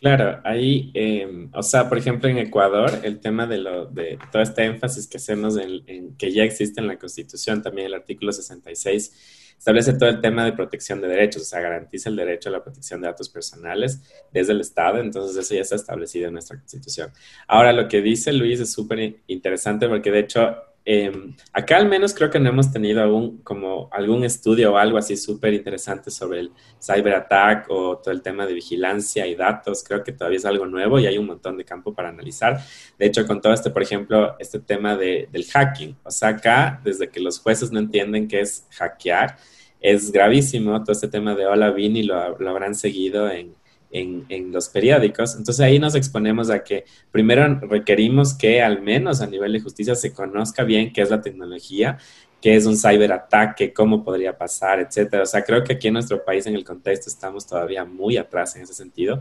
Claro, 0.00 0.40
ahí, 0.44 0.90
eh, 0.94 1.48
o 1.52 1.62
sea, 1.62 1.88
por 1.88 1.98
ejemplo, 1.98 2.28
en 2.28 2.38
Ecuador, 2.38 3.00
el 3.02 3.20
tema 3.20 3.46
de, 3.46 3.58
lo, 3.58 3.86
de 3.86 4.18
todo 4.32 4.40
este 4.40 4.64
énfasis 4.64 5.06
que 5.06 5.18
hacemos 5.18 5.58
en, 5.58 5.82
en, 5.86 6.16
que 6.16 6.32
ya 6.32 6.44
existe 6.44 6.80
en 6.80 6.86
la 6.86 6.98
Constitución, 6.98 7.62
también 7.62 7.86
el 7.86 7.94
artículo 7.94 8.32
66, 8.32 9.39
establece 9.60 9.92
todo 9.92 10.08
el 10.08 10.22
tema 10.22 10.46
de 10.46 10.54
protección 10.54 11.02
de 11.02 11.08
derechos, 11.08 11.42
o 11.42 11.44
sea, 11.44 11.60
garantiza 11.60 12.08
el 12.08 12.16
derecho 12.16 12.48
a 12.48 12.52
la 12.52 12.64
protección 12.64 13.02
de 13.02 13.08
datos 13.08 13.28
personales 13.28 14.00
desde 14.32 14.54
el 14.54 14.62
Estado, 14.62 15.00
entonces 15.00 15.36
eso 15.36 15.54
ya 15.54 15.60
está 15.60 15.74
establecido 15.74 16.28
en 16.28 16.32
nuestra 16.32 16.56
Constitución. 16.56 17.12
Ahora, 17.46 17.70
lo 17.74 17.86
que 17.86 18.00
dice 18.00 18.32
Luis 18.32 18.58
es 18.58 18.72
súper 18.72 19.20
interesante 19.26 19.86
porque 19.86 20.10
de 20.10 20.20
hecho 20.20 20.56
eh, 20.84 21.12
acá 21.52 21.76
al 21.76 21.88
menos 21.88 22.14
creo 22.14 22.30
que 22.30 22.40
no 22.40 22.48
hemos 22.48 22.72
tenido 22.72 23.02
aún 23.02 23.38
como 23.38 23.88
algún 23.92 24.24
estudio 24.24 24.72
o 24.72 24.76
algo 24.78 24.96
así 24.98 25.16
súper 25.16 25.52
interesante 25.52 26.10
sobre 26.10 26.40
el 26.40 26.52
cyberattack 26.80 27.66
o 27.68 27.98
todo 27.98 28.12
el 28.12 28.22
tema 28.22 28.46
de 28.46 28.54
vigilancia 28.54 29.26
y 29.26 29.34
datos. 29.34 29.84
Creo 29.84 30.02
que 30.02 30.12
todavía 30.12 30.38
es 30.38 30.44
algo 30.44 30.66
nuevo 30.66 30.98
y 30.98 31.06
hay 31.06 31.18
un 31.18 31.26
montón 31.26 31.56
de 31.56 31.64
campo 31.64 31.94
para 31.94 32.08
analizar. 32.08 32.60
De 32.98 33.06
hecho, 33.06 33.26
con 33.26 33.40
todo 33.40 33.52
este, 33.52 33.70
por 33.70 33.82
ejemplo, 33.82 34.36
este 34.38 34.58
tema 34.58 34.96
de, 34.96 35.28
del 35.30 35.44
hacking. 35.44 35.96
O 36.02 36.10
sea, 36.10 36.30
acá, 36.30 36.80
desde 36.82 37.08
que 37.08 37.20
los 37.20 37.38
jueces 37.38 37.70
no 37.70 37.78
entienden 37.78 38.26
qué 38.26 38.40
es 38.40 38.66
hackear, 38.70 39.36
es 39.80 40.12
gravísimo 40.12 40.82
todo 40.82 40.92
este 40.92 41.08
tema 41.08 41.34
de 41.34 41.46
hola 41.46 41.70
Vini, 41.70 42.02
lo 42.02 42.48
habrán 42.48 42.74
seguido 42.74 43.30
en, 43.30 43.54
en, 43.90 44.52
los 44.52 44.68
periódicos. 44.68 45.34
Entonces 45.36 45.60
ahí 45.60 45.78
nos 45.78 45.94
exponemos 45.94 46.50
a 46.50 46.62
que 46.62 46.84
primero 47.10 47.60
requerimos 47.60 48.34
que 48.34 48.62
al 48.62 48.82
menos 48.82 49.20
a 49.20 49.26
nivel 49.26 49.52
de 49.52 49.60
justicia 49.60 49.94
se 49.94 50.12
conozca 50.12 50.64
bien 50.64 50.92
qué 50.92 51.02
es 51.02 51.10
la 51.10 51.20
tecnología, 51.20 51.98
qué 52.40 52.56
es 52.56 52.66
un 52.66 52.76
ciberataque, 52.76 53.72
cómo 53.72 54.02
podría 54.02 54.36
pasar, 54.36 54.80
etcétera. 54.80 55.24
O 55.24 55.26
sea, 55.26 55.42
creo 55.42 55.62
que 55.62 55.74
aquí 55.74 55.88
en 55.88 55.94
nuestro 55.94 56.24
país 56.24 56.46
en 56.46 56.54
el 56.54 56.64
contexto 56.64 57.10
estamos 57.10 57.46
todavía 57.46 57.84
muy 57.84 58.16
atrás 58.16 58.56
en 58.56 58.62
ese 58.62 58.74
sentido. 58.74 59.20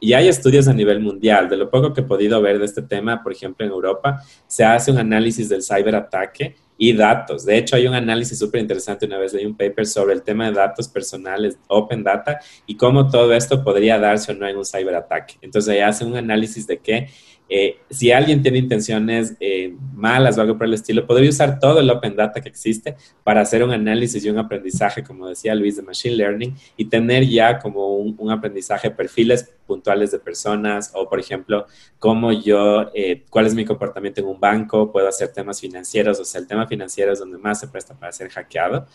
Y 0.00 0.12
hay 0.12 0.28
estudios 0.28 0.68
a 0.68 0.74
nivel 0.74 1.00
mundial. 1.00 1.48
De 1.48 1.56
lo 1.56 1.70
poco 1.70 1.92
que 1.92 2.02
he 2.02 2.04
podido 2.04 2.40
ver 2.42 2.58
de 2.58 2.66
este 2.66 2.82
tema, 2.82 3.22
por 3.22 3.32
ejemplo, 3.32 3.64
en 3.64 3.72
Europa, 3.72 4.22
se 4.46 4.64
hace 4.64 4.90
un 4.90 4.98
análisis 4.98 5.48
del 5.48 5.62
ciberataque 5.62 6.56
y 6.78 6.92
datos. 6.92 7.44
De 7.44 7.58
hecho, 7.58 7.76
hay 7.76 7.86
un 7.86 7.94
análisis 7.94 8.38
súper 8.38 8.60
interesante, 8.60 9.04
una 9.04 9.18
vez 9.18 9.34
leí 9.34 9.44
un 9.44 9.56
paper 9.56 9.84
sobre 9.84 10.14
el 10.14 10.22
tema 10.22 10.46
de 10.46 10.52
datos 10.52 10.88
personales, 10.88 11.58
Open 11.66 12.04
Data, 12.04 12.38
y 12.66 12.76
cómo 12.76 13.10
todo 13.10 13.34
esto 13.34 13.62
podría 13.62 13.98
darse 13.98 14.32
o 14.32 14.34
no 14.36 14.46
en 14.46 14.56
un 14.56 14.64
ciberataque. 14.64 15.34
Entonces, 15.42 15.74
ahí 15.74 15.80
hace 15.80 16.04
un 16.04 16.16
análisis 16.16 16.66
de 16.66 16.78
que 16.78 17.08
eh, 17.48 17.78
si 17.88 18.12
alguien 18.12 18.42
tiene 18.42 18.58
intenciones 18.58 19.34
eh, 19.40 19.74
malas 19.94 20.36
o 20.36 20.40
algo 20.40 20.56
por 20.58 20.66
el 20.66 20.74
estilo, 20.74 21.06
podría 21.06 21.30
usar 21.30 21.58
todo 21.58 21.80
el 21.80 21.90
Open 21.90 22.14
Data 22.14 22.40
que 22.40 22.48
existe 22.48 22.96
para 23.24 23.40
hacer 23.40 23.62
un 23.64 23.70
análisis 23.70 24.24
y 24.24 24.30
un 24.30 24.38
aprendizaje, 24.38 25.02
como 25.02 25.28
decía 25.28 25.54
Luis, 25.54 25.76
de 25.76 25.82
Machine 25.82 26.16
Learning 26.16 26.54
y 26.76 26.84
tener 26.86 27.24
ya 27.26 27.58
como 27.58 27.96
un, 27.96 28.14
un 28.18 28.30
aprendizaje, 28.30 28.90
perfiles 28.90 29.48
puntuales 29.66 30.10
de 30.10 30.18
personas 30.18 30.90
o, 30.94 31.08
por 31.08 31.20
ejemplo, 31.20 31.66
cómo 31.98 32.32
yo, 32.32 32.90
eh, 32.94 33.24
cuál 33.30 33.46
es 33.46 33.54
mi 33.54 33.64
comportamiento 33.64 34.20
en 34.20 34.26
un 34.26 34.40
banco, 34.40 34.90
puedo 34.90 35.06
hacer 35.06 35.32
temas 35.32 35.60
financieros, 35.60 36.18
o 36.18 36.24
sea, 36.24 36.40
el 36.40 36.46
tema 36.46 36.66
financiero 36.66 37.12
es 37.12 37.18
donde 37.20 37.38
más 37.38 37.60
se 37.60 37.68
presta 37.68 37.94
para 37.94 38.10
ser 38.10 38.30
hackeado. 38.30 38.86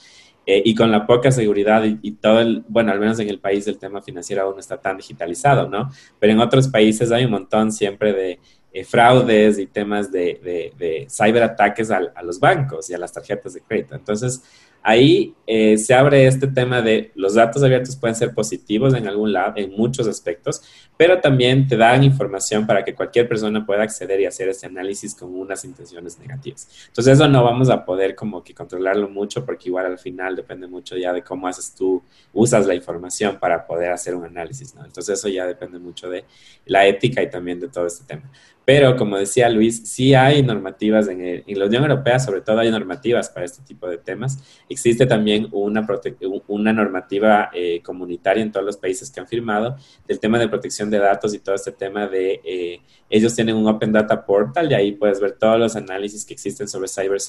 Eh, 0.45 0.61
y 0.65 0.75
con 0.75 0.91
la 0.91 1.07
poca 1.07 1.31
seguridad 1.31 1.83
y, 1.85 2.11
todo 2.11 2.41
el, 2.41 2.65
bueno, 2.67 2.91
al 2.91 2.99
menos 2.99 3.17
en 3.19 3.29
el 3.29 3.39
país 3.39 3.65
el 3.67 3.77
tema 3.77 4.01
financiero 4.01 4.43
aún 4.43 4.55
no 4.55 4.59
está 4.59 4.75
tan 4.77 4.97
digitalizado, 4.97 5.69
¿no? 5.69 5.89
Pero 6.19 6.33
en 6.33 6.39
otros 6.39 6.67
países 6.67 7.13
hay 7.13 7.23
un 7.23 7.31
montón 7.31 7.71
siempre 7.71 8.11
de 8.11 8.39
eh, 8.73 8.83
fraudes 8.83 9.57
y 9.57 9.67
temas 9.67 10.11
de, 10.11 10.41
de, 10.43 10.73
de 10.77 11.07
ciberataques 11.09 11.91
a, 11.91 12.01
a, 12.13 12.23
los 12.23 12.41
bancos 12.41 12.89
y 12.89 12.93
a 12.93 12.97
las 12.97 13.13
tarjetas 13.13 13.53
de 13.53 13.61
crédito. 13.61 13.95
Entonces, 13.95 14.43
ahí 14.83 15.33
eh, 15.47 15.77
se 15.77 15.93
abre 15.93 16.27
este 16.27 16.47
tema 16.47 16.81
de 16.81 17.11
los 17.15 17.35
datos 17.35 17.63
abiertos 17.63 17.95
pueden 17.95 18.15
ser 18.15 18.33
positivos 18.33 18.93
en 18.93 19.07
algún 19.07 19.31
lado, 19.31 19.53
en 19.55 19.71
muchos 19.71 20.07
aspectos, 20.07 20.61
pero 20.97 21.19
también 21.19 21.67
te 21.67 21.77
dan 21.77 22.03
información 22.03 22.67
para 22.67 22.83
que 22.83 22.93
cualquier 22.93 23.27
persona 23.27 23.65
pueda 23.65 23.83
acceder 23.83 24.19
y 24.19 24.25
hacer 24.25 24.49
ese 24.49 24.65
análisis 24.65 25.15
con 25.15 25.33
unas 25.33 25.63
intenciones 25.63 26.19
negativas. 26.19 26.67
Entonces 26.87 27.13
eso 27.15 27.27
no 27.27 27.43
vamos 27.43 27.69
a 27.69 27.83
poder 27.85 28.13
como 28.15 28.43
que 28.43 28.53
controlarlo 28.53 29.09
mucho 29.09 29.45
porque 29.45 29.69
igual 29.69 29.85
al 29.85 29.99
final 29.99 30.35
depende 30.35 30.67
mucho 30.67 30.97
ya 30.97 31.13
de 31.13 31.23
cómo 31.23 31.47
haces 31.47 31.73
tú, 31.73 32.03
usas 32.33 32.65
la 32.65 32.75
información 32.75 33.37
para 33.39 33.65
poder 33.65 33.91
hacer 33.91 34.15
un 34.15 34.25
análisis, 34.25 34.75
¿no? 34.75 34.85
Entonces 34.85 35.17
eso 35.17 35.29
ya 35.29 35.45
depende 35.45 35.79
mucho 35.79 36.09
de 36.09 36.25
la 36.65 36.85
ética 36.85 37.21
y 37.21 37.29
también 37.29 37.59
de 37.59 37.69
todo 37.69 37.87
este 37.87 38.05
tema. 38.05 38.29
Pero 38.65 38.95
como 38.95 39.17
decía 39.17 39.49
Luis, 39.49 39.81
sí 39.89 40.13
hay 40.13 40.41
normativas 40.41 41.09
en, 41.09 41.21
el, 41.21 41.43
en, 41.45 41.59
la 41.59 41.65
Unión 41.65 41.83
Europea, 41.83 42.17
sobre 42.19 42.41
todo 42.41 42.59
hay 42.59 42.71
normativas 42.71 43.29
para 43.29 43.45
este 43.45 43.61
tipo 43.63 43.89
de 43.89 43.97
temas. 43.97 44.39
Existe 44.69 45.05
también 45.05 45.49
una, 45.51 45.85
una 46.47 46.73
normativa 46.73 47.49
eh, 47.53 47.81
comunitaria 47.83 48.41
en 48.41 48.51
todos 48.51 48.65
los 48.65 48.77
países 48.77 49.11
que 49.11 49.19
han 49.19 49.27
firmado 49.27 49.75
del 50.07 50.19
tema 50.19 50.39
de 50.39 50.47
protección 50.47 50.89
de 50.89 50.99
datos 50.99 51.33
y 51.33 51.39
todo 51.39 51.55
este 51.55 51.73
tema 51.73 52.07
de, 52.07 52.39
eh, 52.45 52.81
ellos 53.13 53.35
tienen 53.35 53.55
un 53.55 53.67
Open 53.67 53.91
Data 53.91 54.25
Portal 54.25 54.71
y 54.71 54.73
ahí 54.73 54.91
puedes 54.93 55.19
ver 55.19 55.33
todos 55.33 55.59
los 55.59 55.75
análisis 55.75 56.25
que 56.25 56.33
existen 56.33 56.67
sobre 56.67 56.87
cyber 56.87 57.19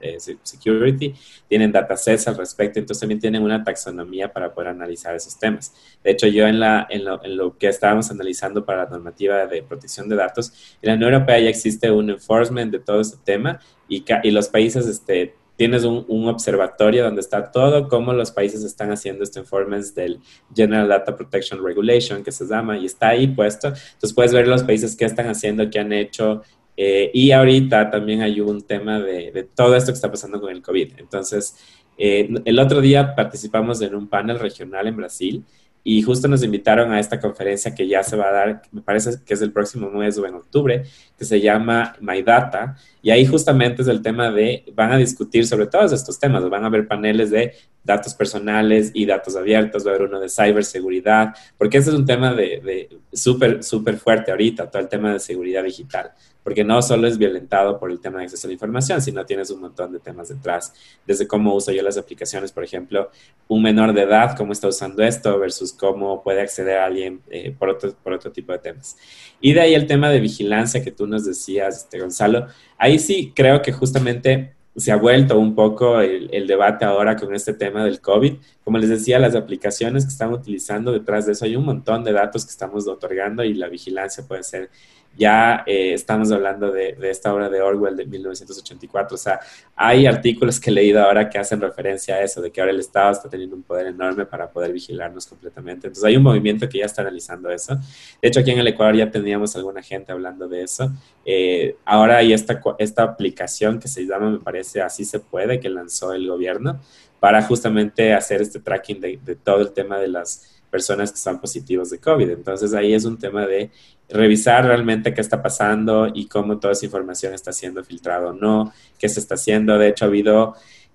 eh, 0.00 0.18
security, 0.42 1.14
tienen 1.48 1.72
datasets 1.72 2.28
al 2.28 2.36
respecto, 2.36 2.78
entonces 2.78 3.00
también 3.00 3.20
tienen 3.20 3.42
una 3.42 3.64
taxonomía 3.64 4.30
para 4.30 4.52
poder 4.52 4.68
analizar 4.68 5.14
esos 5.14 5.38
temas. 5.38 5.72
De 6.04 6.10
hecho, 6.10 6.26
yo 6.26 6.46
en, 6.46 6.60
la, 6.60 6.86
en, 6.90 7.06
lo, 7.06 7.24
en 7.24 7.38
lo 7.38 7.56
que 7.56 7.68
estábamos 7.68 8.10
analizando 8.10 8.66
para 8.66 8.84
la 8.84 8.90
normativa 8.90 9.46
de 9.46 9.62
protección 9.62 10.10
de 10.10 10.16
datos, 10.16 10.52
en 10.82 10.88
la 10.88 10.94
Unión 10.94 11.12
Europea 11.14 11.38
ya 11.38 11.48
existe 11.48 11.90
un 11.90 12.10
enforcement 12.10 12.72
de 12.72 12.78
todo 12.78 13.00
este 13.00 13.18
tema 13.24 13.60
y, 13.88 14.04
y 14.22 14.30
los 14.30 14.48
países 14.48 14.86
este, 14.86 15.34
tienes 15.60 15.84
un, 15.84 16.26
observatorio 16.26 17.04
donde 17.04 17.20
está 17.20 17.52
todo 17.52 17.86
cómo 17.86 18.14
los 18.14 18.30
países 18.30 18.64
están 18.64 18.90
haciendo 18.92 19.24
este 19.24 19.40
informe 19.40 19.78
del 19.94 20.18
General 20.54 20.88
Data 20.88 21.14
Protection 21.14 21.62
Regulation, 21.62 22.24
que 22.24 22.32
se 22.32 22.46
llama, 22.46 22.78
y 22.78 22.86
está 22.86 23.08
ahí 23.08 23.26
puesto. 23.26 23.68
Entonces 23.68 24.14
puedes 24.14 24.32
ver 24.32 24.48
los 24.48 24.62
países 24.62 24.96
que 24.96 25.04
están 25.04 25.28
haciendo, 25.28 25.68
qué 25.68 25.78
han 25.78 25.92
hecho. 25.92 26.40
Eh, 26.78 27.10
y 27.12 27.32
ahorita 27.32 27.90
también 27.90 28.22
hay 28.22 28.40
un 28.40 28.62
tema 28.62 29.00
de, 29.00 29.32
de, 29.32 29.42
todo 29.42 29.76
esto 29.76 29.92
que 29.92 29.96
está 29.96 30.10
pasando 30.10 30.40
con 30.40 30.50
el 30.50 30.62
COVID. 30.62 30.94
Entonces, 30.96 31.54
eh, 31.98 32.30
el 32.46 32.58
otro 32.58 32.80
día 32.80 33.14
participamos 33.14 33.82
en 33.82 33.94
un 33.94 34.08
panel 34.08 34.38
regional 34.38 34.86
en 34.86 34.96
Brasil 34.96 35.44
y 35.82 36.02
justo 36.02 36.28
nos 36.28 36.42
invitaron 36.42 36.92
a 36.92 37.00
esta 37.00 37.18
conferencia 37.18 37.74
que 37.74 37.88
ya 37.88 38.02
se 38.02 38.16
va 38.16 38.28
a 38.28 38.32
dar, 38.32 38.62
me 38.70 38.82
parece 38.82 39.22
que 39.24 39.34
es 39.34 39.42
el 39.42 39.52
próximo 39.52 39.90
mes 39.90 40.18
o 40.18 40.26
en 40.26 40.34
octubre, 40.34 40.84
que 41.18 41.24
se 41.24 41.40
llama 41.40 41.96
My 42.00 42.22
Data, 42.22 42.76
y 43.02 43.10
ahí 43.10 43.24
justamente 43.24 43.82
es 43.82 43.88
el 43.88 44.02
tema 44.02 44.30
de, 44.30 44.64
van 44.74 44.92
a 44.92 44.96
discutir 44.98 45.46
sobre 45.46 45.66
todos 45.66 45.92
estos 45.92 46.18
temas, 46.18 46.48
van 46.48 46.64
a 46.64 46.66
haber 46.66 46.86
paneles 46.86 47.30
de 47.30 47.54
datos 47.82 48.14
personales 48.14 48.90
y 48.94 49.06
datos 49.06 49.36
abiertos, 49.36 49.86
va 49.86 49.92
a 49.92 49.94
haber 49.94 50.08
uno 50.08 50.20
de 50.20 50.28
ciberseguridad, 50.28 51.34
porque 51.56 51.78
ese 51.78 51.90
es 51.90 51.96
un 51.96 52.04
tema 52.04 52.34
de, 52.34 52.60
de 52.62 52.98
súper, 53.12 53.62
súper 53.62 53.96
fuerte 53.96 54.30
ahorita, 54.30 54.70
todo 54.70 54.82
el 54.82 54.88
tema 54.88 55.12
de 55.12 55.20
seguridad 55.20 55.64
digital 55.64 56.12
porque 56.42 56.64
no 56.64 56.80
solo 56.82 57.06
es 57.06 57.18
violentado 57.18 57.78
por 57.78 57.90
el 57.90 58.00
tema 58.00 58.18
de 58.18 58.24
acceso 58.24 58.46
a 58.46 58.48
la 58.48 58.54
información, 58.54 59.00
sino 59.00 59.24
tienes 59.26 59.50
un 59.50 59.60
montón 59.60 59.92
de 59.92 60.00
temas 60.00 60.28
detrás, 60.28 60.72
desde 61.06 61.26
cómo 61.26 61.54
uso 61.54 61.72
yo 61.72 61.82
las 61.82 61.98
aplicaciones, 61.98 62.52
por 62.52 62.64
ejemplo, 62.64 63.10
un 63.48 63.62
menor 63.62 63.92
de 63.92 64.02
edad, 64.02 64.36
cómo 64.36 64.52
está 64.52 64.68
usando 64.68 65.02
esto 65.02 65.38
versus 65.38 65.72
cómo 65.72 66.22
puede 66.22 66.40
acceder 66.40 66.78
a 66.78 66.86
alguien 66.86 67.20
eh, 67.30 67.54
por, 67.56 67.68
otro, 67.68 67.94
por 68.02 68.12
otro 68.12 68.32
tipo 68.32 68.52
de 68.52 68.58
temas. 68.58 68.96
Y 69.40 69.52
de 69.52 69.60
ahí 69.60 69.74
el 69.74 69.86
tema 69.86 70.10
de 70.10 70.20
vigilancia 70.20 70.82
que 70.82 70.92
tú 70.92 71.06
nos 71.06 71.24
decías, 71.24 71.78
este, 71.78 72.00
Gonzalo, 72.00 72.46
ahí 72.78 72.98
sí 72.98 73.32
creo 73.34 73.60
que 73.62 73.72
justamente 73.72 74.54
se 74.80 74.92
ha 74.92 74.96
vuelto 74.96 75.38
un 75.38 75.54
poco 75.54 76.00
el, 76.00 76.46
debate 76.46 76.84
ahora 76.84 77.16
con 77.16 77.34
este 77.34 77.52
tema 77.52 77.84
del 77.84 78.00
COVID. 78.00 78.34
Como 78.64 78.78
les 78.78 78.88
decía, 78.88 79.18
las 79.18 79.36
aplicaciones 79.36 80.04
que 80.04 80.10
están 80.10 80.32
utilizando 80.32 80.92
detrás 80.92 81.26
de 81.26 81.32
eso 81.32 81.44
hay 81.44 81.56
un 81.56 81.64
montón 81.64 82.02
de 82.02 82.12
datos 82.12 82.44
que 82.44 82.50
estamos 82.50 82.88
otorgando 82.88 83.44
y 83.44 83.54
la 83.54 83.68
vigilancia 83.68 84.24
puede 84.26 84.42
ser 84.42 84.70
ya 85.16 85.64
eh, 85.66 85.92
estamos 85.92 86.30
hablando 86.32 86.70
de, 86.70 86.96
esta 87.02 87.34
obra 87.34 87.48
de 87.48 87.60
Orwell 87.60 87.96
de 87.96 88.06
1984. 88.06 89.14
O 89.14 89.18
sea, 89.18 89.40
hay 89.76 90.06
artículos 90.06 90.58
que 90.58 90.70
he 90.70 90.72
leído 90.72 91.02
ahora 91.02 91.28
que 91.28 91.38
hacen 91.38 91.60
referencia 91.60 92.14
a 92.14 92.22
eso, 92.22 92.40
de 92.40 92.50
que 92.50 92.60
ahora 92.60 92.72
el 92.72 92.80
Estado 92.80 93.12
está 93.12 93.28
teniendo 93.28 93.56
un 93.56 93.62
poder 93.62 93.88
enorme 93.88 94.24
para 94.24 94.48
poder 94.48 94.72
vigilarnos 94.72 95.26
completamente. 95.26 95.88
Entonces 95.88 96.04
hay 96.04 96.16
un 96.16 96.22
movimiento 96.22 96.68
que 96.68 96.78
ya 96.78 96.86
está 96.86 97.02
analizando 97.02 97.50
eso. 97.50 97.76
De 98.22 98.28
hecho, 98.28 98.40
aquí 98.40 98.50
en 98.50 98.60
el 98.60 98.68
Ecuador 98.68 98.96
ya 98.96 99.10
teníamos 99.10 99.54
alguna 99.56 99.82
gente 99.82 100.12
hablando 100.12 100.48
de 100.48 100.62
eso. 100.62 100.90
Eh, 101.24 101.76
ahora 101.84 102.18
hay 102.18 102.32
esta, 102.32 102.60
esta 102.78 103.02
aplicación 103.02 103.78
que 103.78 103.88
se 103.88 104.06
llama, 104.06 104.30
me 104.30 104.38
parece, 104.38 104.80
Así 104.80 105.04
se 105.04 105.20
puede, 105.20 105.60
que 105.60 105.68
lanzó 105.68 106.12
el 106.12 106.26
gobierno 106.26 106.80
para 107.18 107.42
justamente 107.42 108.14
hacer 108.14 108.40
este 108.40 108.60
tracking 108.60 109.00
de, 109.00 109.20
de 109.22 109.36
todo 109.36 109.60
el 109.60 109.72
tema 109.72 109.98
de 109.98 110.08
las 110.08 110.59
personas 110.70 111.10
que 111.10 111.16
están 111.16 111.40
positivos 111.40 111.90
de 111.90 111.98
COVID. 111.98 112.30
Entonces 112.30 112.72
ahí 112.72 112.94
es 112.94 113.04
un 113.04 113.18
tema 113.18 113.46
de 113.46 113.70
revisar 114.08 114.64
realmente 114.64 115.14
qué 115.14 115.20
está 115.20 115.42
pasando 115.42 116.10
y 116.12 116.26
cómo 116.26 116.58
toda 116.58 116.72
esa 116.72 116.86
información 116.86 117.34
está 117.34 117.52
siendo 117.52 117.84
filtrada 117.84 118.28
o 118.28 118.32
no, 118.32 118.72
qué 118.98 119.08
se 119.08 119.20
está 119.20 119.34
haciendo. 119.34 119.78
De 119.78 119.88
hecho, 119.88 120.04
ha 120.04 120.08
habido, 120.08 120.54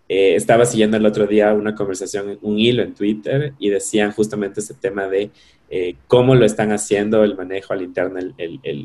eh, 0.09 0.35
estaba 0.35 0.65
siguiendo 0.65 0.97
el 0.97 1.05
otro 1.05 1.27
día 1.27 1.53
una 1.53 1.75
conversación, 1.75 2.37
un 2.41 2.59
hilo 2.59 2.83
en 2.83 2.93
Twitter 2.93 3.53
y 3.59 3.69
decían 3.69 4.11
justamente 4.11 4.59
ese 4.59 4.73
tema 4.73 5.07
de 5.07 5.31
eh, 5.69 5.95
cómo 6.07 6.35
lo 6.35 6.45
están 6.45 6.71
haciendo 6.71 7.23
el 7.23 7.35
manejo 7.35 7.73
al 7.73 7.81
interno 7.81 8.19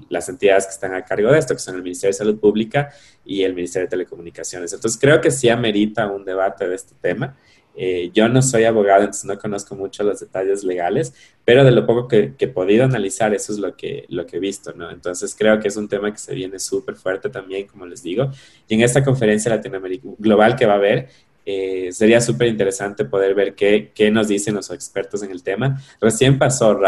las 0.08 0.28
entidades 0.30 0.64
que 0.64 0.72
están 0.72 0.94
a 0.94 1.04
cargo 1.04 1.30
de 1.30 1.38
esto, 1.38 1.54
que 1.54 1.60
son 1.60 1.76
el 1.76 1.82
Ministerio 1.82 2.10
de 2.10 2.18
Salud 2.18 2.38
Pública 2.38 2.90
y 3.24 3.42
el 3.42 3.54
Ministerio 3.54 3.86
de 3.86 3.90
Telecomunicaciones. 3.90 4.72
Entonces 4.72 4.98
creo 4.98 5.20
que 5.20 5.30
sí 5.30 5.48
amerita 5.48 6.06
un 6.10 6.24
debate 6.24 6.68
de 6.68 6.74
este 6.74 6.94
tema 7.00 7.36
eh, 7.76 8.10
yo 8.12 8.28
no 8.28 8.42
soy 8.42 8.64
abogado, 8.64 9.00
entonces 9.00 9.24
no 9.24 9.38
conozco 9.38 9.74
mucho 9.74 10.02
los 10.02 10.20
detalles 10.20 10.64
legales, 10.64 11.14
pero 11.44 11.64
de 11.64 11.70
lo 11.70 11.86
poco 11.86 12.08
que, 12.08 12.34
he 12.38 12.48
podido 12.48 12.84
analizar, 12.84 13.34
eso 13.34 13.52
es 13.52 13.58
lo 13.58 13.76
que, 13.76 14.06
he 14.08 14.38
visto, 14.38 14.72
¿no? 14.72 14.90
Entonces 14.90 15.34
creo 15.38 15.58
que 15.60 15.68
es 15.68 15.76
un 15.76 15.88
tema 15.88 16.12
que 16.12 16.18
se 16.18 16.34
viene 16.34 16.58
súper 16.58 16.96
fuerte 16.96 17.30
también, 17.30 17.66
como 17.66 17.86
les 17.86 18.02
digo. 18.02 18.30
Y 18.68 18.74
en 18.74 18.82
esta 18.82 19.02
conferencia 19.02 19.54
Latinoamérica 19.54 20.08
global 20.18 20.56
que 20.56 20.66
va 20.66 20.74
a 20.74 20.76
haber, 20.76 21.08
eh, 21.52 21.92
sería 21.92 22.20
súper 22.20 22.46
interesante 22.46 23.04
poder 23.04 23.34
ver 23.34 23.56
qué, 23.56 23.90
qué, 23.92 24.08
nos 24.10 24.28
dicen 24.28 24.54
los 24.54 24.70
expertos 24.70 25.22
en 25.24 25.32
el 25.32 25.42
tema. 25.42 25.80
Recién 26.00 26.38
pasó 26.38 26.78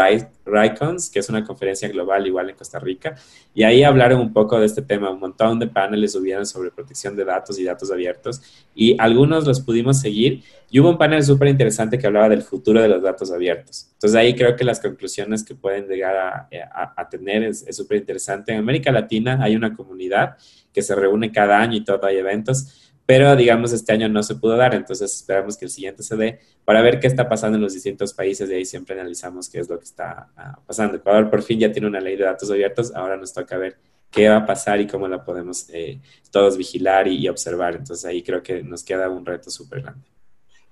RICONS, 0.45 1.09
que 1.09 1.19
es 1.19 1.27
una 1.27 1.43
conferencia 1.43 1.89
global 1.89 2.25
igual 2.25 2.49
en 2.49 2.55
Costa 2.55 2.79
Rica, 2.79 3.13
y 3.53 3.63
ahí 3.63 3.83
hablaron 3.83 4.21
un 4.21 4.31
poco 4.31 4.57
de 4.59 4.65
este 4.65 4.81
tema. 4.81 5.09
Un 5.09 5.19
montón 5.19 5.59
de 5.59 5.67
paneles 5.67 6.15
hubieron 6.15 6.45
sobre 6.45 6.71
protección 6.71 7.15
de 7.17 7.25
datos 7.25 7.59
y 7.59 7.65
datos 7.65 7.91
abiertos, 7.91 8.41
y 8.73 8.95
algunos 8.99 9.45
los 9.45 9.59
pudimos 9.59 9.99
seguir. 9.99 10.43
Y 10.71 10.79
hubo 10.79 10.89
un 10.89 10.97
panel 10.97 11.21
súper 11.23 11.49
interesante 11.49 11.99
que 11.99 12.07
hablaba 12.07 12.29
del 12.29 12.41
futuro 12.41 12.81
de 12.81 12.87
los 12.87 13.03
datos 13.03 13.31
abiertos. 13.31 13.89
Entonces 13.93 14.15
ahí 14.15 14.33
creo 14.33 14.55
que 14.55 14.63
las 14.63 14.79
conclusiones 14.79 15.43
que 15.43 15.53
pueden 15.53 15.87
llegar 15.87 16.15
a, 16.15 16.93
a 16.95 17.09
tener 17.09 17.43
es 17.43 17.65
súper 17.75 17.97
interesante. 17.97 18.53
En 18.53 18.59
América 18.59 18.91
Latina 18.91 19.37
hay 19.41 19.55
una 19.55 19.75
comunidad 19.75 20.37
que 20.73 20.81
se 20.81 20.95
reúne 20.95 21.31
cada 21.31 21.59
año 21.59 21.77
y 21.77 21.83
todo 21.83 22.03
hay 22.05 22.17
eventos 22.17 22.82
pero 23.05 23.35
digamos 23.35 23.73
este 23.73 23.91
año 23.91 24.07
no 24.07 24.23
se 24.23 24.35
pudo 24.35 24.55
dar, 24.55 24.73
entonces 24.73 25.13
esperamos 25.13 25.57
que 25.57 25.65
el 25.65 25.71
siguiente 25.71 26.03
se 26.03 26.15
dé 26.15 26.39
para 26.63 26.81
ver 26.81 26.99
qué 26.99 27.07
está 27.07 27.27
pasando 27.27 27.57
en 27.57 27.61
los 27.61 27.73
distintos 27.73 28.13
países 28.13 28.49
y 28.49 28.53
ahí 28.53 28.65
siempre 28.65 28.99
analizamos 28.99 29.49
qué 29.49 29.59
es 29.59 29.69
lo 29.69 29.77
que 29.77 29.85
está 29.85 30.29
ah, 30.37 30.59
pasando. 30.65 30.97
Ecuador 30.97 31.29
por 31.29 31.41
fin 31.41 31.59
ya 31.59 31.71
tiene 31.71 31.87
una 31.87 31.99
ley 31.99 32.15
de 32.15 32.23
datos 32.23 32.49
abiertos, 32.49 32.93
ahora 32.95 33.17
nos 33.17 33.33
toca 33.33 33.57
ver 33.57 33.77
qué 34.13 34.29
va 34.29 34.37
a 34.37 34.45
pasar 34.45 34.79
y 34.79 34.87
cómo 34.87 35.07
la 35.07 35.25
podemos 35.25 35.67
eh, 35.73 35.99
todos 36.31 36.57
vigilar 36.57 37.07
y, 37.07 37.27
observar, 37.27 37.75
entonces 37.75 38.05
ahí 38.05 38.21
creo 38.21 38.41
que 38.41 38.63
nos 38.63 38.83
queda 38.83 39.09
un 39.09 39.25
reto 39.25 39.49
súper 39.49 39.81
grande. 39.81 40.05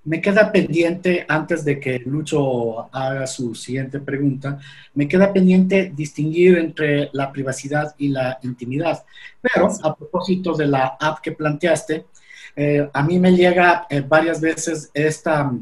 Me 0.04 0.20
queda 0.20 0.50
pendiente, 0.50 1.24
antes 1.28 1.64
de 1.64 1.78
que 1.78 2.00
Lucho 2.00 2.92
haga 2.92 3.24
su 3.26 3.54
siguiente 3.54 4.00
pregunta, 4.00 4.58
me 4.94 5.06
queda 5.06 5.32
pendiente 5.32 5.92
distinguir 5.94 6.58
entre 6.58 7.08
la 7.12 7.30
privacidad 7.30 7.94
y 7.98 8.08
la 8.08 8.38
intimidad. 8.42 9.04
Pero 9.40 9.68
a 9.82 9.94
propósito 9.94 10.54
de 10.54 10.66
la 10.66 10.96
app 10.98 11.20
que 11.20 11.32
planteaste, 11.32 12.06
eh, 12.54 12.88
a 12.92 13.02
mí 13.02 13.18
me 13.18 13.32
llega 13.32 13.86
eh, 13.88 14.00
varias 14.00 14.40
veces 14.40 14.90
esta, 14.92 15.52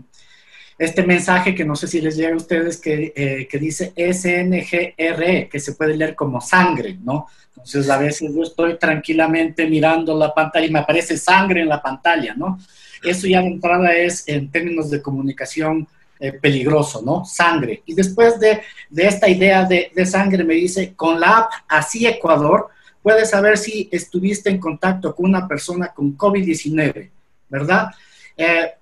este 0.79 1.03
mensaje 1.05 1.55
que 1.55 1.65
no 1.65 1.77
sé 1.77 1.87
si 1.87 2.01
les 2.01 2.17
llega 2.17 2.35
a 2.35 2.39
ustedes 2.39 2.79
que, 2.79 3.13
eh, 3.15 3.49
que 3.49 3.59
dice 3.59 3.93
SNGR, 3.97 5.49
que 5.49 5.61
se 5.61 5.75
puede 5.75 5.97
leer 5.97 6.15
como 6.15 6.41
sangre, 6.41 6.99
¿no? 7.03 7.27
Entonces 7.51 7.91
a 7.91 7.99
veces 7.99 8.33
yo 8.35 8.43
estoy 8.43 8.79
tranquilamente 8.79 9.69
mirando 9.69 10.17
la 10.17 10.33
pantalla 10.35 10.67
y 10.67 10.71
me 10.71 10.79
aparece 10.81 11.17
sangre 11.17 11.61
en 11.61 11.69
la 11.69 11.83
pantalla, 11.83 12.35
¿no? 12.35 12.59
Eso 13.03 13.27
ya 13.27 13.41
de 13.41 13.49
entrada 13.49 13.93
es 13.93 14.27
en 14.27 14.51
términos 14.51 14.91
de 14.91 15.01
comunicación 15.01 15.87
peligroso, 16.43 17.01
¿no? 17.03 17.25
Sangre. 17.25 17.83
Y 17.87 17.95
después 17.95 18.39
de, 18.39 18.61
de 18.91 19.07
esta 19.07 19.27
idea 19.27 19.65
de, 19.65 19.91
de, 19.95 20.05
sangre 20.05 20.45
me 20.45 20.53
dice, 20.53 20.93
con 20.95 21.19
la 21.19 21.39
app 21.39 21.53
Así 21.67 22.07
Ecuador, 22.07 22.69
puedes 23.03 23.31
saber 23.31 23.59
si 23.59 23.89
estuviste 23.91 24.51
en 24.51 24.59
contacto 24.59 25.15
con 25.15 25.27
una 25.27 25.47
persona 25.47 25.89
con 25.89 26.17
COVID-19, 26.17 27.11
¿verdad? 27.49 27.89
Eh, 28.37 28.73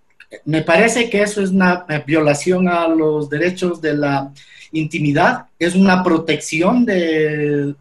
me 0.45 0.62
parece 0.62 1.09
que 1.09 1.23
eso 1.23 1.43
es 1.43 1.51
una 1.51 1.87
eh, 1.89 2.03
violación 2.07 2.69
a 2.69 2.87
los 2.89 3.31
derechos 3.31 3.81
de 3.81 3.95
la 3.95 4.33
intimidad, 4.73 5.47
es 5.59 5.75
una 5.75 6.03
protección 6.03 6.85
de, 6.85 7.75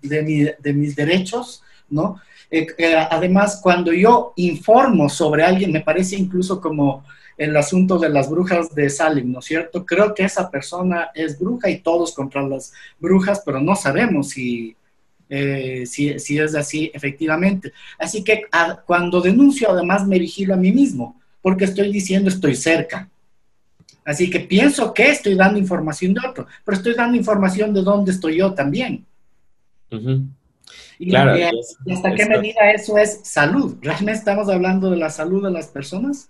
mis 0.73 0.95
derechos, 0.95 1.63
¿no? 1.89 2.21
Eh, 2.49 2.67
además, 3.09 3.59
cuando 3.61 3.91
yo 3.91 4.31
informo 4.37 5.09
sobre 5.09 5.43
alguien, 5.43 5.73
me 5.73 5.81
parece 5.81 6.15
incluso 6.15 6.61
como 6.61 7.03
el 7.37 7.55
asunto 7.57 7.99
de 7.99 8.09
las 8.09 8.29
brujas 8.29 8.73
de 8.73 8.89
Salem, 8.89 9.31
¿no 9.31 9.39
es 9.39 9.45
cierto? 9.45 9.85
Creo 9.85 10.15
que 10.15 10.23
esa 10.23 10.49
persona 10.49 11.11
es 11.13 11.37
bruja 11.37 11.69
y 11.69 11.79
todos 11.79 12.15
contra 12.15 12.41
las 12.41 12.71
brujas, 12.99 13.43
pero 13.45 13.59
no 13.59 13.75
sabemos 13.75 14.29
si 14.29 14.76
eh, 15.29 15.85
si, 15.85 16.09
es 16.09 16.55
así 16.55 16.91
efectivamente. 16.93 17.73
Así 17.97 18.23
que 18.23 18.43
cuando 18.85 19.21
denuncio 19.21 19.71
además 19.71 20.07
me 20.07 20.19
vigilo 20.19 20.53
a 20.53 20.57
mí 20.57 20.71
mismo, 20.71 21.19
porque 21.41 21.65
estoy 21.65 21.91
diciendo 21.91 22.29
estoy 22.29 22.55
cerca. 22.55 23.09
Así 24.05 24.29
que 24.29 24.39
pienso 24.39 24.93
que 24.93 25.11
estoy 25.11 25.35
dando 25.35 25.59
información 25.59 26.13
de 26.13 26.21
otro, 26.25 26.47
pero 26.63 26.77
estoy 26.77 26.93
dando 26.93 27.17
información 27.17 27.73
de 27.73 27.81
dónde 27.81 28.11
estoy 28.11 28.37
yo 28.37 28.53
también. 28.53 29.05
Y, 30.99 31.09
claro, 31.09 31.37
hasta 31.91 32.15
qué 32.15 32.25
medida 32.25 32.71
eso 32.71 32.97
es 32.97 33.19
salud. 33.23 33.77
¿Realmente 33.81 34.19
estamos 34.19 34.49
hablando 34.49 34.89
de 34.89 34.97
la 34.97 35.09
salud 35.09 35.43
de 35.43 35.51
las 35.51 35.67
personas? 35.67 36.29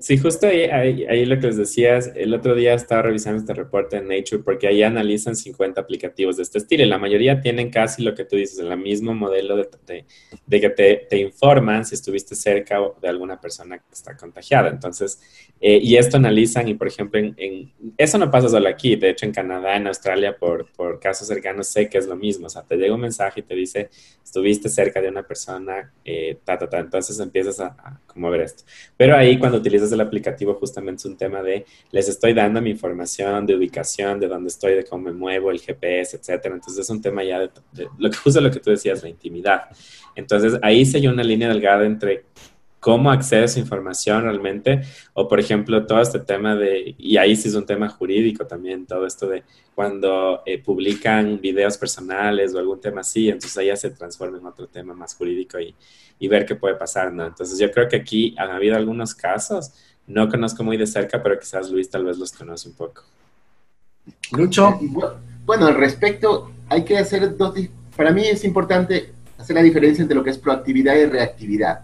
Sí, 0.00 0.18
justo 0.18 0.46
ahí, 0.46 1.04
ahí, 1.04 1.24
lo 1.24 1.38
que 1.38 1.46
les 1.46 1.56
decías, 1.56 2.12
el 2.14 2.34
otro 2.34 2.54
día 2.54 2.74
estaba 2.74 3.02
revisando 3.02 3.38
este 3.38 3.54
reporte 3.54 3.96
en 3.96 4.08
Nature 4.08 4.42
porque 4.42 4.66
ahí 4.66 4.82
analizan 4.82 5.36
50 5.36 5.80
aplicativos 5.80 6.36
de 6.36 6.42
este 6.42 6.58
estilo 6.58 6.84
y 6.84 6.86
la 6.86 6.98
mayoría 6.98 7.40
tienen 7.40 7.70
casi 7.70 8.02
lo 8.02 8.14
que 8.14 8.24
tú 8.24 8.36
dices, 8.36 8.58
el 8.58 8.76
mismo 8.76 9.14
modelo 9.14 9.56
de, 9.56 10.04
que 10.48 10.70
te, 10.70 11.06
te, 11.08 11.18
informan 11.18 11.84
si 11.84 11.94
estuviste 11.94 12.34
cerca 12.34 12.78
de 13.00 13.08
alguna 13.08 13.40
persona 13.40 13.78
que 13.78 13.92
está 13.92 14.16
contagiada. 14.16 14.68
Entonces, 14.68 15.20
eh, 15.60 15.78
y 15.82 15.96
esto 15.96 16.16
analizan 16.16 16.68
y 16.68 16.74
por 16.74 16.88
ejemplo, 16.88 17.20
eso 17.96 18.18
no 18.18 18.30
pasa 18.30 18.48
solo 18.48 18.68
aquí, 18.68 18.96
de 18.96 19.10
hecho 19.10 19.26
en 19.26 19.32
Canadá, 19.32 19.76
en 19.76 19.86
Australia, 19.86 20.36
por, 20.36 20.66
casos 21.00 21.28
cercanos 21.28 21.68
sé 21.68 21.88
que 21.88 21.98
es 21.98 22.06
lo 22.06 22.16
mismo, 22.16 22.46
o 22.46 22.50
sea, 22.50 22.62
te 22.62 22.76
llega 22.76 22.94
un 22.94 23.00
mensaje 23.00 23.40
y 23.40 23.42
te 23.42 23.54
dice, 23.54 23.90
estuviste 24.22 24.68
cerca 24.68 25.00
de 25.00 25.08
una 25.08 25.22
persona, 25.22 25.92
eh, 26.04 26.38
ta, 26.44 26.58
ta, 26.58 26.68
ta, 26.68 26.78
entonces 26.78 27.18
empiezas 27.20 27.60
a 27.60 28.00
como 28.16 28.30
ver 28.30 28.40
esto. 28.40 28.64
Pero 28.96 29.14
ahí 29.16 29.38
cuando 29.38 29.58
utilizas 29.58 29.92
el 29.92 30.00
aplicativo 30.00 30.54
justamente 30.54 31.00
es 31.00 31.04
un 31.04 31.16
tema 31.16 31.42
de 31.42 31.64
les 31.92 32.08
estoy 32.08 32.32
dando 32.32 32.60
mi 32.60 32.70
información 32.70 33.46
de 33.46 33.54
ubicación, 33.54 34.18
de 34.18 34.26
dónde 34.26 34.48
estoy, 34.48 34.74
de 34.74 34.84
cómo 34.84 35.04
me 35.04 35.12
muevo, 35.12 35.50
el 35.50 35.60
GPS, 35.60 36.16
etcétera. 36.16 36.54
Entonces 36.54 36.84
es 36.84 36.90
un 36.90 37.00
tema 37.00 37.22
ya 37.22 37.38
de, 37.38 37.50
lo 37.98 38.10
que 38.10 38.16
justo 38.24 38.40
lo 38.40 38.50
que 38.50 38.60
tú 38.60 38.70
decías, 38.70 39.02
la 39.02 39.10
intimidad. 39.10 39.64
Entonces 40.16 40.58
ahí 40.62 40.84
se 40.84 40.96
hay 40.96 41.06
una 41.06 41.22
línea 41.22 41.48
delgada 41.48 41.84
entre 41.84 42.24
cómo 42.86 43.10
accedes 43.10 43.56
a 43.56 43.58
información 43.58 44.22
realmente, 44.22 44.82
o 45.12 45.26
por 45.26 45.40
ejemplo, 45.40 45.84
todo 45.86 46.00
este 46.00 46.20
tema 46.20 46.54
de, 46.54 46.94
y 46.96 47.16
ahí 47.16 47.34
sí 47.34 47.48
es 47.48 47.56
un 47.56 47.66
tema 47.66 47.88
jurídico 47.88 48.46
también, 48.46 48.86
todo 48.86 49.04
esto 49.04 49.26
de 49.26 49.42
cuando 49.74 50.42
eh, 50.46 50.62
publican 50.62 51.40
videos 51.40 51.76
personales 51.78 52.54
o 52.54 52.60
algún 52.60 52.80
tema 52.80 53.00
así, 53.00 53.28
entonces 53.28 53.58
ahí 53.58 53.66
ya 53.66 53.76
se 53.76 53.90
transforma 53.90 54.38
en 54.38 54.46
otro 54.46 54.68
tema 54.68 54.94
más 54.94 55.16
jurídico 55.16 55.58
y, 55.58 55.74
y 56.20 56.28
ver 56.28 56.46
qué 56.46 56.54
puede 56.54 56.76
pasar, 56.76 57.12
¿no? 57.12 57.26
Entonces 57.26 57.58
yo 57.58 57.72
creo 57.72 57.88
que 57.88 57.96
aquí 57.96 58.36
han 58.38 58.50
habido 58.50 58.76
algunos 58.76 59.16
casos, 59.16 59.72
no 60.06 60.28
conozco 60.28 60.62
muy 60.62 60.76
de 60.76 60.86
cerca, 60.86 61.20
pero 61.20 61.40
quizás 61.40 61.68
Luis 61.68 61.90
tal 61.90 62.04
vez 62.04 62.16
los 62.18 62.30
conoce 62.30 62.68
un 62.68 62.76
poco. 62.76 63.02
Lucho. 64.30 64.78
Bueno, 65.44 65.66
al 65.66 65.74
respecto, 65.74 66.52
hay 66.68 66.84
que 66.84 66.98
hacer 66.98 67.36
dos, 67.36 67.52
para 67.96 68.12
mí 68.12 68.22
es 68.28 68.44
importante 68.44 69.10
hacer 69.36 69.56
la 69.56 69.62
diferencia 69.64 70.02
entre 70.02 70.16
lo 70.16 70.22
que 70.22 70.30
es 70.30 70.38
proactividad 70.38 70.94
y 70.94 71.06
reactividad. 71.06 71.80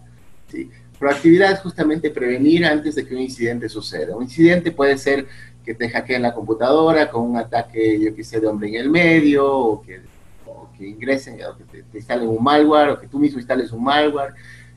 ¿sí? 0.48 0.70
Proactividad 1.02 1.50
es 1.50 1.58
justamente 1.58 2.10
prevenir 2.10 2.64
antes 2.64 2.94
de 2.94 3.04
que 3.04 3.12
un 3.12 3.22
incidente 3.22 3.68
suceda. 3.68 4.14
Un 4.14 4.22
incidente 4.22 4.70
puede 4.70 4.96
ser 4.96 5.26
que 5.64 5.74
te 5.74 5.88
hackeen 5.88 6.22
la 6.22 6.32
computadora 6.32 7.10
con 7.10 7.28
un 7.28 7.36
ataque, 7.36 7.98
yo 7.98 8.14
qué 8.14 8.22
sé, 8.22 8.38
de 8.38 8.46
hombre 8.46 8.68
en 8.68 8.76
el 8.76 8.88
medio, 8.88 9.44
o 9.52 9.82
que, 9.82 10.00
ingresen, 10.78 11.40
o 11.42 11.56
que 11.56 11.82
te, 11.82 11.98
instalen 11.98 12.28
un 12.28 12.40
malware, 12.40 12.90
o 12.90 13.00
que 13.00 13.08
tú 13.08 13.18
mismo 13.18 13.40
instales 13.40 13.72
un 13.72 13.82
malware, 13.82 14.34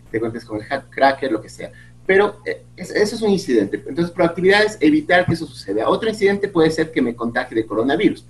te 0.10 0.20
cuentes 0.20 0.44
con 0.44 0.58
el 0.58 0.64
hack 0.64 0.90
cracker, 0.90 1.32
lo 1.32 1.40
que 1.44 1.50
sea. 1.50 1.72
Pero 2.08 2.42
eh, 2.44 2.64
eso 2.76 3.16
es 3.16 3.22
un 3.22 3.30
incidente. 3.30 3.84
Entonces, 3.88 4.12
proactividad 4.12 4.64
es 4.64 4.80
evitar 4.82 5.28
que 5.28 5.34
eso 5.34 5.46
suceda. 5.46 5.88
Otro 5.88 6.10
incidente 6.10 6.48
puede 6.48 6.72
ser 6.72 6.92
que 6.92 7.04
me 7.04 7.16
contagie 7.16 7.56
de 7.56 7.68
coronavirus. 7.68 8.26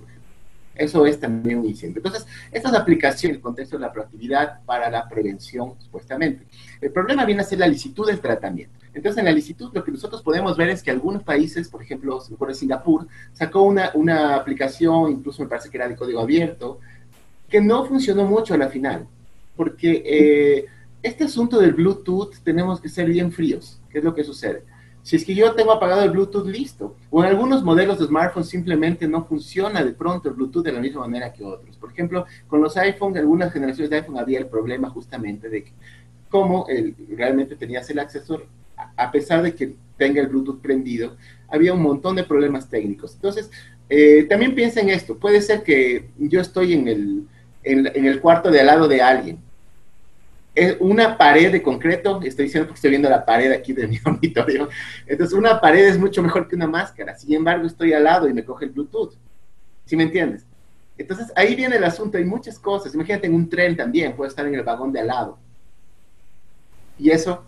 Eso 0.76 1.06
es 1.06 1.18
también 1.18 1.60
un 1.60 1.66
incendio. 1.66 1.98
Entonces, 1.98 2.26
estas 2.52 2.74
aplicaciones 2.74 3.24
en 3.24 3.36
el 3.36 3.40
contexto 3.40 3.76
de 3.76 3.82
la 3.82 3.92
proactividad 3.92 4.62
para 4.64 4.90
la 4.90 5.08
prevención, 5.08 5.74
supuestamente. 5.78 6.44
El 6.80 6.92
problema 6.92 7.24
viene 7.24 7.42
a 7.42 7.44
ser 7.44 7.58
la 7.58 7.66
licitud 7.66 8.06
del 8.06 8.20
tratamiento. 8.20 8.78
Entonces, 8.92 9.18
en 9.18 9.26
la 9.26 9.32
licitud, 9.32 9.70
lo 9.74 9.84
que 9.84 9.92
nosotros 9.92 10.22
podemos 10.22 10.56
ver 10.56 10.70
es 10.70 10.82
que 10.82 10.90
algunos 10.90 11.22
países, 11.22 11.68
por 11.68 11.82
ejemplo, 11.82 12.22
por 12.38 12.54
Singapur, 12.54 13.06
sacó 13.32 13.62
una, 13.62 13.90
una 13.94 14.36
aplicación, 14.36 15.12
incluso 15.12 15.42
me 15.42 15.48
parece 15.48 15.70
que 15.70 15.76
era 15.76 15.88
de 15.88 15.96
código 15.96 16.20
abierto, 16.20 16.80
que 17.48 17.60
no 17.60 17.84
funcionó 17.84 18.24
mucho 18.24 18.54
a 18.54 18.58
la 18.58 18.68
final, 18.68 19.06
porque 19.54 20.02
eh, 20.04 20.66
este 21.02 21.24
asunto 21.24 21.58
del 21.58 21.74
Bluetooth 21.74 22.36
tenemos 22.42 22.80
que 22.80 22.88
ser 22.88 23.08
bien 23.08 23.32
fríos. 23.32 23.80
¿Qué 23.90 23.98
es 23.98 24.04
lo 24.04 24.14
que 24.14 24.24
sucede? 24.24 24.64
Si 25.06 25.14
es 25.14 25.24
que 25.24 25.36
yo 25.36 25.54
tengo 25.54 25.70
apagado 25.70 26.02
el 26.02 26.10
Bluetooth, 26.10 26.48
listo. 26.48 26.96
O 27.10 27.22
en 27.22 27.30
algunos 27.30 27.62
modelos 27.62 28.00
de 28.00 28.06
smartphones 28.06 28.48
simplemente 28.48 29.06
no 29.06 29.24
funciona 29.24 29.84
de 29.84 29.92
pronto 29.92 30.28
el 30.28 30.34
Bluetooth 30.34 30.64
de 30.64 30.72
la 30.72 30.80
misma 30.80 31.02
manera 31.02 31.32
que 31.32 31.44
otros. 31.44 31.76
Por 31.76 31.92
ejemplo, 31.92 32.26
con 32.48 32.60
los 32.60 32.76
iPhones, 32.76 33.20
algunas 33.20 33.52
generaciones 33.52 33.88
de 33.88 33.98
iPhone 33.98 34.18
había 34.18 34.40
el 34.40 34.48
problema 34.48 34.90
justamente 34.90 35.48
de 35.48 35.62
que 35.62 35.72
cómo 36.28 36.66
el, 36.68 36.96
realmente 37.16 37.54
tenías 37.54 37.88
el 37.88 38.00
acceso, 38.00 38.42
a 38.96 39.12
pesar 39.12 39.44
de 39.44 39.54
que 39.54 39.76
tenga 39.96 40.20
el 40.20 40.26
Bluetooth 40.26 40.60
prendido, 40.60 41.16
había 41.46 41.72
un 41.72 41.82
montón 41.82 42.16
de 42.16 42.24
problemas 42.24 42.68
técnicos. 42.68 43.14
Entonces, 43.14 43.48
eh, 43.88 44.24
también 44.24 44.56
piensa 44.56 44.80
en 44.80 44.88
esto. 44.88 45.16
Puede 45.16 45.40
ser 45.40 45.62
que 45.62 46.08
yo 46.18 46.40
estoy 46.40 46.72
en 46.72 46.88
el, 46.88 47.28
en 47.62 48.06
el 48.06 48.20
cuarto 48.20 48.50
de 48.50 48.58
al 48.58 48.66
lado 48.66 48.88
de 48.88 49.02
alguien 49.02 49.45
es 50.56 50.76
una 50.80 51.18
pared 51.18 51.52
de 51.52 51.62
concreto, 51.62 52.20
estoy 52.24 52.46
diciendo 52.46 52.72
estoy 52.72 52.90
viendo 52.90 53.10
la 53.10 53.24
pared 53.24 53.52
aquí 53.52 53.72
de 53.74 53.86
mi 53.86 54.00
auditorio, 54.04 54.68
entonces 55.06 55.36
una 55.36 55.60
pared 55.60 55.86
es 55.86 55.98
mucho 55.98 56.22
mejor 56.22 56.48
que 56.48 56.56
una 56.56 56.66
máscara, 56.66 57.16
sin 57.16 57.34
embargo 57.34 57.66
estoy 57.66 57.92
al 57.92 58.04
lado 58.04 58.28
y 58.28 58.32
me 58.32 58.44
coge 58.44 58.64
el 58.64 58.70
Bluetooth, 58.72 59.14
¿sí 59.84 59.96
me 59.96 60.04
entiendes? 60.04 60.44
Entonces 60.98 61.30
ahí 61.36 61.54
viene 61.54 61.76
el 61.76 61.84
asunto, 61.84 62.16
hay 62.16 62.24
muchas 62.24 62.58
cosas, 62.58 62.94
imagínate 62.94 63.26
en 63.26 63.34
un 63.34 63.48
tren 63.48 63.76
también, 63.76 64.16
puedo 64.16 64.28
estar 64.28 64.46
en 64.46 64.54
el 64.54 64.62
vagón 64.62 64.92
de 64.92 65.00
al 65.00 65.08
lado, 65.08 65.38
y 66.98 67.10
eso 67.10 67.44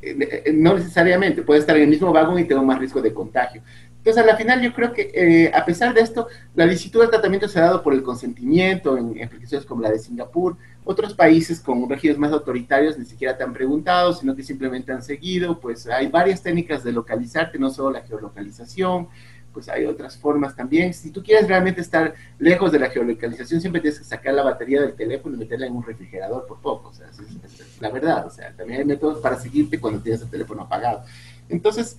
eh, 0.00 0.42
eh, 0.46 0.52
no 0.52 0.74
necesariamente, 0.74 1.42
puede 1.42 1.60
estar 1.60 1.76
en 1.76 1.82
el 1.82 1.88
mismo 1.88 2.12
vagón 2.12 2.38
y 2.38 2.44
tengo 2.44 2.62
más 2.62 2.78
riesgo 2.78 3.02
de 3.02 3.12
contagio. 3.12 3.62
Entonces, 4.04 4.22
a 4.22 4.26
la 4.26 4.36
final, 4.36 4.60
yo 4.60 4.74
creo 4.74 4.92
que 4.92 5.10
eh, 5.14 5.50
a 5.54 5.64
pesar 5.64 5.94
de 5.94 6.02
esto, 6.02 6.28
la 6.54 6.66
licitud 6.66 7.00
del 7.00 7.08
tratamiento 7.08 7.48
se 7.48 7.58
ha 7.58 7.62
dado 7.62 7.82
por 7.82 7.94
el 7.94 8.02
consentimiento 8.02 8.98
en, 8.98 9.24
aplicaciones 9.24 9.66
como 9.66 9.80
la 9.80 9.90
de 9.90 9.98
Singapur. 9.98 10.58
Otros 10.84 11.14
países 11.14 11.60
con 11.60 11.88
regímenes 11.88 12.18
más 12.18 12.32
autoritarios 12.32 12.98
ni 12.98 13.06
siquiera 13.06 13.36
te 13.36 13.42
han 13.42 13.54
preguntado, 13.54 14.12
sino 14.12 14.36
que 14.36 14.42
simplemente 14.42 14.92
han 14.92 15.02
seguido. 15.02 15.58
Pues 15.58 15.86
hay 15.86 16.08
varias 16.08 16.42
técnicas 16.42 16.84
de 16.84 16.92
localizarte, 16.92 17.58
no 17.58 17.70
solo 17.70 17.92
la 17.92 18.02
geolocalización, 18.02 19.08
pues 19.54 19.68
hay 19.68 19.86
otras 19.86 20.18
formas 20.18 20.54
también. 20.54 20.92
Si 20.92 21.10
tú 21.10 21.22
quieres 21.22 21.48
realmente 21.48 21.80
estar 21.80 22.14
lejos 22.38 22.70
de 22.72 22.80
la 22.80 22.90
geolocalización, 22.90 23.60
siempre 23.60 23.80
tienes 23.80 23.98
que 23.98 24.04
sacar 24.04 24.34
la 24.34 24.42
batería 24.42 24.82
del 24.82 24.94
teléfono 24.94 25.36
y 25.36 25.38
meterla 25.38 25.66
en 25.66 25.76
un 25.76 25.84
refrigerador 25.84 26.44
por 26.46 26.60
poco. 26.60 26.90
O 26.90 26.92
sea, 26.92 27.06
es, 27.08 27.80
la 27.80 27.88
verdad. 27.88 28.26
O 28.26 28.30
sea, 28.30 28.52
también 28.54 28.80
hay 28.80 28.84
métodos 28.84 29.20
para 29.20 29.40
seguirte 29.40 29.80
cuando 29.80 30.00
tienes 30.00 30.20
el 30.20 30.28
teléfono 30.28 30.62
apagado. 30.62 31.04
Entonces, 31.48 31.96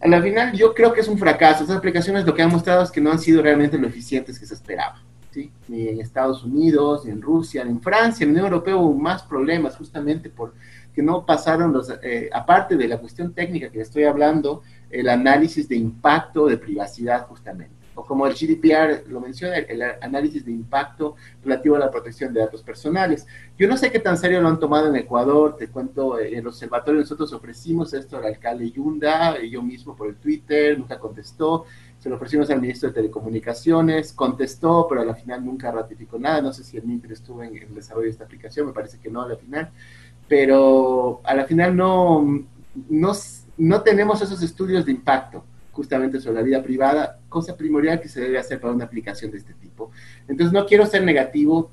a 0.00 0.06
la 0.06 0.22
final 0.22 0.52
yo 0.52 0.74
creo 0.74 0.92
que 0.92 1.00
es 1.00 1.08
un 1.08 1.18
fracaso. 1.18 1.62
Estas 1.62 1.78
aplicaciones 1.78 2.24
lo 2.24 2.34
que 2.34 2.42
han 2.42 2.50
mostrado 2.50 2.84
es 2.84 2.90
que 2.90 3.00
no 3.00 3.10
han 3.10 3.18
sido 3.18 3.42
realmente 3.42 3.78
lo 3.78 3.88
eficientes 3.88 4.38
que 4.38 4.46
se 4.46 4.54
esperaba. 4.54 5.02
Ni 5.68 5.88
en 5.88 6.00
Estados 6.00 6.44
Unidos, 6.44 7.04
ni 7.04 7.12
en 7.12 7.22
Rusia, 7.22 7.64
ni 7.64 7.70
en 7.70 7.80
Francia, 7.80 8.24
en 8.24 8.30
la 8.30 8.40
Unión 8.40 8.52
Europea 8.52 8.76
hubo 8.76 8.94
más 8.94 9.22
problemas 9.22 9.76
justamente 9.76 10.30
porque 10.30 10.56
no 10.96 11.26
pasaron 11.26 11.72
los, 11.72 11.92
eh, 12.02 12.30
aparte 12.32 12.76
de 12.76 12.88
la 12.88 12.98
cuestión 12.98 13.32
técnica 13.32 13.70
que 13.70 13.80
estoy 13.80 14.04
hablando, 14.04 14.62
el 14.90 15.08
análisis 15.08 15.68
de 15.68 15.76
impacto 15.76 16.46
de 16.46 16.56
privacidad 16.56 17.26
justamente 17.26 17.84
o 17.94 18.04
como 18.04 18.26
el 18.26 18.34
GDPR 18.34 19.08
lo 19.08 19.20
menciona, 19.20 19.56
el, 19.56 19.82
análisis 19.82 20.44
de 20.44 20.52
impacto 20.52 21.16
relativo 21.42 21.76
a 21.76 21.78
la 21.78 21.90
protección 21.90 22.32
de 22.32 22.40
datos 22.40 22.62
personales. 22.62 23.26
Yo 23.56 23.68
no 23.68 23.76
sé 23.76 23.90
qué 23.90 24.00
tan 24.00 24.18
serio 24.18 24.40
lo 24.40 24.48
han 24.48 24.58
tomado 24.58 24.88
en 24.88 24.96
Ecuador, 24.96 25.56
te 25.56 25.68
cuento, 25.68 26.18
en 26.18 26.38
el 26.38 26.46
observatorio 26.46 27.00
nosotros 27.00 27.32
ofrecimos 27.32 27.94
esto 27.94 28.16
al 28.16 28.26
alcalde 28.26 28.70
Yunda, 28.70 29.40
yo 29.42 29.62
mismo 29.62 29.96
por 29.96 30.08
el 30.08 30.16
Twitter, 30.16 30.78
nunca 30.78 30.98
contestó, 30.98 31.66
se 32.04 32.10
lo 32.10 32.16
ofrecimos 32.16 32.50
al 32.50 32.60
ministro 32.60 32.90
de 32.90 32.96
Telecomunicaciones, 32.96 34.12
contestó, 34.12 34.86
pero 34.86 35.00
a 35.00 35.06
la 35.06 35.14
final 35.14 35.42
nunca 35.42 35.70
ratificó 35.70 36.18
nada, 36.18 36.42
no 36.42 36.52
sé 36.52 36.62
si 36.62 36.76
el 36.76 36.84
MINTER 36.84 37.12
estuvo 37.12 37.42
en 37.42 37.56
el 37.56 37.74
desarrollo 37.74 38.04
de 38.04 38.10
esta 38.10 38.24
aplicación, 38.24 38.66
me 38.66 38.74
parece 38.74 38.98
que 38.98 39.08
no 39.08 39.22
a 39.22 39.28
la 39.28 39.36
final, 39.36 39.70
pero 40.28 41.22
a 41.24 41.34
la 41.34 41.46
final 41.46 41.74
no, 41.74 42.44
no, 42.90 43.12
no 43.56 43.80
tenemos 43.80 44.20
esos 44.20 44.42
estudios 44.42 44.84
de 44.84 44.92
impacto 44.92 45.44
justamente 45.72 46.20
sobre 46.20 46.34
la 46.34 46.42
vida 46.42 46.62
privada, 46.62 47.20
cosa 47.30 47.56
primordial 47.56 47.98
que 48.02 48.10
se 48.10 48.20
debe 48.20 48.36
hacer 48.36 48.60
para 48.60 48.74
una 48.74 48.84
aplicación 48.84 49.30
de 49.30 49.38
este 49.38 49.54
tipo. 49.54 49.90
Entonces, 50.28 50.52
no 50.52 50.66
quiero 50.66 50.84
ser 50.84 51.04
negativo, 51.04 51.70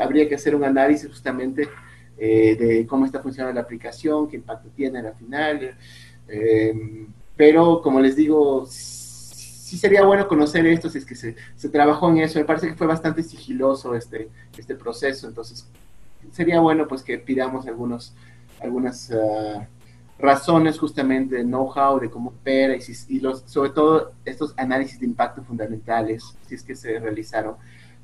habría 0.00 0.26
que 0.26 0.36
hacer 0.36 0.54
un 0.54 0.64
análisis 0.64 1.10
justamente 1.10 1.68
eh, 2.16 2.56
de 2.58 2.86
cómo 2.86 3.04
está 3.04 3.20
funcionando 3.20 3.54
la 3.54 3.60
aplicación, 3.66 4.28
qué 4.28 4.36
impacto 4.36 4.70
tiene 4.74 5.00
al 5.00 5.14
final, 5.14 5.76
eh, 6.26 7.06
pero 7.36 7.82
como 7.82 8.00
les 8.00 8.16
digo, 8.16 8.64
sí 9.74 9.80
sería 9.80 10.04
bueno 10.04 10.28
conocer 10.28 10.64
esto, 10.66 10.88
si 10.88 10.98
es 10.98 11.04
que 11.04 11.16
se, 11.16 11.34
se, 11.56 11.68
trabajó 11.68 12.08
en 12.10 12.18
eso, 12.18 12.38
me 12.38 12.44
parece 12.44 12.68
que 12.68 12.74
fue 12.74 12.86
bastante 12.86 13.24
sigiloso 13.24 13.94
este, 13.96 14.28
este 14.56 14.76
proceso, 14.76 15.26
entonces 15.26 15.68
sería 16.30 16.60
bueno 16.60 16.86
pues 16.86 17.02
que 17.02 17.18
pidamos 17.18 17.66
algunos, 17.66 18.14
algunas... 18.60 19.10
Uh, 19.10 19.62
razones 20.16 20.78
justamente 20.78 21.34
de 21.36 21.42
know-how, 21.42 21.98
de 21.98 22.08
cómo 22.08 22.30
opera 22.30 22.76
y, 23.08 23.20
los, 23.20 23.42
sobre 23.46 23.70
todo 23.70 24.12
estos 24.24 24.54
análisis 24.56 25.00
de 25.00 25.06
impacto 25.06 25.42
fundamentales, 25.42 26.36
si 26.46 26.54
es 26.54 26.62
que 26.62 26.76
se 26.76 27.00
realizaron, 27.00 27.56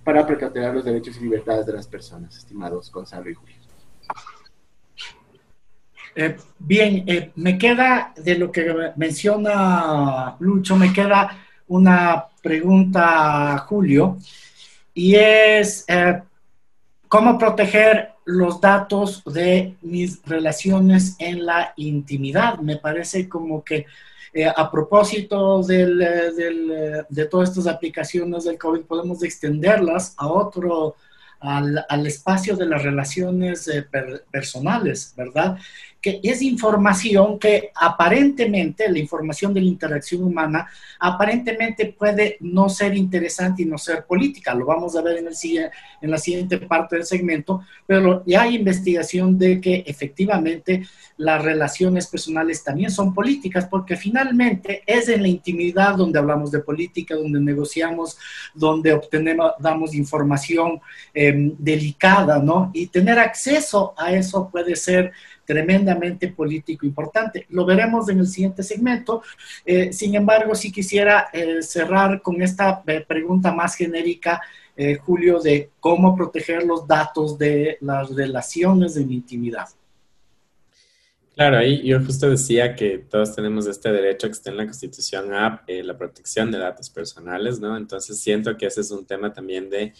para 0.02 0.26
precautelar 0.26 0.74
los 0.74 0.84
derechos 0.84 1.16
y 1.18 1.20
libertades 1.20 1.66
de 1.66 1.72
las 1.72 1.86
personas, 1.86 2.36
estimados 2.36 2.90
Gonzalo 2.90 3.30
y 3.30 3.34
Julio. 3.34 3.56
Eh, 6.16 6.36
bien, 6.58 7.04
eh, 7.06 7.30
me 7.36 7.56
queda 7.56 8.12
de 8.16 8.36
lo 8.36 8.50
que 8.50 8.92
menciona 8.96 10.36
Lucho, 10.40 10.74
me 10.74 10.92
queda 10.92 11.38
una 11.70 12.26
pregunta, 12.42 13.56
Julio, 13.58 14.18
y 14.92 15.14
es 15.14 15.84
eh, 15.86 16.20
cómo 17.06 17.38
proteger 17.38 18.10
los 18.24 18.60
datos 18.60 19.22
de 19.24 19.76
mis 19.80 20.20
relaciones 20.26 21.14
en 21.20 21.46
la 21.46 21.72
intimidad. 21.76 22.58
Me 22.58 22.76
parece 22.76 23.28
como 23.28 23.62
que 23.62 23.86
eh, 24.32 24.46
a 24.46 24.68
propósito 24.68 25.62
del, 25.62 26.02
eh, 26.02 27.04
de 27.08 27.24
todas 27.26 27.50
estas 27.50 27.68
aplicaciones 27.68 28.44
del 28.44 28.58
COVID, 28.58 28.82
podemos 28.82 29.22
extenderlas 29.22 30.14
a 30.16 30.26
otro, 30.26 30.96
al, 31.38 31.86
al 31.88 32.06
espacio 32.06 32.56
de 32.56 32.66
las 32.66 32.82
relaciones 32.82 33.70
personales, 34.32 35.14
¿verdad? 35.16 35.56
Que 36.00 36.20
es 36.22 36.42
información 36.42 37.38
que 37.38 37.70
aparentemente, 37.74 38.90
la 38.90 38.98
información 38.98 39.52
de 39.52 39.60
la 39.60 39.66
interacción 39.66 40.24
humana, 40.24 40.68
aparentemente 40.98 41.94
puede 41.96 42.36
no 42.40 42.68
ser 42.68 42.96
interesante 42.96 43.62
y 43.62 43.66
no 43.66 43.78
ser 43.78 44.04
política. 44.04 44.54
Lo 44.54 44.66
vamos 44.66 44.96
a 44.96 45.02
ver 45.02 45.18
en, 45.18 45.28
el, 45.28 45.70
en 46.00 46.10
la 46.10 46.18
siguiente 46.18 46.58
parte 46.58 46.96
del 46.96 47.04
segmento, 47.04 47.62
pero 47.86 48.22
ya 48.26 48.42
hay 48.42 48.56
investigación 48.56 49.38
de 49.38 49.60
que 49.60 49.84
efectivamente 49.86 50.86
las 51.16 51.42
relaciones 51.44 52.06
personales 52.06 52.64
también 52.64 52.90
son 52.90 53.12
políticas, 53.12 53.66
porque 53.70 53.96
finalmente 53.96 54.82
es 54.86 55.08
en 55.08 55.22
la 55.22 55.28
intimidad 55.28 55.96
donde 55.96 56.18
hablamos 56.18 56.50
de 56.50 56.60
política, 56.60 57.14
donde 57.14 57.40
negociamos, 57.40 58.16
donde 58.54 58.94
obtenemos, 58.94 59.52
damos 59.58 59.94
información 59.94 60.80
em, 61.12 61.54
delicada, 61.58 62.38
¿no? 62.38 62.70
Y 62.72 62.86
tener 62.86 63.18
acceso 63.18 63.94
a 63.98 64.12
eso 64.12 64.48
puede 64.50 64.76
ser 64.76 65.12
tremendamente 65.50 66.28
político 66.28 66.86
importante. 66.86 67.44
Lo 67.48 67.64
veremos 67.64 68.08
en 68.08 68.20
el 68.20 68.28
siguiente 68.28 68.62
segmento. 68.62 69.20
Eh, 69.64 69.92
sin 69.92 70.14
embargo, 70.14 70.54
si 70.54 70.70
quisiera 70.70 71.28
eh, 71.32 71.60
cerrar 71.60 72.22
con 72.22 72.40
esta 72.40 72.84
eh, 72.86 73.04
pregunta 73.06 73.52
más 73.52 73.74
genérica, 73.74 74.40
Julio, 75.04 75.40
de 75.40 75.68
cómo 75.78 76.16
proteger 76.16 76.64
los 76.64 76.86
datos 76.86 77.36
de 77.36 77.76
las 77.82 78.08
relaciones 78.14 78.94
de 78.94 79.02
intimidad. 79.02 79.66
Claro, 81.34 81.58
ahí 81.58 81.86
yo 81.86 82.02
justo 82.02 82.30
decía 82.30 82.74
que 82.74 82.96
todos 82.96 83.36
tenemos 83.36 83.66
este 83.66 83.92
derecho 83.92 84.28
que 84.28 84.32
está 84.32 84.48
en 84.48 84.56
la 84.56 84.64
Constitución 84.64 85.34
a 85.34 85.62
la 85.68 85.98
protección 85.98 86.50
de 86.50 86.56
datos 86.56 86.88
personales, 86.88 87.60
¿no? 87.60 87.76
Entonces 87.76 88.18
siento 88.20 88.56
que 88.56 88.64
ese 88.64 88.80
es 88.80 88.90
un 88.90 89.04
tema 89.04 89.30
también 89.34 89.68
de 89.68 89.92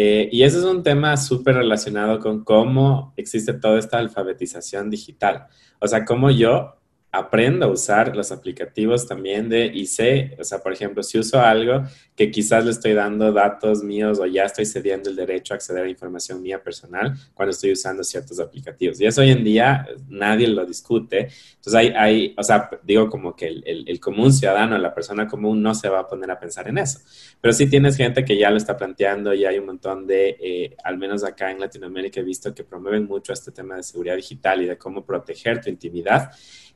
eh, 0.00 0.28
y 0.30 0.44
ese 0.44 0.58
es 0.58 0.64
un 0.64 0.84
tema 0.84 1.16
súper 1.16 1.56
relacionado 1.56 2.20
con 2.20 2.44
cómo 2.44 3.12
existe 3.16 3.52
toda 3.52 3.80
esta 3.80 3.98
alfabetización 3.98 4.90
digital. 4.90 5.48
O 5.80 5.88
sea, 5.88 6.04
cómo 6.04 6.30
yo 6.30 6.77
aprendo 7.10 7.66
a 7.66 7.68
usar 7.70 8.14
los 8.14 8.30
aplicativos 8.32 9.06
también 9.06 9.48
de 9.48 9.72
sé, 9.86 10.36
o 10.38 10.44
sea, 10.44 10.58
por 10.58 10.72
ejemplo, 10.72 11.02
si 11.02 11.18
uso 11.18 11.40
algo 11.40 11.82
que 12.14 12.30
quizás 12.30 12.64
le 12.64 12.70
estoy 12.70 12.92
dando 12.92 13.32
datos 13.32 13.82
míos 13.82 14.18
o 14.18 14.26
ya 14.26 14.44
estoy 14.44 14.66
cediendo 14.66 15.08
el 15.08 15.16
derecho 15.16 15.54
a 15.54 15.56
acceder 15.56 15.84
a 15.84 15.88
información 15.88 16.42
mía 16.42 16.62
personal 16.62 17.14
cuando 17.32 17.52
estoy 17.52 17.72
usando 17.72 18.04
ciertos 18.04 18.38
aplicativos. 18.40 19.00
Y 19.00 19.06
eso 19.06 19.22
hoy 19.22 19.30
en 19.30 19.44
día 19.44 19.86
nadie 20.08 20.48
lo 20.48 20.66
discute. 20.66 21.28
Entonces 21.56 21.74
hay, 21.74 21.88
hay 21.88 22.34
o 22.36 22.42
sea, 22.42 22.68
digo 22.82 23.08
como 23.08 23.34
que 23.34 23.46
el, 23.46 23.84
el, 23.86 24.00
común 24.00 24.32
ciudadano, 24.32 24.76
la 24.78 24.94
persona 24.94 25.26
común 25.26 25.62
no 25.62 25.74
se 25.74 25.88
va 25.88 26.00
a 26.00 26.08
poner 26.08 26.30
a 26.30 26.38
pensar 26.38 26.68
en 26.68 26.78
eso. 26.78 26.98
Pero 27.40 27.52
sí 27.52 27.68
tienes 27.68 27.96
gente 27.96 28.24
que 28.24 28.36
ya 28.36 28.50
lo 28.50 28.56
está 28.56 28.76
planteando 28.76 29.32
y 29.32 29.44
hay 29.44 29.58
un 29.58 29.66
montón 29.66 30.06
de, 30.06 30.36
eh, 30.40 30.76
al 30.84 30.98
menos 30.98 31.24
acá 31.24 31.50
en 31.50 31.60
Latinoamérica 31.60 32.20
he 32.20 32.24
visto 32.24 32.54
que 32.54 32.64
promueven 32.64 33.06
mucho 33.06 33.32
este 33.32 33.52
tema 33.52 33.76
de 33.76 33.82
seguridad 33.82 34.16
digital 34.16 34.62
y 34.62 34.66
de 34.66 34.76
cómo 34.76 35.04
proteger 35.04 35.60
tu 35.60 35.70
intimidad. 35.70 36.30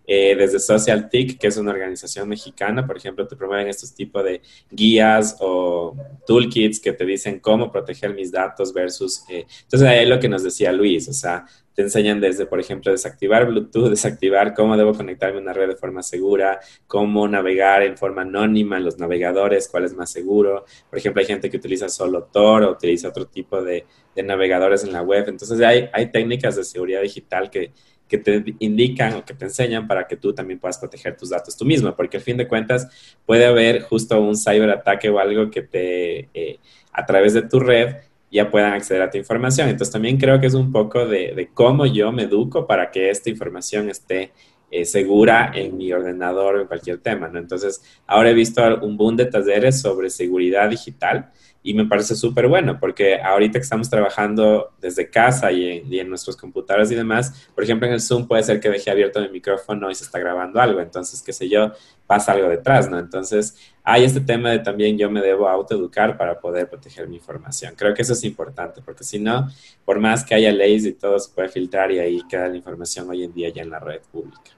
Eh, 0.05 0.35
desde 0.37 0.59
Social 0.59 1.09
TIC, 1.09 1.39
que 1.39 1.47
es 1.47 1.57
una 1.57 1.71
organización 1.71 2.29
mexicana, 2.29 2.87
por 2.87 2.97
ejemplo, 2.97 3.27
te 3.27 3.37
promueven 3.37 3.69
estos 3.69 3.95
tipos 3.95 4.25
de 4.25 4.43
guías 4.71 5.37
o 5.41 5.97
toolkits 6.27 6.81
que 6.81 6.93
te 6.93 7.05
dicen 7.05 7.39
cómo 7.39 7.71
proteger 7.71 8.13
mis 8.15 8.33
datos 8.33 8.73
versus... 8.73 9.25
Eh, 9.29 9.47
entonces, 9.63 9.89
ahí 9.89 10.01
es 10.01 10.09
lo 10.09 10.19
que 10.19 10.29
nos 10.29 10.43
decía 10.43 10.73
Luis, 10.73 11.09
o 11.09 11.13
sea, 11.13 11.45
te 11.75 11.83
enseñan 11.83 12.21
desde, 12.21 12.47
por 12.47 12.61
ejemplo, 12.61 12.91
desactivar 12.91 13.47
Bluetooth, 13.47 13.89
desactivar 13.91 14.55
cómo 14.55 14.77
debo 14.77 14.93
conectarme 14.93 15.39
a 15.39 15.43
una 15.43 15.53
red 15.53 15.69
de 15.69 15.77
forma 15.77 16.03
segura, 16.03 16.59
cómo 16.87 17.29
navegar 17.29 17.83
en 17.83 17.97
forma 17.97 18.23
anónima 18.23 18.79
en 18.79 18.85
los 18.85 18.99
navegadores, 18.99 19.69
cuál 19.69 19.85
es 19.85 19.95
más 19.95 20.11
seguro. 20.11 20.65
Por 20.91 20.99
ejemplo, 20.99 21.21
hay 21.21 21.27
gente 21.27 21.49
que 21.49 21.57
utiliza 21.57 21.89
solo 21.89 22.25
Tor 22.25 22.65
o 22.65 22.73
utiliza 22.73 23.09
otro 23.09 23.27
tipo 23.27 23.63
de, 23.63 23.87
navegadores 24.17 24.85
en 24.85 24.93
la 24.93 25.01
web. 25.01 25.27
Entonces, 25.29 25.59
hay 25.61 26.11
técnicas 26.11 26.57
de 26.57 26.65
seguridad 26.65 27.01
digital 27.01 27.49
que 27.49 27.73
que 28.13 28.19
te 28.19 28.45
indican 28.59 29.15
o 29.15 29.25
que 29.25 29.33
te 29.33 29.47
enseñan 29.47 29.89
para 29.89 30.07
que 30.07 30.19
tú 30.19 30.35
también 30.35 30.59
puedas 30.59 30.77
proteger 30.77 31.17
tus 31.17 31.31
datos 31.31 31.57
tú 31.57 31.65
mismo, 31.65 31.97
porque 31.97 32.19
al 32.19 32.23
fin 32.23 32.37
de 32.37 32.47
cuentas 32.47 32.87
puede 33.25 33.47
haber 33.47 33.81
justo 33.81 34.21
un 34.21 34.37
ciberataque 34.37 35.09
o 35.09 35.19
algo 35.19 35.51
que 35.51 35.63
te, 35.63 36.29
eh, 36.35 36.59
a 36.93 37.07
través 37.07 37.33
de 37.33 37.41
tu 37.41 37.59
red, 37.59 37.97
ya 38.31 38.51
puedan 38.51 38.75
acceder 38.75 39.01
a 39.01 39.09
tu 39.09 39.17
información. 39.17 39.71
Entonces 39.71 39.91
también 39.91 40.19
creo 40.19 40.39
que 40.39 40.47
es 40.47 40.53
un 40.53 40.71
poco 40.71 41.07
de, 41.07 41.49
cómo 41.55 41.87
yo 41.87 42.13
me 42.13 42.25
educo 42.25 42.67
para 42.67 42.91
que 42.91 43.09
esta 43.09 43.31
información 43.31 43.89
esté 43.89 44.33
eh, 44.71 44.85
segura 44.85 45.51
en 45.55 45.79
mi 45.79 45.91
ordenador 45.91 46.57
o 46.57 46.61
en 46.61 46.67
cualquier 46.67 46.99
tema, 46.99 47.29
¿no? 47.29 47.39
Entonces, 47.39 47.83
ahora 48.07 48.31
he 48.31 48.35
visto 48.35 48.63
un 48.83 48.99
boom 48.99 49.17
de 49.17 49.27
talleres 49.27 49.81
sobre 49.81 50.11
seguridad 50.11 50.69
digital 50.69 51.31
y 51.63 51.75
me 51.75 51.87
parece 51.87 52.17
súper 52.17 52.49
bueno 52.49 52.79
porque 52.81 53.21
ahorita 53.21 53.59
que 53.59 53.63
estamos 53.63 53.89
trabajando 53.89 54.73
desde 54.81 55.09
casa 55.09 55.53
y 55.53 55.83
en, 55.99 56.09
nuestros 56.09 56.37
computadores 56.37 56.91
y 56.91 56.95
demás, 56.95 57.49
por 57.55 57.63
ejemplo 57.63 57.87
en 57.87 57.95
el 57.95 58.01
Zoom 58.01 58.27
puede 58.27 58.43
ser 58.43 58.59
que 58.59 58.69
deje 58.69 58.91
abierto 58.91 59.21
mi 59.21 59.29
micrófono 59.29 59.91
y 59.91 59.95
se 59.95 60.05
está 60.05 60.19
grabando 60.19 60.61
algo, 60.61 60.81
entonces 60.81 61.23
qué 61.23 61.33
sé 61.33 61.49
yo, 61.49 61.73
pasa 62.07 62.33
algo 62.33 62.49
detrás, 62.49 62.91
¿no? 62.91 62.99
Entonces 62.99 63.57
hay 63.85 64.05
este 64.05 64.21
tema 64.21 64.51
de 64.51 64.59
también 64.59 64.99
yo 64.99 65.09
me 65.09 65.21
debo 65.21 65.49
autoeducar 65.49 66.17
para 66.17 66.39
poder 66.41 66.69
proteger 66.69 67.09
mi 67.09 67.17
información. 67.17 67.75
Creo 67.77 67.95
que 67.95 68.03
eso 68.03 68.13
es 68.13 68.25
importante 68.25 68.83
porque 68.85 69.05
si 69.05 69.19
no, 69.19 69.49
por 69.85 70.01
más 70.01 70.25
que 70.25 70.35
haya 70.35 70.53
leyes 70.53 70.85
y 70.85 70.93
todo, 70.93 71.19
se 71.19 71.33
puede 71.33 71.49
filtrar 71.49 71.93
y 71.93 72.01
ahí 72.01 72.21
queda 72.29 72.49
la 72.49 72.57
información 72.57 73.09
hoy 73.09 73.25
en 73.25 73.33
día 73.33 73.51
ya 73.51 73.63
en 73.63 73.71
la 73.71 73.79
red 73.79 74.01
pública. 74.11 74.51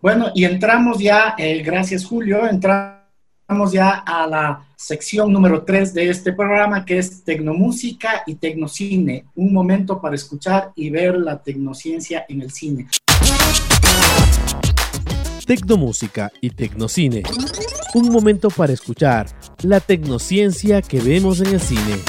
Bueno, 0.00 0.30
y 0.34 0.44
entramos 0.44 0.98
ya, 0.98 1.34
eh, 1.38 1.62
gracias 1.62 2.04
Julio, 2.04 2.46
entramos 2.46 3.05
Vamos 3.48 3.70
ya 3.70 4.02
a 4.04 4.26
la 4.26 4.66
sección 4.74 5.32
número 5.32 5.62
3 5.62 5.94
de 5.94 6.10
este 6.10 6.32
programa, 6.32 6.84
que 6.84 6.98
es 6.98 7.22
Tecnomúsica 7.22 8.24
y 8.26 8.34
Tecnocine. 8.34 9.26
Un 9.36 9.52
momento 9.52 10.00
para 10.00 10.16
escuchar 10.16 10.72
y 10.74 10.90
ver 10.90 11.16
la 11.16 11.40
tecnociencia 11.40 12.26
en 12.28 12.42
el 12.42 12.50
cine. 12.50 12.88
Tecnomúsica 15.46 16.32
y 16.40 16.50
Tecnocine. 16.50 17.22
Un 17.94 18.10
momento 18.10 18.48
para 18.50 18.72
escuchar 18.72 19.28
la 19.62 19.78
tecnociencia 19.78 20.82
que 20.82 21.00
vemos 21.00 21.40
en 21.40 21.54
el 21.54 21.60
cine. 21.60 22.00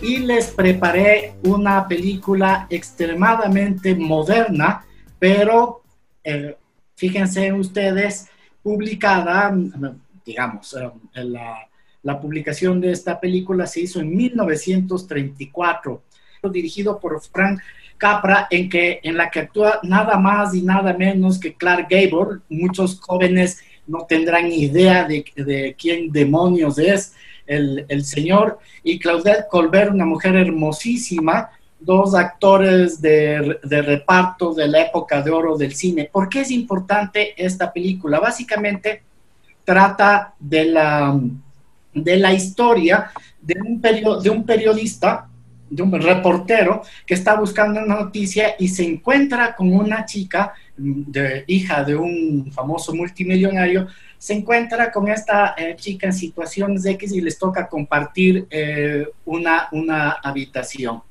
Y 0.00 0.18
les 0.18 0.46
preparé 0.52 1.34
una 1.42 1.88
película 1.88 2.68
extremadamente 2.70 3.96
moderna, 3.96 4.84
pero 5.18 5.82
eh, 6.22 6.56
fíjense 6.98 7.52
ustedes, 7.52 8.28
publicada, 8.60 9.56
digamos, 10.26 10.74
eh, 10.74 11.24
la, 12.02 12.20
publicación 12.20 12.80
de 12.80 12.90
esta 12.90 13.20
película 13.20 13.66
se 13.66 13.82
hizo 13.82 14.00
en 14.00 14.16
1934, 14.16 16.02
dirigido 16.50 16.98
por 16.98 17.20
Frank 17.22 17.60
Capra, 17.98 18.48
en, 18.50 18.68
que, 18.68 18.98
en 19.02 19.16
la 19.16 19.30
que 19.30 19.40
actúa 19.40 19.78
nada 19.84 20.18
más 20.18 20.54
y 20.54 20.62
nada 20.62 20.92
menos 20.92 21.38
que 21.38 21.54
Clark 21.54 21.86
Gable. 21.88 22.40
Muchos 22.48 22.98
jóvenes 22.98 23.60
no 23.86 24.06
tendrán 24.08 24.50
idea 24.50 25.04
de, 25.04 25.24
de 25.36 25.76
quién 25.78 26.10
demonios 26.10 26.78
es 26.78 27.14
el, 27.46 27.84
el, 27.88 28.04
señor. 28.04 28.58
Y 28.82 28.98
Claudette 28.98 29.46
Colbert, 29.48 29.92
una 29.92 30.06
mujer 30.06 30.34
hermosísima, 30.34 31.50
dos 31.80 32.14
actores 32.14 33.00
de, 33.00 33.58
reparto 33.62 34.52
de 34.52 34.68
la 34.68 34.82
época 34.82 35.22
de 35.22 35.30
oro 35.30 35.56
del 35.56 35.74
cine. 35.74 36.08
¿Por 36.10 36.28
qué 36.28 36.40
es 36.40 36.50
importante 36.50 37.34
esta 37.36 37.72
película? 37.72 38.20
Básicamente 38.20 39.02
trata 39.64 40.34
de 40.38 40.64
la, 40.66 41.18
de 41.94 42.16
la 42.16 42.32
historia 42.32 43.10
de 43.40 43.60
un, 43.60 43.80
de 43.80 44.30
un 44.30 44.44
periodista, 44.44 45.28
de 45.70 45.82
un 45.82 45.92
reportero 45.92 46.82
que 47.06 47.14
está 47.14 47.38
buscando 47.38 47.80
una 47.82 47.96
noticia 47.96 48.54
y 48.58 48.68
se 48.68 48.84
encuentra 48.84 49.54
con 49.54 49.72
una 49.72 50.04
chica, 50.04 50.54
de, 50.76 51.44
hija 51.46 51.84
de 51.84 51.96
un 51.96 52.50
famoso 52.52 52.94
multimillonario, 52.94 53.88
se 54.18 54.34
encuentra 54.34 54.90
con 54.90 55.08
esta 55.08 55.54
eh, 55.56 55.76
chica 55.76 56.08
en 56.08 56.12
situaciones 56.12 56.84
X 56.84 57.12
y 57.12 57.20
les 57.20 57.38
toca 57.38 57.68
compartir 57.68 58.46
eh, 58.50 59.06
una, 59.24 59.68
una 59.72 60.10
habitación. 60.22 61.02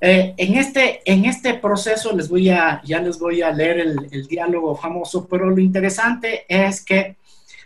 Eh, 0.00 0.34
en, 0.38 0.56
este, 0.56 1.02
en 1.04 1.26
este 1.26 1.54
proceso 1.54 2.16
les 2.16 2.28
voy 2.28 2.48
a, 2.48 2.80
ya 2.84 3.00
les 3.00 3.18
voy 3.18 3.42
a 3.42 3.50
leer 3.50 3.80
el, 3.80 4.26
diálogo 4.26 4.74
famoso, 4.74 5.26
pero 5.28 5.50
lo 5.50 5.60
interesante 5.60 6.46
es 6.48 6.82
que 6.82 7.16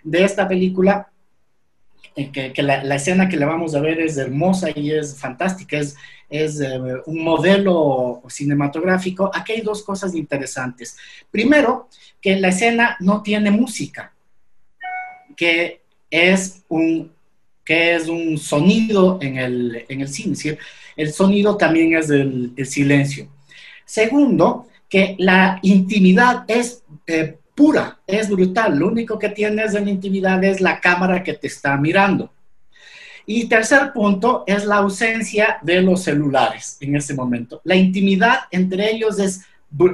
de 0.02 0.24
esta 0.24 0.48
película, 0.48 1.08
eh, 2.16 2.32
que, 2.32 2.62
la, 2.62 2.94
escena 2.94 3.28
que 3.28 3.36
le 3.36 3.44
vamos 3.44 3.74
a 3.74 3.80
ver 3.80 4.00
es 4.00 4.16
hermosa 4.16 4.68
y 4.74 4.90
es 4.90 5.16
fantástica, 5.16 5.78
es, 5.78 5.96
es 6.28 6.60
eh, 6.60 6.78
un 7.06 7.22
modelo 7.22 8.22
cinematográfico. 8.28 9.30
Aquí 9.32 9.52
hay 9.52 9.60
dos 9.60 9.84
cosas 9.84 10.14
interesantes. 10.16 10.96
Primero, 11.30 11.88
que 12.20 12.34
la 12.36 12.48
escena 12.48 12.96
no 12.98 13.22
tiene 13.22 13.52
música, 13.52 14.12
que 15.36 15.82
es 16.10 16.64
un, 16.68 17.12
que 17.64 17.94
es 17.94 18.08
un 18.08 18.38
sonido 18.38 19.18
en 19.22 19.38
el, 19.38 19.84
en 19.88 20.00
el 20.00 20.08
cine. 20.08 20.58
El 20.96 21.12
sonido 21.12 21.56
también 21.56 21.96
es 21.96 22.10
el, 22.10 22.52
silencio. 22.66 23.28
Segundo, 23.84 24.68
que 24.88 25.16
la 25.18 25.58
intimidad 25.62 26.44
es 26.48 26.82
eh, 27.06 27.38
pura, 27.54 27.98
es 28.06 28.28
brutal. 28.28 28.78
Lo 28.78 28.88
único 28.88 29.18
que 29.18 29.28
tienes 29.28 29.74
en 29.74 29.88
intimidad 29.88 30.42
es 30.44 30.60
la 30.60 30.80
cámara 30.80 31.22
que 31.22 31.34
te 31.34 31.46
está 31.46 31.76
mirando. 31.76 32.30
Y 33.26 33.46
tercer 33.46 33.92
punto 33.92 34.44
es 34.46 34.66
la 34.66 34.76
ausencia 34.76 35.58
de 35.62 35.80
los 35.80 36.02
celulares 36.02 36.76
en 36.80 36.94
ese 36.96 37.14
momento. 37.14 37.60
La 37.64 37.74
intimidad 37.74 38.40
entre 38.50 38.90
ellos 38.90 39.18
es, 39.18 39.42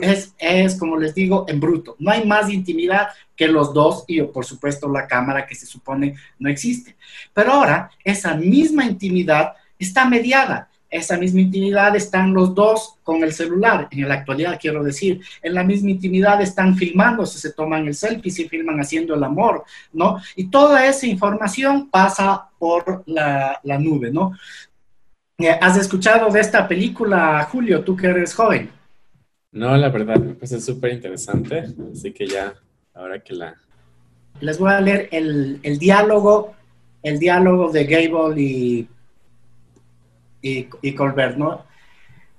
es, 0.00 0.34
es, 0.36 0.74
como 0.74 0.96
les 0.96 1.14
digo, 1.14 1.46
en 1.48 1.60
bruto. 1.60 1.94
No 2.00 2.10
hay 2.10 2.26
más 2.26 2.50
intimidad 2.50 3.08
que 3.36 3.46
los 3.46 3.72
dos 3.72 4.04
y 4.08 4.20
por 4.22 4.44
supuesto 4.44 4.88
la 4.88 5.06
cámara 5.06 5.46
que 5.46 5.54
se 5.54 5.66
supone 5.66 6.16
no 6.40 6.50
existe. 6.50 6.96
Pero 7.32 7.52
ahora 7.52 7.90
esa 8.02 8.34
misma 8.34 8.84
intimidad 8.84 9.52
está 9.78 10.04
mediada 10.06 10.69
esa 10.90 11.16
misma 11.16 11.40
intimidad 11.40 11.94
están 11.94 12.34
los 12.34 12.54
dos 12.54 12.96
con 13.04 13.22
el 13.22 13.32
celular, 13.32 13.88
en 13.90 14.08
la 14.08 14.14
actualidad 14.14 14.58
quiero 14.60 14.82
decir, 14.82 15.20
en 15.40 15.54
la 15.54 15.62
misma 15.62 15.90
intimidad 15.90 16.42
están 16.42 16.74
filmándose, 16.74 17.38
se 17.38 17.52
toman 17.52 17.86
el 17.86 17.94
selfie, 17.94 18.32
se 18.32 18.48
filman 18.48 18.80
haciendo 18.80 19.14
el 19.14 19.22
amor, 19.22 19.64
¿no? 19.92 20.20
Y 20.34 20.48
toda 20.48 20.86
esa 20.86 21.06
información 21.06 21.88
pasa 21.90 22.48
por 22.58 23.04
la, 23.06 23.60
nube, 23.78 24.10
¿no? 24.10 24.36
Eh, 25.38 25.56
¿Has 25.60 25.76
escuchado 25.76 26.30
de 26.30 26.40
esta 26.40 26.66
película, 26.66 27.48
Julio, 27.50 27.82
tú 27.82 27.96
que 27.96 28.08
eres 28.08 28.34
joven? 28.34 28.70
No, 29.52 29.76
la 29.76 29.88
verdad, 29.88 30.16
me 30.16 30.34
parece 30.34 30.60
súper 30.60 30.92
interesante, 30.92 31.66
así 31.92 32.12
que 32.12 32.26
ya, 32.26 32.52
ahora 32.94 33.20
que 33.20 33.34
la... 33.34 33.54
Les 34.40 34.58
voy 34.58 34.72
a 34.72 34.80
leer 34.80 35.08
el, 35.12 35.60
el 35.62 35.78
diálogo, 35.78 36.54
el 37.02 37.18
diálogo 37.18 37.70
de 37.70 37.84
Gable 37.84 38.40
y 38.40 38.88
y, 40.42 40.92
Colbert, 40.94 41.36
¿no? 41.36 41.64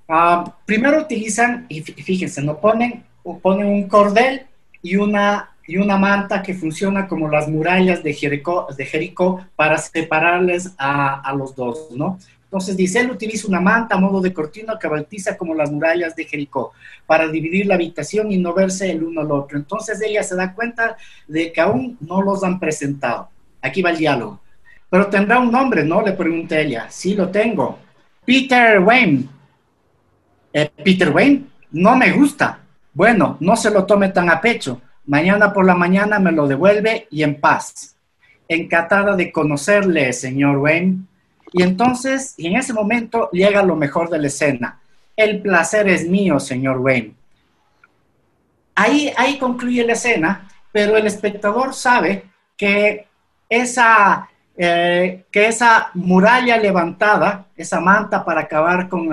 Ah, 0.07 0.55
primero 0.65 1.01
utilizan, 1.01 1.65
y 1.69 1.81
fíjense, 1.81 2.41
¿no? 2.41 2.59
Ponen, 2.59 3.03
ponen 3.41 3.67
un 3.67 3.87
cordel 3.87 4.41
y 4.81 4.97
una, 4.97 5.51
y 5.65 5.77
una 5.77 5.97
manta 5.97 6.41
que 6.41 6.53
funciona 6.53 7.07
como 7.07 7.29
las 7.29 7.47
murallas 7.47 8.03
de 8.03 8.13
Jericó, 8.13 8.67
de 8.75 8.85
Jericó 8.85 9.45
para 9.55 9.77
separarles 9.77 10.73
a, 10.77 11.21
a 11.21 11.33
los 11.33 11.55
dos, 11.55 11.89
¿no? 11.91 12.17
Entonces 12.51 12.75
dice, 12.75 12.99
él 12.99 13.11
utiliza 13.11 13.47
una 13.47 13.61
manta 13.61 13.95
a 13.95 13.97
modo 13.97 14.19
de 14.19 14.33
cortina 14.33 14.77
que 14.77 14.89
bautiza 14.89 15.37
como 15.37 15.55
las 15.55 15.71
murallas 15.71 16.17
de 16.17 16.25
Jericó 16.25 16.73
para 17.05 17.29
dividir 17.29 17.65
la 17.65 17.75
habitación 17.75 18.29
y 18.29 18.37
no 18.37 18.53
verse 18.53 18.91
el 18.91 19.03
uno 19.03 19.21
al 19.21 19.31
otro. 19.31 19.57
Entonces 19.57 20.01
ella 20.01 20.21
se 20.21 20.35
da 20.35 20.53
cuenta 20.53 20.97
de 21.29 21.53
que 21.53 21.61
aún 21.61 21.97
no 22.01 22.21
los 22.21 22.43
han 22.43 22.59
presentado. 22.59 23.29
Aquí 23.61 23.81
va 23.81 23.91
el 23.91 23.97
diálogo. 23.97 24.41
Pero 24.89 25.07
tendrá 25.07 25.39
un 25.39 25.49
nombre, 25.49 25.85
¿no? 25.85 26.01
Le 26.01 26.11
pregunta 26.11 26.59
ella. 26.59 26.87
Sí, 26.89 27.15
lo 27.15 27.29
tengo. 27.29 27.79
Peter 28.26 28.80
Wayne. 28.80 29.28
Eh, 30.53 30.69
Peter 30.84 31.09
Wayne, 31.09 31.47
no 31.72 31.95
me 31.95 32.11
gusta. 32.11 32.59
Bueno, 32.93 33.38
no 33.39 33.55
se 33.55 33.72
lo 33.72 33.86
tome 33.86 34.09
tan 34.09 34.30
a 34.30 34.41
pecho. 34.41 34.82
Mañana 35.05 35.51
por 35.51 35.65
la 35.65 35.76
mañana 35.76 36.19
me 36.19 36.32
lo 36.32 36.47
devuelve 36.47 37.07
y 37.09 37.24
en 37.24 37.39
paz. 37.39 37.95
Encantada 38.47 39.15
de 39.15 39.32
conocerle, 39.32 40.13
señor 40.13 40.57
Wayne. 40.57 40.99
Y 41.53 41.63
entonces, 41.63 42.36
en 42.38 42.55
ese 42.55 42.74
momento 42.74 43.30
llega 43.32 43.63
lo 43.63 43.76
mejor 43.76 44.09
de 44.09 44.19
la 44.19 44.28
escena. 44.28 44.80
El 45.15 45.41
placer 45.41 45.88
es 45.89 46.07
mío, 46.07 46.39
señor 46.39 46.78
Wayne. 46.80 47.13
Ahí, 48.76 49.11
ahí 49.17 49.38
concluye 49.38 49.86
la 49.86 49.93
escena, 49.93 50.47
pero 50.72 50.95
el 50.95 51.05
espectador 51.07 51.74
sabe 51.74 52.26
que 52.55 53.07
esa, 53.49 54.30
eh, 54.64 55.26
que 55.32 55.47
esa 55.47 55.89
muralla 55.95 56.55
levantada, 56.55 57.47
esa 57.57 57.80
manta 57.80 58.24
para 58.24 58.41
acabar 58.41 58.88
con, 58.88 59.09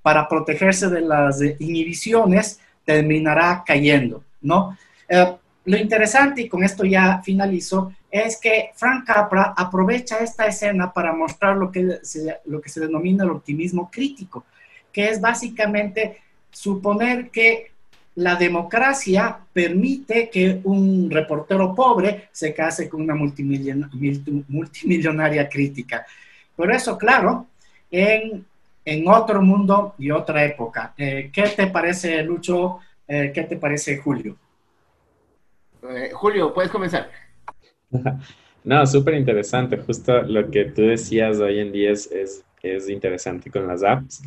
para 0.00 0.26
protegerse 0.26 0.88
de 0.88 1.02
las 1.02 1.38
inhibiciones, 1.58 2.60
terminará 2.82 3.62
cayendo, 3.66 4.24
¿no? 4.40 4.74
Eh, 5.06 5.36
lo 5.66 5.76
interesante, 5.76 6.40
y 6.40 6.48
con 6.48 6.64
esto 6.64 6.82
ya 6.86 7.20
finalizo, 7.22 7.92
es 8.10 8.40
que 8.40 8.70
Frank 8.74 9.04
Capra 9.04 9.52
aprovecha 9.54 10.16
esta 10.20 10.46
escena 10.46 10.90
para 10.90 11.12
mostrar 11.12 11.58
lo 11.58 11.70
que 11.70 11.98
se, 12.02 12.38
lo 12.46 12.62
que 12.62 12.70
se 12.70 12.80
denomina 12.80 13.24
el 13.24 13.32
optimismo 13.32 13.90
crítico, 13.90 14.46
que 14.90 15.10
es 15.10 15.20
básicamente 15.20 16.22
suponer 16.50 17.28
que 17.28 17.72
la 18.16 18.36
democracia 18.36 19.38
permite 19.52 20.30
que 20.30 20.60
un 20.64 21.10
reportero 21.10 21.74
pobre 21.74 22.28
se 22.32 22.54
case 22.54 22.88
con 22.88 23.02
una 23.02 23.14
multimillonaria 23.14 25.48
crítica. 25.48 26.06
Por 26.54 26.72
eso, 26.72 26.96
claro, 26.96 27.46
en, 27.90 28.46
en 28.84 29.08
otro 29.08 29.42
mundo 29.42 29.94
y 29.98 30.10
otra 30.10 30.44
época. 30.44 30.94
Eh, 30.96 31.30
¿Qué 31.32 31.48
te 31.48 31.66
parece, 31.66 32.22
Lucho? 32.22 32.78
Eh, 33.06 33.30
¿Qué 33.34 33.42
te 33.44 33.56
parece, 33.56 33.98
Julio? 33.98 34.36
Eh, 35.90 36.10
Julio, 36.12 36.54
puedes 36.54 36.70
comenzar. 36.70 37.10
No, 38.66 38.84
súper 38.84 39.14
interesante. 39.14 39.76
Justo 39.76 40.22
lo 40.22 40.50
que 40.50 40.64
tú 40.64 40.82
decías 40.82 41.38
hoy 41.38 41.60
en 41.60 41.70
día 41.70 41.92
es, 41.92 42.10
es, 42.10 42.44
interesante 42.88 43.50
con 43.50 43.66
las 43.66 43.82
apps. 43.82 44.22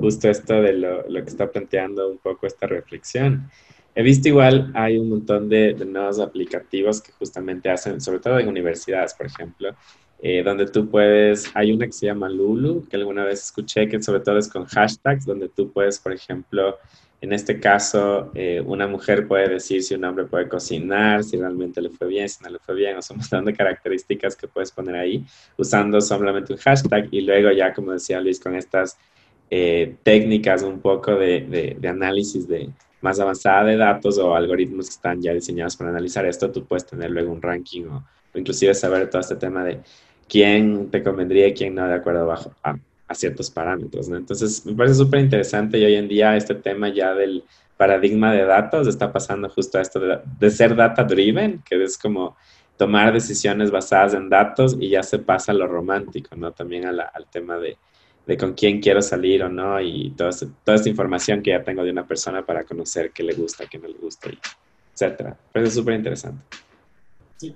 Justo 0.00 0.28
esto 0.28 0.54
de 0.60 0.72
lo, 0.72 1.08
lo, 1.08 1.22
que 1.22 1.30
está 1.30 1.50
planteando 1.50 2.10
un 2.10 2.18
poco 2.18 2.46
esta 2.46 2.66
reflexión. 2.66 3.48
He 3.94 4.02
visto 4.02 4.28
igual, 4.28 4.72
hay 4.74 4.98
un 4.98 5.08
montón 5.08 5.48
de, 5.48 5.74
nuevos 5.74 6.18
aplicativos 6.18 7.00
que 7.00 7.12
justamente 7.12 7.70
hacen, 7.70 8.00
sobre 8.00 8.18
todo 8.18 8.40
en 8.40 8.48
universidades, 8.48 9.14
por 9.14 9.26
ejemplo, 9.26 9.76
eh, 10.20 10.42
donde 10.42 10.66
tú 10.66 10.88
puedes, 10.88 11.50
hay 11.54 11.70
una 11.70 11.86
que 11.86 11.92
se 11.92 12.06
llama 12.06 12.28
Lulu, 12.28 12.88
que 12.88 12.96
alguna 12.96 13.24
vez 13.24 13.44
escuché, 13.44 13.88
que 13.88 14.02
sobre 14.02 14.20
todo 14.20 14.38
es 14.38 14.48
con 14.48 14.64
hashtags, 14.64 15.24
donde 15.24 15.48
tú 15.48 15.70
puedes, 15.72 16.00
por 16.00 16.12
ejemplo, 16.12 16.78
en 17.24 17.32
este 17.32 17.58
caso, 17.58 18.30
eh, 18.34 18.62
una 18.66 18.86
mujer 18.86 19.26
puede 19.26 19.48
decir 19.48 19.82
si 19.82 19.94
un 19.94 20.04
hombre 20.04 20.26
puede 20.26 20.46
cocinar, 20.46 21.24
si 21.24 21.38
realmente 21.38 21.80
le 21.80 21.88
fue 21.88 22.06
bien, 22.06 22.28
si 22.28 22.44
no 22.44 22.50
le 22.50 22.58
fue 22.58 22.74
bien, 22.74 22.98
o 22.98 23.02
son 23.02 23.16
un 23.16 23.22
montón 23.22 23.46
de 23.46 23.54
características 23.54 24.36
que 24.36 24.46
puedes 24.46 24.70
poner 24.70 24.94
ahí 24.96 25.24
usando 25.56 26.02
solamente 26.02 26.52
un 26.52 26.58
hashtag 26.58 27.08
y 27.10 27.22
luego 27.22 27.50
ya, 27.50 27.72
como 27.72 27.92
decía 27.92 28.20
Luis, 28.20 28.38
con 28.38 28.54
estas 28.54 28.98
eh, 29.50 29.96
técnicas 30.02 30.62
un 30.62 30.80
poco 30.80 31.14
de, 31.14 31.78
análisis 31.88 32.46
de 32.46 32.68
más 33.00 33.18
avanzada 33.18 33.64
de 33.64 33.78
datos 33.78 34.18
o 34.18 34.34
algoritmos 34.34 34.88
que 34.88 34.94
están 34.94 35.22
ya 35.22 35.32
diseñados 35.32 35.76
para 35.76 35.88
analizar 35.88 36.26
esto, 36.26 36.50
tú 36.50 36.66
puedes 36.66 36.84
tener 36.84 37.10
luego 37.10 37.32
un 37.32 37.40
ranking 37.40 37.84
o, 37.84 38.04
inclusive 38.34 38.74
saber 38.74 39.08
todo 39.08 39.22
este 39.22 39.36
tema 39.36 39.64
de 39.64 39.80
quién 40.28 40.90
te 40.90 41.02
convendría 41.02 41.48
y 41.48 41.54
quién 41.54 41.74
no 41.74 41.88
de 41.88 41.94
acuerdo 41.94 42.26
bajo, 42.26 42.52
a, 42.62 42.76
a 43.06 43.14
ciertos 43.14 43.50
parámetros. 43.50 44.08
¿no? 44.08 44.16
Entonces, 44.16 44.64
me 44.64 44.74
parece 44.74 44.96
súper 44.96 45.20
interesante 45.20 45.78
y 45.78 45.84
hoy 45.84 45.94
en 45.94 46.08
día 46.08 46.36
este 46.36 46.54
tema 46.54 46.88
ya 46.88 47.14
del 47.14 47.44
paradigma 47.76 48.32
de 48.32 48.44
datos 48.44 48.86
está 48.86 49.12
pasando 49.12 49.48
justo 49.48 49.78
a 49.78 49.82
esto 49.82 50.00
de, 50.00 50.50
ser 50.50 50.76
data 50.76 51.04
driven, 51.04 51.62
que 51.68 51.82
es 51.82 51.98
como 51.98 52.36
tomar 52.76 53.12
decisiones 53.12 53.70
basadas 53.70 54.14
en 54.14 54.28
datos 54.28 54.76
y 54.78 54.90
ya 54.90 55.02
se 55.02 55.18
pasa 55.18 55.52
a 55.52 55.54
lo 55.54 55.66
romántico, 55.66 56.34
¿no? 56.36 56.52
También 56.52 56.86
al 56.86 57.26
tema 57.30 57.58
de, 57.58 57.76
de, 58.26 58.36
con 58.36 58.54
quién 58.54 58.80
quiero 58.80 59.02
salir 59.02 59.42
o 59.42 59.48
no 59.48 59.80
y 59.80 60.10
toda, 60.16 60.30
toda 60.64 60.76
esta 60.76 60.88
información 60.88 61.42
que 61.42 61.50
ya 61.50 61.62
tengo 61.62 61.84
de 61.84 61.90
una 61.90 62.06
persona 62.06 62.44
para 62.44 62.64
conocer 62.64 63.10
qué 63.12 63.22
le 63.22 63.34
gusta, 63.34 63.66
qué 63.66 63.78
no 63.78 63.88
le 63.88 63.94
gusta, 63.94 64.30
etcétera. 64.92 65.36
Pero 65.52 65.66
es 65.66 65.74
súper 65.74 65.94
interesante. 65.94 66.42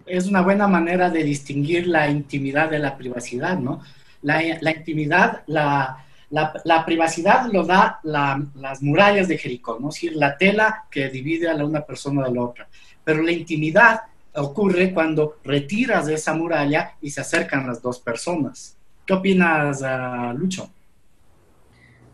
es 0.07 0.27
una 0.27 0.43
buena 0.43 0.69
manera 0.69 1.11
de 1.11 1.23
distinguir 1.25 1.87
la 1.87 2.11
intimidad 2.11 2.71
de 2.71 2.79
la 2.79 2.97
privacidad, 2.97 3.59
¿no? 3.59 3.81
La, 4.23 4.71
intimidad, 4.71 5.43
la, 5.47 6.05
la, 6.31 6.85
privacidad 6.85 7.51
lo 7.53 7.65
da 7.65 8.01
las 8.03 8.83
murallas 8.83 9.29
de 9.29 9.39
Jericó, 9.39 9.79
¿no? 9.81 9.89
Es 9.89 9.95
decir, 9.95 10.17
la 10.17 10.37
tela 10.37 10.85
que 10.91 11.09
divide 11.09 11.51
a 11.51 11.55
una 11.65 11.83
persona 11.83 12.27
de 12.27 12.35
la 12.35 12.43
otra. 12.43 12.69
Pero 13.05 13.23
la 13.23 13.33
intimidad 13.33 14.03
ocurre 14.35 14.93
cuando 14.93 15.39
retiras 15.45 16.07
de 16.07 16.15
esa 16.15 16.35
muralla 16.35 16.95
y 17.01 17.11
se 17.11 17.21
acercan 17.21 17.67
las 17.67 17.83
dos 17.83 17.99
personas. 17.99 18.77
¿Qué 19.07 19.15
opinas, 19.15 19.83
uh, 19.83 20.37
Lucho? 20.37 20.71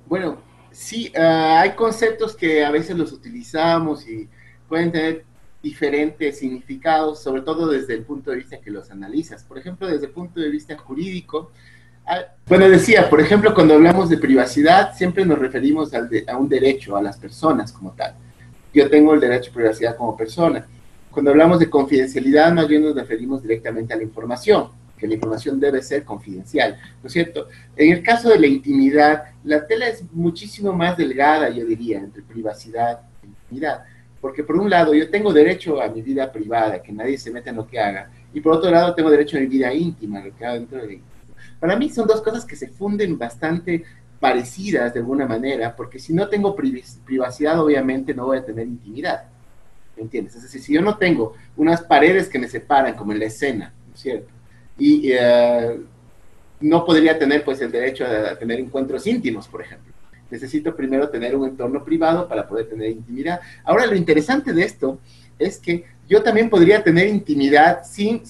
Bueno, 0.07 0.39
sí, 0.71 1.13
uh, 1.17 1.59
hay 1.59 1.73
conceptos 1.73 2.37
que 2.37 2.65
a 2.65 2.71
veces 2.71 2.97
los 2.97 3.13
utilizamos 3.13 4.09
y 4.09 4.29
pueden 4.69 4.93
tener 4.93 5.25
diferentes 5.63 6.39
significados, 6.39 7.23
sobre 7.23 7.43
todo 7.43 7.67
desde 7.67 7.95
el 7.95 8.05
punto 8.05 8.31
de 8.31 8.37
vista 8.37 8.61
que 8.61 8.71
los 8.71 8.91
analizas. 8.91 9.43
Por 9.43 9.59
ejemplo, 9.59 9.87
desde 9.87 10.07
el 10.07 10.13
punto 10.13 10.39
de 10.39 10.51
vista 10.51 10.77
jurídico, 10.77 11.51
bueno, 12.47 12.69
decía, 12.69 13.09
por 13.09 13.21
ejemplo, 13.21 13.55
cuando 13.55 13.75
hablamos 13.75 14.11
de 14.11 14.19
privacidad, 14.19 14.95
siempre 14.95 15.25
nos 15.25 15.39
referimos 15.39 15.93
a 15.95 16.37
un 16.37 16.49
derecho 16.49 16.97
a 16.97 17.03
las 17.03 17.17
personas 17.17 17.73
como 17.73 17.93
tal. 17.93 18.15
Yo 18.73 18.91
tengo 18.91 19.15
el 19.15 19.21
derecho 19.21 19.51
a 19.51 19.55
privacidad 19.55 19.97
como 19.97 20.17
persona. 20.17 20.67
Cuando 21.11 21.31
hablamos 21.31 21.59
de 21.61 21.71
confidencialidad, 21.71 22.53
más 22.53 22.69
bien 22.69 22.83
nos 22.83 22.95
referimos 22.95 23.41
directamente 23.41 23.95
a 23.95 23.97
la 23.97 24.03
información, 24.03 24.69
que 24.99 25.07
la 25.07 25.15
información 25.15 25.59
debe 25.59 25.81
ser 25.81 26.05
confidencial, 26.05 26.77
¿no 27.03 27.07
es 27.07 27.13
cierto? 27.13 27.49
En 27.77 27.93
el 27.93 28.03
caso 28.03 28.29
de 28.29 28.39
la 28.39 28.47
intimidad, 28.47 29.25
la 29.45 29.67
tela 29.67 29.89
es 29.89 30.03
muchísimo 30.13 30.73
más 30.73 30.97
delgada, 30.97 31.49
yo 31.49 31.65
diría, 31.65 31.99
entre 31.99 32.23
privacidad 32.23 33.01
e 33.23 33.27
intimidad. 33.27 33.85
Porque 34.21 34.43
por 34.43 34.57
un 34.57 34.69
lado, 34.69 34.93
yo 34.93 35.09
tengo 35.09 35.33
derecho 35.33 35.81
a 35.81 35.89
mi 35.89 36.03
vida 36.03 36.31
privada, 36.31 36.83
que 36.83 36.93
nadie 36.93 37.17
se 37.17 37.31
meta 37.31 37.51
en 37.51 37.57
lo 37.57 37.67
que 37.67 37.79
haga, 37.79 38.11
y 38.33 38.41
por 38.41 38.55
otro 38.55 38.71
lado, 38.71 38.95
tengo 38.95 39.11
derecho 39.11 39.37
a 39.37 39.41
mi 39.41 39.47
vida 39.47 39.73
íntima, 39.73 40.23
lo 40.23 40.37
que 40.37 40.45
haga 40.45 40.55
dentro 40.55 40.79
de 40.79 41.01
para 41.65 41.77
mí 41.77 41.89
son 41.89 42.07
dos 42.07 42.21
cosas 42.21 42.45
que 42.45 42.57
se 42.57 42.69
funden 42.69 43.17
bastante 43.17 43.85
parecidas 44.21 44.93
de 44.93 45.01
alguna 45.01 45.27
manera, 45.27 45.75
porque 45.75 45.99
si 45.99 46.13
no 46.13 46.29
tengo 46.29 46.55
privacidad, 46.55 47.59
obviamente 47.59 48.13
no 48.13 48.27
voy 48.27 48.37
a 48.37 48.45
tener 48.45 48.67
intimidad. 48.67 49.25
¿Me 49.97 50.03
entiendes? 50.03 50.35
Es 50.35 50.43
decir, 50.43 50.61
si 50.61 50.75
yo 50.75 50.83
no 50.83 50.99
tengo 50.99 51.33
unas 51.57 51.81
paredes 51.81 52.29
que 52.29 52.39
me 52.39 52.49
separan, 52.49 52.93
como 52.95 53.13
en 53.13 53.19
la 53.19 53.25
escena, 53.25 53.73
¿no 53.89 53.95
es 53.95 54.01
cierto? 54.03 54.29
Y 54.77 55.11
eh, 55.11 55.81
no 56.61 56.85
podría 56.85 57.19
tener 57.19 57.43
pues 57.43 57.63
el 57.63 57.73
derecho 57.73 58.05
a 58.05 58.39
tener 58.39 58.61
encuentros 58.61 59.07
íntimos, 59.07 59.49
por 59.49 59.63
ejemplo. 59.63 59.91
Necesito 60.31 60.77
primero 60.77 61.09
tener 61.09 61.35
un 61.35 61.49
entorno 61.49 61.83
privado 61.83 62.29
para 62.29 62.47
poder 62.47 62.69
tener 62.69 62.91
intimidad. 62.91 63.41
Ahora, 63.65 63.87
lo 63.87 63.97
interesante 63.97 64.53
de 64.53 64.65
esto 64.65 64.99
es 65.39 65.59
que 65.59 65.87
yo 66.07 66.23
también 66.23 66.51
podría 66.51 66.85
tener 66.85 67.07
intimidad 67.07 67.85
sin 67.85 68.27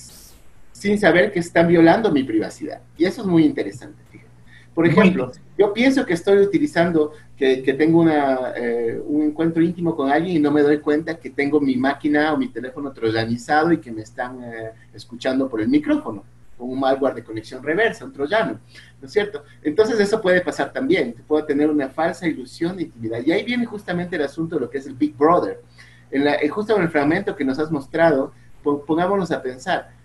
sin 0.85 0.99
saber 0.99 1.33
que 1.33 1.39
están 1.39 1.67
violando 1.67 2.13
mi 2.13 2.25
privacidad. 2.25 2.83
Y 2.99 3.07
eso 3.07 3.23
es 3.23 3.27
muy 3.27 3.47
interesante, 3.47 4.03
fíjate. 4.11 4.29
Por 4.75 4.87
ejemplo, 4.87 5.33
yo 5.57 5.73
pienso 5.73 6.05
que 6.05 6.13
estoy 6.13 6.37
utilizando, 6.43 7.13
que, 7.39 7.63
que 7.63 7.73
tengo 7.73 8.03
una, 8.03 8.53
eh, 8.55 9.01
un 9.07 9.23
encuentro 9.23 9.63
íntimo 9.63 9.97
con 9.97 10.11
alguien 10.11 10.37
y 10.37 10.41
no 10.41 10.51
me 10.51 10.61
doy 10.61 10.81
cuenta 10.81 11.19
que 11.19 11.31
tengo 11.31 11.59
mi 11.59 11.77
máquina 11.77 12.35
o 12.35 12.37
mi 12.37 12.49
teléfono 12.49 12.93
troyanizado 12.93 13.73
y 13.73 13.79
que 13.79 13.91
me 13.91 14.03
están 14.03 14.45
eh, 14.45 14.73
escuchando 14.93 15.49
por 15.49 15.63
el 15.63 15.69
micrófono, 15.69 16.23
con 16.59 16.69
un 16.69 16.79
malware 16.79 17.15
de 17.15 17.25
conexión 17.25 17.63
reversa, 17.63 18.05
un 18.05 18.13
troyano, 18.13 18.61
¿no 19.01 19.07
es 19.07 19.11
cierto? 19.11 19.43
Entonces 19.63 19.99
eso 19.99 20.21
puede 20.21 20.43
pasar 20.43 20.71
también, 20.71 21.15
puedo 21.27 21.47
tener 21.47 21.71
una 21.71 21.89
falsa 21.89 22.29
ilusión 22.29 22.77
de 22.77 22.83
intimidad. 22.83 23.21
Y 23.25 23.33
ahí 23.33 23.43
viene 23.43 23.65
justamente 23.65 24.17
el 24.17 24.23
asunto 24.23 24.57
de 24.57 24.61
lo 24.61 24.69
que 24.69 24.77
es 24.77 24.87
el 24.87 24.93
Big 24.93 25.17
Brother. 25.17 25.63
En 26.11 26.27
la, 26.27 26.37
justo 26.51 26.77
en 26.77 26.83
el 26.83 26.91
fragmento 26.91 27.35
que 27.35 27.45
nos 27.47 27.59
has 27.59 27.71
mostrado, 27.71 28.35
pongámonos 28.63 29.31
a 29.31 29.41
pensar, 29.41 30.04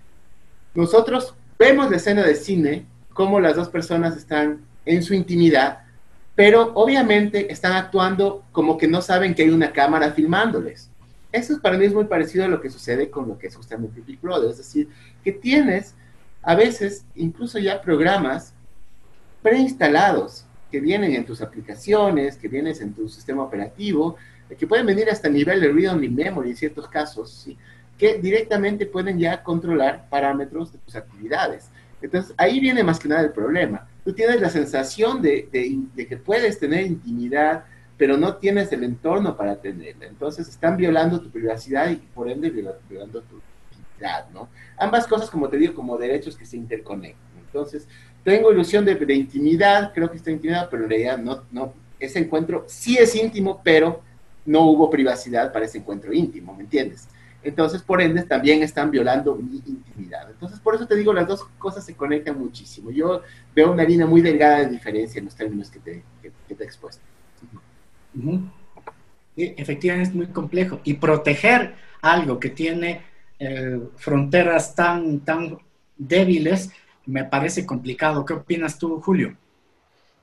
nosotros 0.73 1.35
vemos 1.57 1.89
la 1.89 1.97
escena 1.97 2.23
de 2.23 2.35
cine, 2.35 2.85
como 3.13 3.39
las 3.39 3.55
dos 3.55 3.69
personas 3.69 4.15
están 4.15 4.61
en 4.85 5.03
su 5.03 5.13
intimidad, 5.13 5.79
pero 6.35 6.71
obviamente 6.75 7.51
están 7.51 7.73
actuando 7.73 8.43
como 8.51 8.77
que 8.77 8.87
no 8.87 9.01
saben 9.01 9.35
que 9.35 9.43
hay 9.43 9.49
una 9.49 9.73
cámara 9.73 10.11
filmándoles. 10.11 10.89
Eso 11.31 11.59
para 11.61 11.77
mí 11.77 11.85
es 11.85 11.93
muy 11.93 12.05
parecido 12.05 12.45
a 12.45 12.47
lo 12.47 12.61
que 12.61 12.69
sucede 12.69 13.09
con 13.09 13.27
lo 13.27 13.37
que 13.37 13.47
es 13.47 13.55
justamente 13.55 14.01
Big 14.01 14.19
Brother, 14.21 14.49
es 14.49 14.57
decir, 14.57 14.87
que 15.23 15.31
tienes 15.31 15.95
a 16.41 16.55
veces 16.55 17.05
incluso 17.15 17.59
ya 17.59 17.81
programas 17.81 18.53
preinstalados 19.41 20.45
que 20.71 20.79
vienen 20.79 21.13
en 21.13 21.25
tus 21.25 21.41
aplicaciones, 21.41 22.37
que 22.37 22.47
vienen 22.47 22.75
en 22.79 22.93
tu 22.93 23.09
sistema 23.09 23.43
operativo, 23.43 24.15
que 24.57 24.65
pueden 24.65 24.85
venir 24.85 25.09
hasta 25.09 25.27
el 25.27 25.33
nivel 25.33 25.59
de 25.61 25.71
read-only 25.71 26.09
memory 26.09 26.51
en 26.51 26.55
ciertos 26.55 26.87
casos, 26.87 27.47
que 27.99 28.17
directamente 28.17 28.85
pueden 28.85 29.19
ya 29.19 29.43
controlar 29.43 30.07
parámetros 30.09 30.71
de 30.71 30.79
tus 30.79 30.95
actividades. 30.95 31.69
Entonces, 32.01 32.33
ahí 32.37 32.61
viene 32.61 32.81
más 32.81 32.97
que 32.97 33.09
nada 33.09 33.21
el 33.21 33.33
problema. 33.33 33.87
Tú 34.05 34.13
tienes 34.13 34.39
la 34.39 34.49
sensación 34.49 35.21
de, 35.21 35.49
que 36.07 36.17
puedes 36.17 36.57
tener 36.57 36.87
intimidad, 36.87 37.65
pero 37.97 38.15
no 38.15 38.37
tienes 38.37 38.71
el 38.71 38.85
entorno 38.85 39.35
para 39.35 39.57
tenerla. 39.57 40.07
Entonces, 40.07 40.47
están 40.47 40.77
violando 40.77 41.19
tu 41.19 41.29
privacidad 41.29 41.91
y 41.91 41.97
por 41.97 42.29
ende 42.29 42.49
violando 42.49 43.21
tu 43.23 43.41
intimidad, 43.77 44.29
¿no? 44.29 44.47
Ambas 44.77 45.05
cosas, 45.05 45.29
como 45.29 45.49
te 45.49 45.57
digo, 45.57 45.75
como 45.75 45.97
derechos 45.97 46.37
que 46.37 46.45
se 46.45 46.55
interconectan. 46.55 47.27
Entonces, 47.45 47.85
tengo 48.23 48.53
ilusión 48.53 48.85
de, 48.85 48.95
de 48.95 49.13
intimidad, 49.13 49.91
creo 49.93 50.09
que 50.09 50.17
está 50.17 50.31
intimidad, 50.31 50.69
pero 50.71 50.83
en 50.83 50.89
realidad 50.89 51.17
no, 51.17 51.43
no, 51.51 51.73
ese 51.99 52.19
encuentro 52.19 52.63
sí 52.69 52.97
es 52.97 53.13
íntimo, 53.13 53.59
pero 53.61 54.01
no 54.45 54.61
hubo 54.69 54.89
privacidad 54.89 55.51
para 55.51 55.65
ese 55.65 55.79
encuentro 55.79 56.13
íntimo, 56.13 56.55
¿me 56.55 56.63
entiendes? 56.63 57.09
Entonces, 57.41 57.81
por 57.81 58.01
ende, 58.01 58.23
también 58.23 58.61
están 58.63 58.91
violando 58.91 59.35
mi 59.35 59.61
intimidad. 59.65 60.29
Entonces, 60.29 60.59
por 60.59 60.75
eso 60.75 60.85
te 60.85 60.95
digo, 60.95 61.13
las 61.13 61.27
dos 61.27 61.45
cosas 61.57 61.85
se 61.85 61.95
conectan 61.95 62.37
muchísimo. 62.37 62.91
Yo 62.91 63.21
veo 63.55 63.71
una 63.71 63.83
línea 63.83 64.05
muy 64.05 64.21
delgada 64.21 64.59
de 64.59 64.69
diferencia 64.69 65.19
en 65.19 65.25
los 65.25 65.35
términos 65.35 65.69
que 65.69 65.79
te, 65.79 66.03
que, 66.21 66.55
te 66.55 66.63
expuesto. 66.63 67.01
efectivamente 69.35 70.09
es 70.09 70.15
muy 70.15 70.27
complejo. 70.27 70.81
Y 70.83 70.95
proteger 70.95 71.75
algo 72.01 72.39
que 72.39 72.49
tiene 72.49 73.03
eh, 73.39 73.79
fronteras 73.95 74.75
tan, 74.75 75.21
tan 75.21 75.57
débiles 75.97 76.71
me 77.05 77.23
parece 77.23 77.65
complicado. 77.65 78.25
¿Qué 78.25 78.33
opinas 78.33 78.77
tú, 78.77 78.99
Julio? 79.01 79.35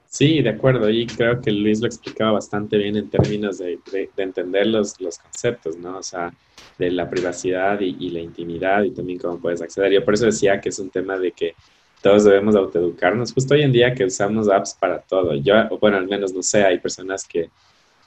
Sí, 0.09 0.43
de 0.43 0.51
acuerdo. 0.51 0.89
Y 0.89 1.07
creo 1.07 1.41
que 1.41 1.51
Luis 1.51 1.81
lo 1.81 1.87
explicaba 1.87 2.33
bastante 2.33 2.77
bien 2.79 2.97
en 2.97 3.11
términos 3.11 3.59
de, 3.59 3.79
entender 4.17 4.67
los, 4.67 5.01
los, 5.01 5.19
conceptos, 5.19 5.77
¿no? 5.77 5.99
O 5.99 6.03
sea, 6.03 6.33
de 6.79 6.91
la 6.91 7.09
privacidad 7.09 7.81
y, 7.81 8.11
la 8.11 8.21
intimidad 8.21 8.83
y 8.83 8.91
también 8.91 9.19
cómo 9.19 9.39
puedes 9.39 9.63
acceder. 9.63 9.93
Yo 9.93 10.05
por 10.05 10.15
eso 10.15 10.27
decía 10.27 10.61
que 10.61 10.69
es 10.69 10.79
un 10.79 10.91
tema 10.91 11.19
de 11.19 11.33
que 11.33 11.55
todos 12.03 12.25
debemos 12.25 12.55
autoeducarnos. 12.55 13.33
Justo 13.33 13.55
hoy 13.55 13.63
en 13.63 13.73
día 13.73 13.95
que 13.95 14.05
usamos 14.05 14.49
apps 14.49 14.75
para 14.75 15.01
todo. 15.01 15.35
Yo, 15.35 15.55
bueno, 15.81 15.97
al 15.97 16.07
menos 16.07 16.33
no 16.33 16.43
sé, 16.43 16.65
hay 16.65 16.79
personas 16.79 17.27
que 17.27 17.51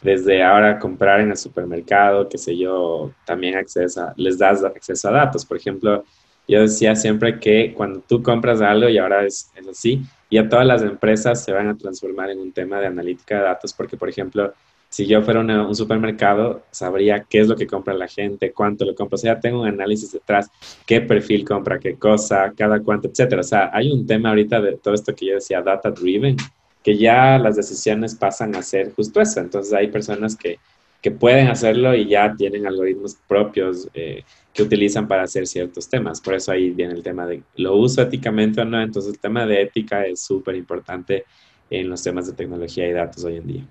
desde 0.02 0.42
ahora 0.42 0.80
comprar 0.80 1.20
en 1.20 1.32
el 1.32 1.38
supermercado, 1.38 2.30
qué 2.30 2.38
sé 2.38 2.58
yo, 2.58 3.12
también 3.26 3.60
les 4.16 4.38
das 4.38 4.64
acceso 4.64 5.10
a 5.10 5.12
datos. 5.12 5.46
Por 5.46 5.58
ejemplo, 5.58 6.06
yo 6.48 6.62
decía 6.62 6.96
siempre 6.96 7.40
que 7.40 7.74
cuando 7.76 8.00
tú 8.08 8.24
compras 8.24 8.62
algo, 8.62 8.88
y 8.88 8.98
ahora 8.98 9.26
es, 9.26 9.52
es 9.56 9.68
así, 9.68 10.02
ya 10.30 10.48
todas 10.48 10.66
las 10.66 10.82
empresas 10.82 11.44
se 11.44 11.52
van 11.52 11.68
a 11.68 11.78
transformar 11.78 12.30
en 12.30 12.40
un 12.40 12.52
tema 12.52 12.80
de 12.80 12.88
analítica 12.88 13.36
de 13.38 13.44
datos, 13.44 13.74
porque, 13.74 13.98
por 13.98 14.10
ejemplo, 14.10 14.54
si 14.90 15.06
yo 15.06 15.22
fuera 15.22 15.42
un 15.42 15.76
supermercado, 15.76 16.64
sabría 16.72 17.26
qué 17.30 17.40
es 17.42 17.48
lo 17.48 17.56
que 17.56 17.68
compra 17.68 17.94
la 17.94 18.08
gente, 18.08 18.52
cuánto 18.52 18.86
lo 18.86 18.96
compra. 18.96 19.16
O 19.16 19.20
sea, 19.20 19.40
tengo 19.40 19.62
un 19.62 19.68
análisis 19.68 20.12
detrás, 20.12 20.50
qué 20.86 21.02
perfil 21.02 21.46
compra, 21.46 21.80
qué 21.80 21.96
cosa, 21.96 22.54
cada 22.58 22.80
cuánto, 22.80 23.08
etcétera. 23.08 23.42
O 23.42 23.44
sea, 23.44 23.70
hay 23.72 23.92
un 23.92 24.08
tema 24.08 24.30
ahorita 24.30 24.62
de 24.62 24.78
todo 24.78 24.94
esto 24.96 25.14
que 25.14 25.28
yo 25.28 25.36
decía, 25.36 25.62
data 25.62 25.92
driven, 25.92 26.38
que 26.84 26.98
ya 26.98 27.38
las 27.38 27.56
decisiones 27.56 28.16
pasan 28.16 28.56
a 28.56 28.64
ser 28.64 28.92
justo 28.94 29.22
eso. 29.22 29.40
Entonces, 29.40 29.74
hay 29.74 29.90
personas 29.90 30.36
que 30.36 30.58
que 31.02 31.12
pueden 31.12 31.48
hacerlo 31.48 31.96
y 31.96 32.08
ya 32.08 32.36
tienen 32.36 32.68
algoritmos 32.68 33.18
propios 33.28 33.88
eh, 33.94 34.24
que 34.60 34.64
utilizan 34.64 35.08
para 35.08 35.24
hacer 35.24 35.48
ciertos 35.48 35.88
temas. 35.88 36.20
Por 36.20 36.34
eso 36.34 36.52
ahí 36.52 36.72
viene 36.72 36.94
el 36.94 37.02
tema 37.02 37.26
de 37.26 37.42
lo 37.56 37.78
uso 37.78 38.02
éticamente 38.02 38.60
o 38.60 38.66
no. 38.66 38.82
Entonces 38.82 39.14
el 39.14 39.20
tema 39.20 39.46
de 39.46 39.62
ética 39.62 40.06
es 40.06 40.20
súper 40.20 40.56
importante 40.56 41.24
en 41.70 41.88
los 41.88 42.04
temas 42.04 42.28
de 42.28 42.34
tecnología 42.34 42.86
y 42.86 42.92
datos 42.92 43.24
hoy 43.24 43.38
en 43.38 43.48
día. 43.48 43.64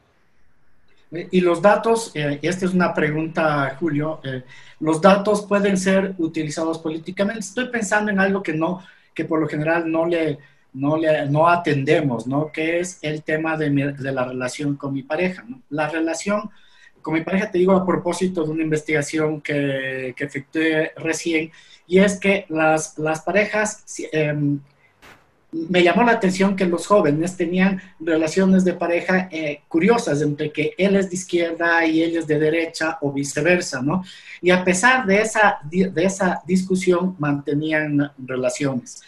Y 1.31 1.43
los 1.43 1.61
datos, 1.61 2.11
eh, 2.15 2.39
esta 2.41 2.65
es 2.65 2.73
una 2.73 2.95
pregunta, 2.95 3.77
Julio, 3.79 4.21
eh, 4.25 4.45
los 4.81 5.01
datos 5.01 5.45
pueden 5.47 5.77
ser 5.77 6.15
utilizados 6.17 6.79
políticamente. 6.79 7.41
Estoy 7.41 7.69
pensando 7.69 8.11
en 8.11 8.19
algo 8.19 8.43
que 8.43 8.55
no, 8.55 8.83
que 9.13 9.27
por 9.27 9.41
lo 9.41 9.47
general 9.47 9.91
no 9.91 10.07
le, 10.07 10.39
no 10.73 10.97
le, 10.97 11.27
no 11.27 11.49
atendemos, 11.49 12.27
¿no? 12.27 12.51
Que 12.51 12.81
es 12.81 12.99
el 13.03 13.23
tema 13.23 13.59
de, 13.59 13.69
de 13.93 14.13
la 14.13 14.25
relación 14.25 14.77
con 14.77 14.95
mi 14.95 15.03
pareja. 15.03 15.45
La 15.69 15.89
relación 15.89 16.51
con 17.09 17.15
mi 17.15 17.25
pareja 17.25 17.51
te 17.51 17.57
digo 17.57 17.73
a 17.73 17.87
propósito 17.87 18.45
de 18.45 18.51
una 18.51 18.63
investigación 18.63 19.41
que, 19.41 20.13
que 20.15 20.25
efectué 20.25 20.93
recién, 20.99 21.51
y 21.87 22.01
es 22.01 22.21
que 22.21 22.45
las, 22.51 22.99
las 22.99 23.23
parejas, 23.23 23.83
em, 24.13 24.61
me 25.51 25.83
llamó 25.83 26.03
la 26.03 26.13
atención 26.13 26.55
que 26.55 26.67
los 26.67 26.87
jóvenes 26.87 27.35
tenían 27.35 27.81
relaciones 27.99 28.63
de 28.63 28.75
pareja 28.75 29.27
eh, 29.33 29.63
curiosas, 29.69 30.21
entre 30.21 30.53
que 30.53 30.75
él 30.77 30.97
es 30.97 31.09
de 31.09 31.17
izquierda 31.17 31.87
y 31.87 32.03
ella 32.03 32.19
es 32.21 32.27
de 32.27 32.39
derecha 32.39 32.99
o 33.01 33.11
viceversa, 33.11 33.81
¿no? 33.81 34.05
Y 34.43 34.51
a 34.51 34.63
pesar 34.63 35.07
de 35.07 35.23
esa, 35.23 35.61
de 35.63 36.05
esa 36.05 36.43
discusión, 36.47 37.17
mantenían 37.19 38.13
relaciones. 38.19 39.01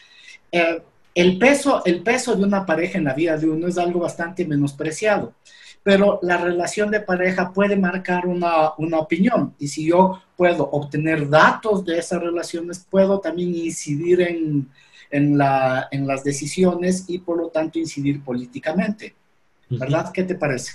Eh, 0.50 0.80
el, 1.14 1.36
peso, 1.36 1.82
el 1.84 2.02
peso 2.02 2.34
de 2.34 2.44
una 2.44 2.64
pareja 2.64 2.96
en 2.96 3.04
la 3.04 3.12
vida 3.12 3.36
de 3.36 3.46
uno 3.46 3.68
es 3.68 3.76
algo 3.76 4.00
bastante 4.00 4.46
menospreciado 4.46 5.34
pero 5.82 6.18
la 6.22 6.36
relación 6.36 6.90
de 6.90 7.00
pareja 7.00 7.52
puede 7.52 7.76
marcar 7.76 8.26
una, 8.26 8.72
una, 8.76 8.98
opinión. 8.98 9.54
Y 9.58 9.68
si 9.68 9.86
yo 9.86 10.22
puedo 10.36 10.68
obtener 10.70 11.28
datos 11.28 11.84
de 11.84 11.98
esas 11.98 12.22
relaciones, 12.22 12.86
puedo 12.90 13.20
también 13.20 13.54
incidir 13.54 14.20
en, 14.20 14.68
en, 15.10 15.38
la, 15.38 15.88
en 15.90 16.06
las 16.06 16.22
decisiones 16.22 17.04
y 17.08 17.18
por 17.18 17.38
lo 17.38 17.48
tanto 17.48 17.78
incidir 17.78 18.22
políticamente. 18.22 19.14
¿Verdad? 19.70 20.10
¿Qué 20.12 20.24
te 20.24 20.34
parece? 20.34 20.72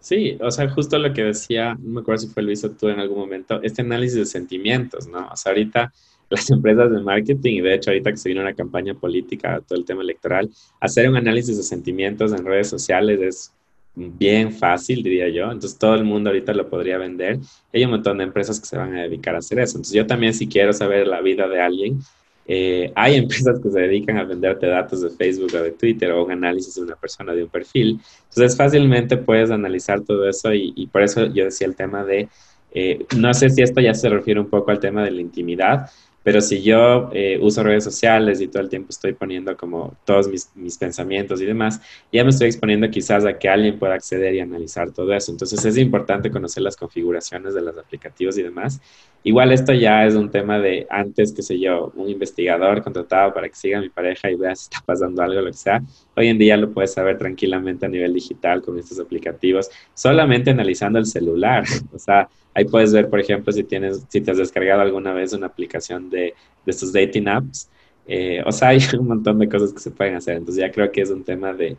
Sí, 0.00 0.38
o 0.40 0.50
sea, 0.50 0.68
justo 0.70 0.98
lo 0.98 1.12
que 1.12 1.24
decía, 1.24 1.74
no 1.80 1.94
me 1.94 2.00
acuerdo 2.00 2.22
si 2.22 2.28
fue 2.28 2.42
Luis 2.42 2.62
o 2.64 2.70
tú 2.70 2.88
en 2.88 3.00
algún 3.00 3.18
momento, 3.18 3.60
este 3.62 3.82
análisis 3.82 4.16
de 4.16 4.26
sentimientos, 4.26 5.08
¿no? 5.08 5.28
O 5.28 5.36
sea, 5.36 5.50
ahorita 5.50 5.92
las 6.30 6.50
empresas 6.50 6.90
de 6.90 7.00
marketing, 7.00 7.54
y 7.56 7.60
de 7.62 7.74
hecho 7.74 7.90
ahorita 7.90 8.10
que 8.10 8.16
se 8.18 8.28
viene 8.28 8.42
una 8.42 8.54
campaña 8.54 8.94
política, 8.94 9.60
todo 9.66 9.78
el 9.78 9.84
tema 9.84 10.02
electoral, 10.02 10.50
hacer 10.80 11.08
un 11.08 11.16
análisis 11.16 11.56
de 11.56 11.62
sentimientos 11.62 12.32
en 12.32 12.44
redes 12.44 12.68
sociales 12.68 13.20
es 13.20 13.52
bien 13.98 14.52
fácil, 14.52 15.02
diría 15.02 15.28
yo. 15.28 15.44
Entonces 15.44 15.76
todo 15.78 15.94
el 15.94 16.04
mundo 16.04 16.30
ahorita 16.30 16.54
lo 16.54 16.68
podría 16.68 16.98
vender. 16.98 17.38
Hay 17.72 17.84
un 17.84 17.90
montón 17.90 18.18
de 18.18 18.24
empresas 18.24 18.60
que 18.60 18.66
se 18.66 18.76
van 18.76 18.94
a 18.96 19.02
dedicar 19.02 19.34
a 19.34 19.38
hacer 19.38 19.58
eso. 19.58 19.78
Entonces 19.78 19.94
yo 19.94 20.06
también 20.06 20.32
si 20.34 20.46
quiero 20.46 20.72
saber 20.72 21.06
la 21.06 21.20
vida 21.20 21.48
de 21.48 21.60
alguien, 21.60 21.98
eh, 22.46 22.92
hay 22.94 23.16
empresas 23.18 23.60
que 23.60 23.70
se 23.70 23.80
dedican 23.80 24.16
a 24.18 24.24
venderte 24.24 24.66
datos 24.66 25.02
de 25.02 25.10
Facebook 25.10 25.50
o 25.54 25.62
de 25.62 25.72
Twitter 25.72 26.12
o 26.12 26.24
un 26.24 26.32
análisis 26.32 26.76
de 26.76 26.82
una 26.82 26.96
persona, 26.96 27.34
de 27.34 27.44
un 27.44 27.50
perfil. 27.50 28.00
Entonces 28.28 28.56
fácilmente 28.56 29.16
puedes 29.16 29.50
analizar 29.50 30.00
todo 30.02 30.28
eso 30.28 30.52
y, 30.54 30.86
por 30.92 31.02
eso 31.02 31.26
yo 31.26 31.44
decía 31.44 31.66
el 31.66 31.76
tema 31.76 32.04
de, 32.04 32.28
eh, 32.72 33.04
no 33.16 33.34
sé 33.34 33.50
si 33.50 33.62
esto 33.62 33.80
ya 33.80 33.94
se 33.94 34.08
refiere 34.08 34.40
un 34.40 34.48
poco 34.48 34.70
al 34.70 34.78
tema 34.78 35.04
de 35.04 35.10
la 35.10 35.20
intimidad, 35.20 35.90
pero 36.22 36.40
si 36.40 36.62
yo 36.62 37.10
eh, 37.12 37.38
uso 37.40 37.62
redes 37.62 37.84
sociales 37.84 38.40
y 38.40 38.48
todo 38.48 38.62
el 38.62 38.68
tiempo 38.68 38.88
estoy 38.90 39.12
poniendo 39.12 39.56
como 39.56 39.96
todos 40.04 40.28
mis, 40.28 40.50
mis, 40.54 40.76
pensamientos 40.76 41.40
y 41.40 41.46
demás, 41.46 41.80
ya 42.12 42.22
me 42.24 42.30
estoy 42.30 42.48
exponiendo 42.48 42.90
quizás 42.90 43.24
a 43.24 43.38
que 43.38 43.48
alguien 43.48 43.78
pueda 43.78 43.94
acceder 43.94 44.34
y 44.34 44.40
analizar 44.40 44.90
todo 44.90 45.12
eso. 45.14 45.30
Entonces 45.32 45.64
es 45.64 45.78
importante 45.78 46.30
conocer 46.30 46.62
las 46.62 46.76
configuraciones 46.76 47.54
de 47.54 47.62
los 47.62 47.78
aplicativos 47.78 48.36
y 48.36 48.42
demás. 48.42 48.80
Igual 49.22 49.52
esto 49.52 49.72
ya 49.72 50.06
es 50.06 50.14
un 50.14 50.30
tema 50.30 50.58
de 50.58 50.86
antes, 50.90 51.32
qué 51.32 51.42
sé 51.42 51.58
yo, 51.58 51.92
un 51.96 52.08
investigador 52.08 52.82
contratado 52.82 53.32
para 53.34 53.48
que 53.48 53.54
siga 53.54 53.78
a 53.78 53.80
mi 53.80 53.88
pareja 53.88 54.30
y 54.30 54.36
vea 54.36 54.54
si 54.54 54.64
está 54.64 54.78
pasando 54.84 55.22
algo, 55.22 55.40
lo 55.40 55.50
que 55.50 55.56
sea. 55.56 55.82
Hoy 56.18 56.26
en 56.26 56.38
día 56.38 56.56
lo 56.56 56.72
puedes 56.72 56.92
saber 56.94 57.16
tranquilamente 57.16 57.86
a 57.86 57.88
nivel 57.88 58.12
digital 58.12 58.60
con 58.60 58.76
estos 58.76 58.98
aplicativos, 58.98 59.70
solamente 59.94 60.50
analizando 60.50 60.98
el 60.98 61.06
celular. 61.06 61.64
O 61.94 61.98
sea, 61.98 62.28
ahí 62.54 62.64
puedes 62.64 62.92
ver, 62.92 63.08
por 63.08 63.20
ejemplo, 63.20 63.52
si, 63.52 63.62
tienes, 63.62 64.04
si 64.08 64.20
te 64.20 64.32
has 64.32 64.38
descargado 64.38 64.80
alguna 64.80 65.12
vez 65.12 65.32
una 65.32 65.46
aplicación 65.46 66.10
de, 66.10 66.34
de 66.66 66.70
estos 66.72 66.92
dating 66.92 67.28
apps. 67.28 67.70
Eh, 68.08 68.42
o 68.44 68.50
sea, 68.50 68.68
hay 68.70 68.80
un 68.98 69.06
montón 69.06 69.38
de 69.38 69.48
cosas 69.48 69.72
que 69.72 69.78
se 69.78 69.92
pueden 69.92 70.16
hacer. 70.16 70.36
Entonces 70.38 70.60
ya 70.60 70.72
creo 70.72 70.90
que 70.90 71.02
es 71.02 71.10
un 71.10 71.22
tema 71.22 71.52
de, 71.52 71.76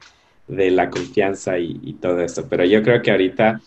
de 0.47 0.71
la 0.71 0.89
confianza 0.89 1.59
y, 1.59 1.97
todo 1.99 2.21
eso. 2.21 2.45
Pero 2.49 2.63
yo 2.63 2.81
creo 2.81 3.01
que 3.01 3.11
ahorita 3.11 3.59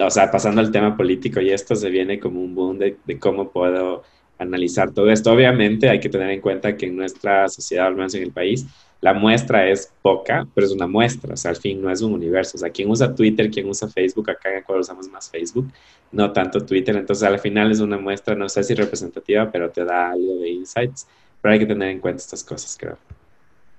o 0.00 0.10
sea, 0.10 0.30
pasando 0.30 0.60
al 0.60 0.70
tema 0.72 0.96
político 0.96 1.40
y 1.40 1.50
esto 1.50 1.74
se 1.74 1.90
viene 1.90 2.18
como 2.18 2.40
un 2.40 2.54
boom 2.54 2.78
de, 2.78 2.96
cómo 3.20 3.50
puedo 3.50 4.02
analizar 4.38 4.92
todo 4.92 5.10
esto. 5.10 5.32
Obviamente 5.32 5.88
hay 5.88 6.00
que 6.00 6.08
tener 6.08 6.30
en 6.30 6.40
cuenta 6.40 6.76
que 6.76 6.86
en 6.86 6.96
nuestra 6.96 7.48
sociedad, 7.48 7.86
al 7.86 7.96
menos 7.96 8.14
en 8.14 8.22
el 8.22 8.32
país, 8.32 8.66
la 9.00 9.14
muestra 9.14 9.68
es 9.68 9.92
poca, 10.02 10.46
pero 10.54 10.66
es 10.66 10.72
una 10.72 10.88
muestra, 10.88 11.34
o 11.34 11.36
sea, 11.36 11.52
al 11.52 11.56
fin 11.56 11.80
no 11.80 11.90
es 11.90 12.02
un 12.02 12.12
universo. 12.12 12.56
O 12.56 12.60
sea, 12.60 12.70
quien 12.70 12.90
usa 12.90 13.14
Twitter, 13.14 13.50
quien 13.50 13.68
usa 13.68 13.88
Facebook, 13.88 14.30
acá 14.30 14.50
en 14.50 14.58
Ecuador 14.58 14.80
usamos 14.80 15.08
más 15.08 15.30
Facebook, 15.30 15.70
no 16.10 16.32
tanto 16.32 16.64
Twitter, 16.64 16.96
entonces 16.96 17.26
al 17.26 17.38
final 17.38 17.70
es 17.70 17.80
una 17.80 17.98
muestra, 17.98 18.34
no 18.34 18.48
sé 18.48 18.64
si 18.64 18.74
representativa, 18.74 19.50
pero 19.50 19.70
te 19.70 19.84
da 19.84 20.10
algo 20.10 20.36
de 20.36 20.48
insights, 20.48 21.06
pero 21.40 21.52
hay 21.52 21.60
que 21.60 21.66
tener 21.66 21.90
en 21.90 22.00
cuenta 22.00 22.20
estas 22.20 22.42
cosas, 22.42 22.76
creo. 22.78 22.98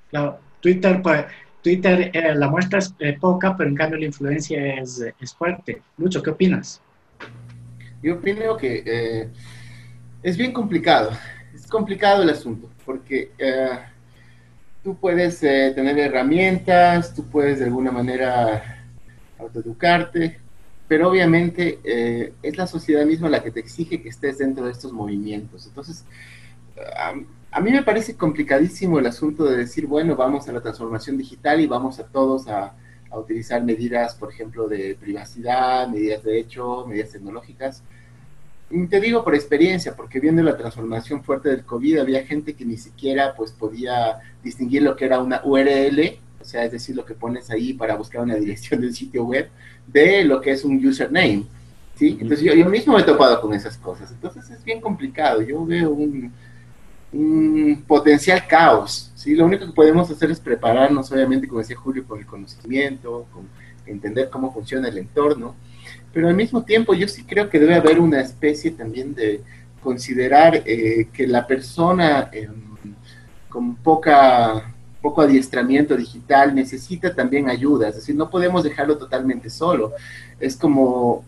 Claro, 0.10 0.40
Twitter, 0.62 1.02
pues, 1.02 1.26
Twitter, 1.62 2.12
eh, 2.14 2.34
la 2.36 2.48
muestra 2.48 2.80
es 2.80 2.96
eh, 3.00 3.18
poca, 3.20 3.58
pero 3.58 3.70
en 3.70 3.76
cambio 3.76 4.00
la 4.00 4.06
influencia 4.06 4.76
es, 4.76 5.04
es, 5.20 5.36
fuerte. 5.36 5.82
Lucho, 5.98 6.24
¿qué 6.24 6.30
opinas? 6.30 6.82
Yo 8.02 8.16
opino 8.16 8.56
que 8.56 8.84
eh, 8.86 9.30
es 10.24 10.38
bien 10.38 10.54
complicado. 10.54 11.12
Es 11.54 11.68
complicado 11.68 12.24
el 12.24 12.30
asunto, 12.30 12.70
porque 12.86 13.32
tú 14.84 14.96
puedes 14.96 15.42
eh, 15.44 15.72
tener 15.76 15.98
herramientas, 16.00 17.14
tú 17.14 17.26
puedes 17.26 17.60
de 17.60 17.66
alguna 17.66 17.92
manera 17.92 18.86
autoeducarte, 19.38 20.40
pero 20.88 21.10
obviamente 21.10 21.80
eh, 21.84 22.34
es 22.42 22.58
la 22.58 22.68
sociedad 22.68 23.06
misma 23.06 23.30
la 23.30 23.44
que 23.44 23.52
te 23.52 23.60
exige 23.60 24.02
que 24.02 24.10
estés 24.10 24.38
dentro 24.38 24.66
de 24.66 24.72
estos 24.72 24.92
movimientos. 24.92 25.66
Entonces, 25.68 26.04
a, 27.52 27.62
mí 27.62 27.72
me 27.72 27.84
parece 27.84 28.16
complicadísimo 28.16 29.00
el 29.00 29.06
asunto 29.06 29.46
de 29.46 29.58
decir, 29.58 29.86
bueno, 29.86 30.16
vamos 30.16 30.48
a 30.48 30.54
la 30.54 30.62
transformación 30.62 31.18
digital 31.18 31.60
y 31.60 31.68
vamos 31.68 32.00
a 32.00 32.06
todos 32.06 32.48
a, 32.48 32.74
a 33.12 33.20
utilizar 33.20 33.64
medidas, 33.64 34.16
por 34.16 34.32
ejemplo, 34.32 34.68
de 34.68 34.98
privacidad, 35.00 35.88
medidas 35.88 36.24
de 36.24 36.40
hecho, 36.40 36.86
medidas 36.88 37.12
tecnológicas. 37.12 37.84
Y 38.72 38.86
te 38.88 39.00
digo 39.00 39.24
por 39.24 39.34
experiencia, 39.34 39.96
porque 39.96 40.20
viendo 40.20 40.44
la 40.44 40.56
transformación 40.56 41.24
fuerte 41.24 41.50
del 41.50 41.64
COVID, 41.64 42.00
había 42.00 42.26
gente 42.26 42.54
que 42.54 42.66
ni 42.66 42.78
siquiera 42.78 43.34
pues 43.36 43.52
podía 43.52 44.20
distinguir 44.44 44.84
lo 44.84 44.96
que 44.96 45.06
era 45.06 45.20
una 45.20 45.42
URL, 45.44 46.20
o 46.40 46.46
sea, 46.46 46.64
es 46.64 46.72
decir, 46.72 46.96
lo 46.96 47.04
que 47.04 47.16
pones 47.16 47.50
ahí 47.50 47.74
para 47.74 47.96
buscar 47.96 48.22
una 48.22 48.36
dirección 48.36 48.80
del 48.82 48.94
sitio 48.94 49.26
web, 49.26 49.50
de 49.88 50.24
lo 50.24 50.40
que 50.40 50.52
es 50.52 50.64
un 50.64 50.86
username. 50.86 51.46
¿sí? 51.96 52.18
Entonces 52.22 52.42
yo, 52.42 52.54
yo 52.54 52.70
mismo 52.70 52.94
me 52.94 53.02
he 53.02 53.06
topado 53.06 53.42
con 53.42 53.54
esas 53.54 53.78
cosas. 53.78 54.12
Entonces 54.12 54.50
es 54.50 54.64
bien 54.64 54.80
complicado. 54.80 55.42
Yo 55.42 55.66
veo 55.66 55.90
un, 55.90 56.32
un 57.12 57.84
potencial 57.88 58.46
caos. 58.48 59.12
¿sí? 59.16 59.36
Lo 59.36 59.46
único 59.46 59.66
que 59.66 59.74
podemos 59.74 60.10
hacer 60.10 60.32
es 60.32 60.40
prepararnos, 60.40 61.12
obviamente, 61.12 61.48
como 61.48 61.60
decía 61.60 61.76
Julio, 61.76 62.06
con 62.06 62.20
el 62.20 62.26
conocimiento, 62.26 63.28
con 63.34 63.48
entender 63.86 64.30
cómo 64.30 64.54
funciona 64.54 64.88
el 64.88 64.98
entorno, 64.98 65.56
pero 66.14 66.28
al 66.28 66.36
mismo 66.36 66.64
tiempo 66.64 66.94
yo 66.94 67.08
sí 67.08 67.24
creo 67.24 67.50
que 67.50 67.60
debe 67.60 67.76
haber 67.76 68.00
una 68.00 68.22
especie 68.22 68.72
también 68.72 69.14
de 69.14 69.42
considerar 69.82 70.64
eh, 70.66 71.08
que 71.14 71.28
la 71.28 71.48
persona 71.48 72.30
em, 72.32 72.54
con 73.48 73.76
poca 73.76 74.74
poco 75.02 75.22
adiestramiento 75.22 75.96
digital 75.96 76.54
necesita 76.54 77.16
también 77.16 77.50
ayuda, 77.50 77.88
es 77.88 77.96
decir, 77.96 78.16
no 78.16 78.30
podemos 78.30 78.64
dejarlo 78.64 78.98
totalmente 78.98 79.50
solo. 79.50 79.94
Es 80.40 80.58
como 80.58 81.24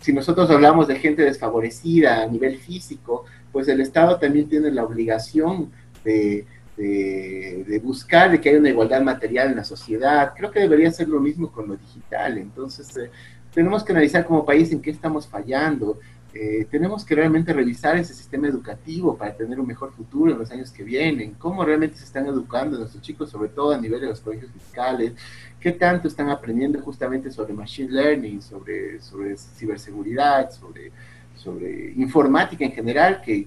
si 0.00 0.12
nosotros 0.12 0.50
hablamos 0.50 0.88
de 0.88 0.96
gente 0.96 1.22
desfavorecida 1.22 2.22
a 2.22 2.26
nivel 2.26 2.58
físico, 2.58 3.24
pues 3.52 3.68
el 3.68 3.80
Estado 3.80 4.18
también 4.18 4.48
tiene 4.48 4.70
la 4.70 4.84
obligación 4.84 5.70
de, 6.04 6.44
de, 6.76 7.80
buscar 7.82 8.30
de 8.30 8.40
que 8.40 8.50
haya 8.50 8.58
una 8.58 8.70
igualdad 8.70 9.00
material 9.02 9.50
en 9.50 9.56
la 9.56 9.64
sociedad. 9.64 10.32
Creo 10.36 10.50
que 10.50 10.60
debería 10.60 10.90
ser 10.90 11.08
lo 11.08 11.20
mismo 11.20 11.50
con 11.52 11.68
lo 11.68 11.76
digital. 11.76 12.38
Entonces, 12.38 12.96
eh, 12.96 13.10
tenemos 13.54 13.84
que 13.84 13.92
analizar 13.92 14.26
como 14.26 14.44
país 14.44 14.72
en 14.72 14.82
qué 14.82 14.90
estamos 14.90 15.26
fallando. 15.26 15.98
Eh, 16.34 16.66
tenemos 16.68 17.04
que 17.04 17.14
realmente 17.14 17.52
revisar 17.52 17.96
ese 17.96 18.12
sistema 18.12 18.48
educativo 18.48 19.16
para 19.16 19.32
tener 19.36 19.60
un 19.60 19.66
mejor 19.68 19.92
futuro 19.92 20.32
en 20.32 20.38
los 20.38 20.50
años 20.50 20.72
que 20.72 20.82
vienen, 20.82 21.34
cómo 21.38 21.64
realmente 21.64 21.96
se 21.96 22.04
están 22.04 22.26
educando 22.26 22.76
nuestros 22.76 23.00
chicos, 23.02 23.30
sobre 23.30 23.50
todo 23.50 23.70
a 23.70 23.78
nivel 23.78 24.00
de 24.00 24.08
los 24.08 24.20
colegios 24.20 24.50
fiscales, 24.50 25.12
qué 25.60 25.70
tanto 25.70 26.08
están 26.08 26.30
aprendiendo 26.30 26.80
justamente 26.80 27.30
sobre 27.30 27.52
machine 27.52 27.92
learning, 27.92 28.42
sobre, 28.42 29.00
sobre 29.00 29.36
ciberseguridad, 29.36 30.50
sobre, 30.50 30.90
sobre 31.36 31.92
informática 31.96 32.64
en 32.64 32.72
general, 32.72 33.22
que, 33.24 33.46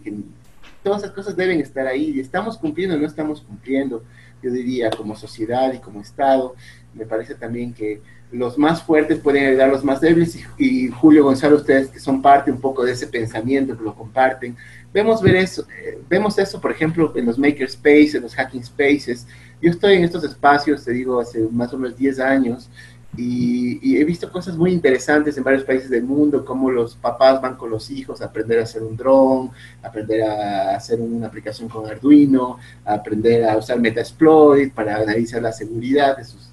todas 0.81 1.03
esas 1.03 1.13
cosas 1.13 1.35
deben 1.35 1.59
estar 1.59 1.85
ahí. 1.85 2.17
¿Estamos 2.17 2.57
cumpliendo 2.57 2.95
o 2.95 2.99
no 2.99 3.05
estamos 3.05 3.41
cumpliendo? 3.41 4.03
Yo 4.41 4.49
diría 4.49 4.89
como 4.89 5.15
sociedad 5.17 5.73
y 5.73 5.79
como 5.79 5.99
Estado. 5.99 6.55
Me 6.97 7.05
parece 7.05 7.35
también 7.35 7.73
que 7.73 8.01
los 8.31 8.57
más 8.57 8.83
fuertes 8.83 9.19
pueden 9.19 9.45
ayudar 9.45 9.69
a 9.69 9.71
los 9.73 9.83
más 9.83 10.01
débiles 10.01 10.37
y, 10.57 10.89
Julio 10.89 11.23
Gonzalo, 11.23 11.57
ustedes 11.57 11.89
que 11.89 11.99
son 11.99 12.21
parte 12.21 12.51
un 12.51 12.59
poco 12.59 12.83
de 12.83 12.91
ese 12.91 13.07
pensamiento, 13.07 13.77
que 13.77 13.83
lo 13.83 13.95
comparten, 13.95 14.55
vemos 14.93 15.21
ver 15.21 15.37
eso, 15.37 15.65
eh, 15.81 15.99
vemos 16.09 16.37
eso, 16.37 16.59
por 16.59 16.71
ejemplo, 16.71 17.13
en 17.15 17.25
los 17.25 17.37
makerspaces, 17.37 18.15
en 18.15 18.23
los 18.23 18.35
hacking 18.35 18.63
spaces. 18.63 19.27
Yo 19.61 19.71
estoy 19.71 19.95
en 19.95 20.03
estos 20.03 20.23
espacios, 20.23 20.83
te 20.83 20.91
digo, 20.91 21.19
hace 21.19 21.39
más 21.51 21.73
o 21.73 21.77
menos 21.77 21.97
10 21.97 22.19
años 22.19 22.69
y, 23.15 23.97
he 23.97 24.03
visto 24.03 24.31
cosas 24.31 24.55
muy 24.55 24.71
interesantes 24.71 25.37
en 25.37 25.43
varios 25.43 25.63
países 25.63 25.89
del 25.89 26.03
mundo, 26.03 26.45
como 26.45 26.69
los 26.69 26.95
papás 26.95 27.41
van 27.41 27.55
con 27.55 27.69
los 27.71 27.89
hijos 27.89 28.21
a 28.21 28.25
aprender 28.25 28.59
a 28.59 28.63
hacer 28.63 28.83
un 28.83 28.95
dron, 28.95 29.49
aprender 29.81 30.23
a 30.23 30.75
hacer 30.75 30.99
una 30.99 31.27
aplicación 31.27 31.67
con 31.67 31.87
Arduino, 31.87 32.59
a 32.85 32.93
aprender 32.93 33.45
a 33.45 33.57
usar 33.57 33.79
Metasploit 33.79 34.71
para 34.73 34.97
analizar 34.97 35.41
la 35.41 35.51
seguridad 35.51 36.17
de 36.17 36.25
sus, 36.25 36.46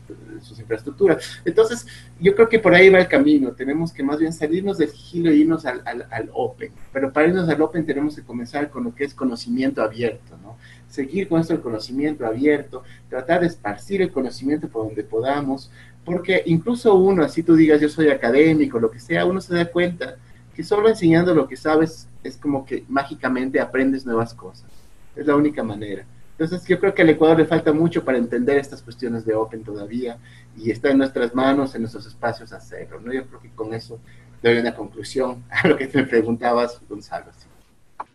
infraestructuras. 0.64 1.40
Entonces, 1.44 1.86
yo 2.20 2.34
creo 2.34 2.48
que 2.48 2.58
por 2.58 2.74
ahí 2.74 2.88
va 2.90 2.98
el 2.98 3.08
camino. 3.08 3.52
Tenemos 3.52 3.92
que 3.92 4.02
más 4.02 4.18
bien 4.18 4.32
salirnos 4.32 4.78
del 4.78 4.88
sigilo 4.88 5.30
e 5.30 5.36
irnos 5.36 5.64
al, 5.64 5.82
al, 5.84 6.30
Open. 6.32 6.72
Pero 6.92 7.12
para 7.12 7.28
irnos 7.28 7.48
al 7.48 7.62
Open 7.62 7.86
tenemos 7.86 8.16
que 8.16 8.22
comenzar 8.22 8.70
con 8.70 8.84
lo 8.84 8.94
que 8.94 9.04
es 9.04 9.14
conocimiento 9.14 9.82
abierto, 9.82 10.36
¿no? 10.42 10.56
Seguir 10.88 11.28
con 11.28 11.40
esto 11.40 11.54
el 11.54 11.60
conocimiento 11.60 12.26
abierto, 12.26 12.82
tratar 13.08 13.40
de 13.40 13.48
esparcir 13.48 14.02
el 14.02 14.12
conocimiento 14.12 14.68
por 14.68 14.86
donde 14.86 15.04
podamos, 15.04 15.70
porque 16.04 16.42
incluso 16.46 16.94
uno, 16.94 17.24
así 17.24 17.42
tú 17.42 17.56
digas 17.56 17.80
yo 17.80 17.88
soy 17.88 18.08
académico, 18.08 18.78
lo 18.78 18.90
que 18.90 19.00
sea, 19.00 19.24
uno 19.24 19.40
se 19.40 19.54
da 19.54 19.64
cuenta 19.66 20.16
que 20.54 20.62
solo 20.62 20.88
enseñando 20.88 21.34
lo 21.34 21.48
que 21.48 21.56
sabes 21.56 22.08
es 22.22 22.36
como 22.36 22.64
que 22.64 22.84
mágicamente 22.88 23.60
aprendes 23.60 24.06
nuevas 24.06 24.34
cosas. 24.34 24.70
Es 25.16 25.26
la 25.26 25.36
única 25.36 25.62
manera. 25.62 26.04
Entonces 26.38 26.66
yo 26.66 26.80
creo 26.80 26.94
que 26.94 27.02
al 27.02 27.10
Ecuador 27.10 27.38
le 27.38 27.44
falta 27.44 27.72
mucho 27.72 28.04
para 28.04 28.18
entender 28.18 28.58
estas 28.58 28.82
cuestiones 28.82 29.24
de 29.24 29.34
Open 29.34 29.62
todavía 29.62 30.18
y 30.56 30.70
está 30.70 30.90
en 30.90 30.98
nuestras 30.98 31.34
manos, 31.34 31.74
en 31.74 31.82
nuestros 31.82 32.06
espacios 32.06 32.52
hacerlo. 32.52 33.00
¿no? 33.00 33.12
Yo 33.12 33.26
creo 33.26 33.40
que 33.40 33.50
con 33.50 33.74
eso 33.74 34.00
doy 34.42 34.58
una 34.58 34.74
conclusión 34.74 35.44
a 35.50 35.68
lo 35.68 35.76
que 35.76 35.86
te 35.86 36.04
preguntabas, 36.04 36.80
Gonzalo. 36.88 37.26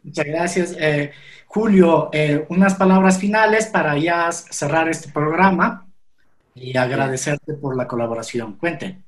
Muchas 0.03 0.25
gracias. 0.25 0.75
Eh, 0.79 1.11
Julio, 1.47 2.09
eh, 2.13 2.45
unas 2.49 2.75
palabras 2.75 3.19
finales 3.19 3.67
para 3.67 3.97
ya 3.97 4.31
cerrar 4.31 4.87
este 4.87 5.09
programa 5.09 5.87
y 6.55 6.77
agradecerte 6.77 7.53
por 7.53 7.75
la 7.75 7.87
colaboración. 7.87 8.53
Cuente. 8.53 9.01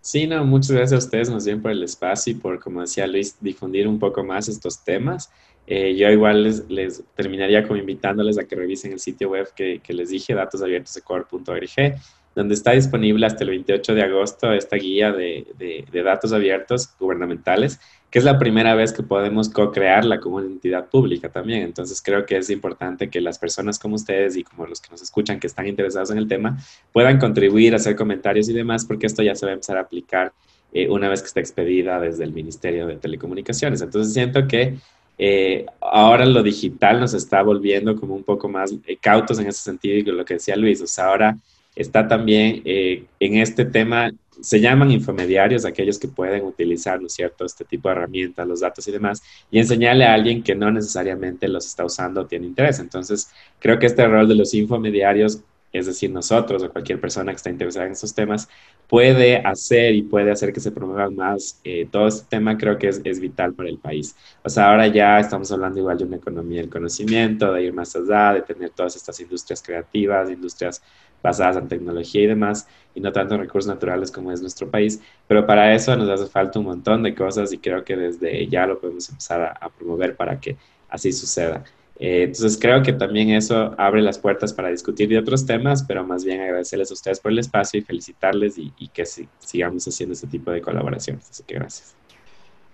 Sí, 0.00 0.26
no, 0.26 0.44
muchas 0.44 0.70
gracias 0.70 0.92
a 0.92 1.04
ustedes 1.04 1.30
más 1.30 1.44
bien 1.44 1.60
por 1.60 1.70
el 1.70 1.82
espacio 1.82 2.32
y 2.32 2.36
por, 2.36 2.60
como 2.60 2.80
decía 2.80 3.06
Luis, 3.06 3.36
difundir 3.40 3.86
un 3.88 3.98
poco 3.98 4.22
más 4.24 4.48
estos 4.48 4.82
temas. 4.84 5.30
Eh, 5.66 5.94
yo 5.96 6.08
igual 6.08 6.44
les, 6.68 7.04
terminaría 7.14 7.66
como 7.66 7.78
invitándoles 7.78 8.38
a 8.38 8.44
que 8.44 8.56
revisen 8.56 8.92
el 8.92 9.00
sitio 9.00 9.30
web 9.30 9.48
que, 9.54 9.80
que 9.80 9.92
les 9.92 10.08
dije, 10.08 10.34
datosabiertosecor.org, 10.34 11.98
donde 12.38 12.54
está 12.54 12.70
disponible 12.70 13.26
hasta 13.26 13.44
el 13.44 13.50
28 13.50 13.94
de 13.94 14.02
agosto 14.02 14.52
esta 14.52 14.76
guía 14.76 15.12
de, 15.12 15.46
de, 15.58 15.84
de 15.90 16.02
datos 16.02 16.32
abiertos 16.32 16.90
gubernamentales 16.98 17.80
que 18.10 18.18
es 18.18 18.24
la 18.24 18.38
primera 18.38 18.74
vez 18.74 18.92
que 18.92 19.02
podemos 19.02 19.50
co-crearla 19.50 20.18
como 20.18 20.36
una 20.36 20.46
entidad 20.46 20.86
pública 20.86 21.28
también. 21.28 21.62
Entonces 21.62 22.00
creo 22.00 22.24
que 22.24 22.38
es 22.38 22.48
importante 22.48 23.10
que 23.10 23.20
las 23.20 23.38
personas 23.38 23.78
como 23.78 23.96
ustedes 23.96 24.36
y 24.36 24.44
como 24.44 24.66
los 24.66 24.80
que 24.80 24.90
nos 24.90 25.02
escuchan 25.02 25.38
que 25.38 25.46
están 25.46 25.66
interesados 25.66 26.10
en 26.10 26.18
el 26.18 26.26
tema 26.26 26.58
puedan 26.92 27.18
contribuir, 27.18 27.74
hacer 27.74 27.96
comentarios 27.96 28.48
y 28.48 28.54
demás, 28.54 28.86
porque 28.86 29.06
esto 29.06 29.22
ya 29.22 29.34
se 29.34 29.44
va 29.44 29.50
a 29.50 29.54
empezar 29.54 29.76
a 29.76 29.82
aplicar 29.82 30.32
eh, 30.72 30.88
una 30.88 31.08
vez 31.08 31.20
que 31.20 31.28
está 31.28 31.40
expedida 31.40 32.00
desde 32.00 32.24
el 32.24 32.32
Ministerio 32.32 32.86
de 32.86 32.96
Telecomunicaciones. 32.96 33.82
Entonces 33.82 34.14
siento 34.14 34.46
que 34.48 34.78
eh, 35.18 35.66
ahora 35.80 36.24
lo 36.24 36.42
digital 36.42 37.00
nos 37.00 37.12
está 37.12 37.42
volviendo 37.42 37.94
como 37.96 38.14
un 38.14 38.22
poco 38.22 38.48
más 38.48 38.72
eh, 38.86 38.96
cautos 38.96 39.38
en 39.38 39.48
ese 39.48 39.60
sentido 39.60 39.96
y 39.96 40.02
lo 40.02 40.24
que 40.24 40.34
decía 40.34 40.56
Luis, 40.56 40.80
o 40.80 40.86
sea, 40.86 41.06
ahora 41.06 41.36
está 41.80 42.08
también 42.08 42.62
en 42.64 43.36
este 43.36 43.64
tema 43.64 44.10
se 44.40 44.60
llaman 44.60 44.90
infomediarios 44.90 45.64
aquellos 45.64 45.98
que 45.98 46.08
pueden 46.08 46.44
utilizar, 46.44 47.00
¿no 47.00 47.06
es 47.06 47.14
cierto?, 47.14 47.44
este 47.44 47.64
tipo 47.64 47.88
de 47.88 47.96
herramientas, 47.96 48.46
los 48.46 48.60
datos 48.60 48.86
y 48.88 48.92
demás, 48.92 49.22
y 49.50 49.58
enseñarle 49.58 50.04
a 50.04 50.14
alguien 50.14 50.42
que 50.42 50.54
no 50.54 50.70
necesariamente 50.70 51.48
los 51.48 51.66
está 51.66 51.84
usando 51.84 52.22
o 52.22 52.26
tiene 52.26 52.46
interés. 52.46 52.78
Entonces, 52.78 53.30
creo 53.58 53.78
que 53.78 53.86
este 53.86 54.06
rol 54.06 54.28
de 54.28 54.34
los 54.34 54.54
infomediarios, 54.54 55.40
es 55.72 55.86
decir, 55.86 56.10
nosotros 56.10 56.62
o 56.62 56.70
cualquier 56.70 57.00
persona 57.00 57.32
que 57.32 57.36
está 57.36 57.50
interesada 57.50 57.86
en 57.86 57.92
estos 57.92 58.14
temas, 58.14 58.48
puede 58.88 59.36
hacer 59.36 59.94
y 59.94 60.02
puede 60.02 60.30
hacer 60.30 60.52
que 60.52 60.60
se 60.60 60.72
promuevan 60.72 61.14
más 61.14 61.60
eh, 61.62 61.86
todo 61.90 62.08
este 62.08 62.26
tema, 62.30 62.56
creo 62.56 62.78
que 62.78 62.88
es, 62.88 63.02
es, 63.04 63.20
vital 63.20 63.52
para 63.52 63.68
el 63.68 63.76
país. 63.76 64.16
O 64.42 64.48
sea, 64.48 64.70
ahora 64.70 64.86
ya 64.86 65.20
estamos 65.20 65.52
hablando 65.52 65.78
igual 65.78 65.98
de 65.98 66.04
una 66.04 66.16
economía 66.16 66.60
del 66.62 66.70
conocimiento, 66.70 67.52
de 67.52 67.64
ir 67.64 67.74
más 67.74 67.94
allá, 67.94 68.32
de 68.32 68.42
tener 68.42 68.70
todas 68.70 68.96
estas 68.96 69.20
industrias 69.20 69.62
creativas, 69.62 70.30
industrias 70.30 70.82
basadas 71.22 71.56
en 71.56 71.68
tecnología 71.68 72.22
y 72.22 72.26
demás, 72.26 72.68
y 72.94 73.00
no 73.00 73.12
tanto 73.12 73.34
en 73.34 73.40
recursos 73.40 73.68
naturales 73.68 74.10
como 74.10 74.32
es 74.32 74.40
nuestro 74.40 74.68
país. 74.68 75.00
Pero 75.26 75.46
para 75.46 75.74
eso 75.74 75.94
nos 75.96 76.08
hace 76.08 76.30
falta 76.30 76.58
un 76.58 76.66
montón 76.66 77.02
de 77.02 77.14
cosas 77.14 77.52
y 77.52 77.58
creo 77.58 77.84
que 77.84 77.96
desde 77.96 78.46
ya 78.48 78.66
lo 78.66 78.78
podemos 78.78 79.08
empezar 79.08 79.56
a, 79.60 79.68
promover 79.68 80.16
para 80.16 80.38
que 80.40 80.56
así 80.88 81.12
suceda. 81.12 81.64
Eh, 82.00 82.24
entonces 82.24 82.56
creo 82.60 82.82
que 82.82 82.92
también 82.92 83.30
eso 83.30 83.74
abre 83.76 84.02
las 84.02 84.18
puertas 84.18 84.52
para 84.52 84.68
discutir 84.68 85.08
de 85.08 85.18
otros 85.18 85.44
temas, 85.44 85.82
pero 85.82 86.06
más 86.06 86.24
bien 86.24 86.40
agradecerles 86.40 86.90
a 86.90 86.94
ustedes 86.94 87.18
por 87.18 87.32
el 87.32 87.40
espacio 87.40 87.80
y 87.80 87.82
felicitarles 87.82 88.56
y, 88.56 88.72
que 88.88 89.04
sigamos 89.38 89.86
haciendo 89.86 90.12
este 90.12 90.28
tipo 90.28 90.50
de 90.50 90.60
colaboraciones. 90.60 91.28
Así 91.30 91.42
que 91.44 91.54
gracias. 91.54 91.94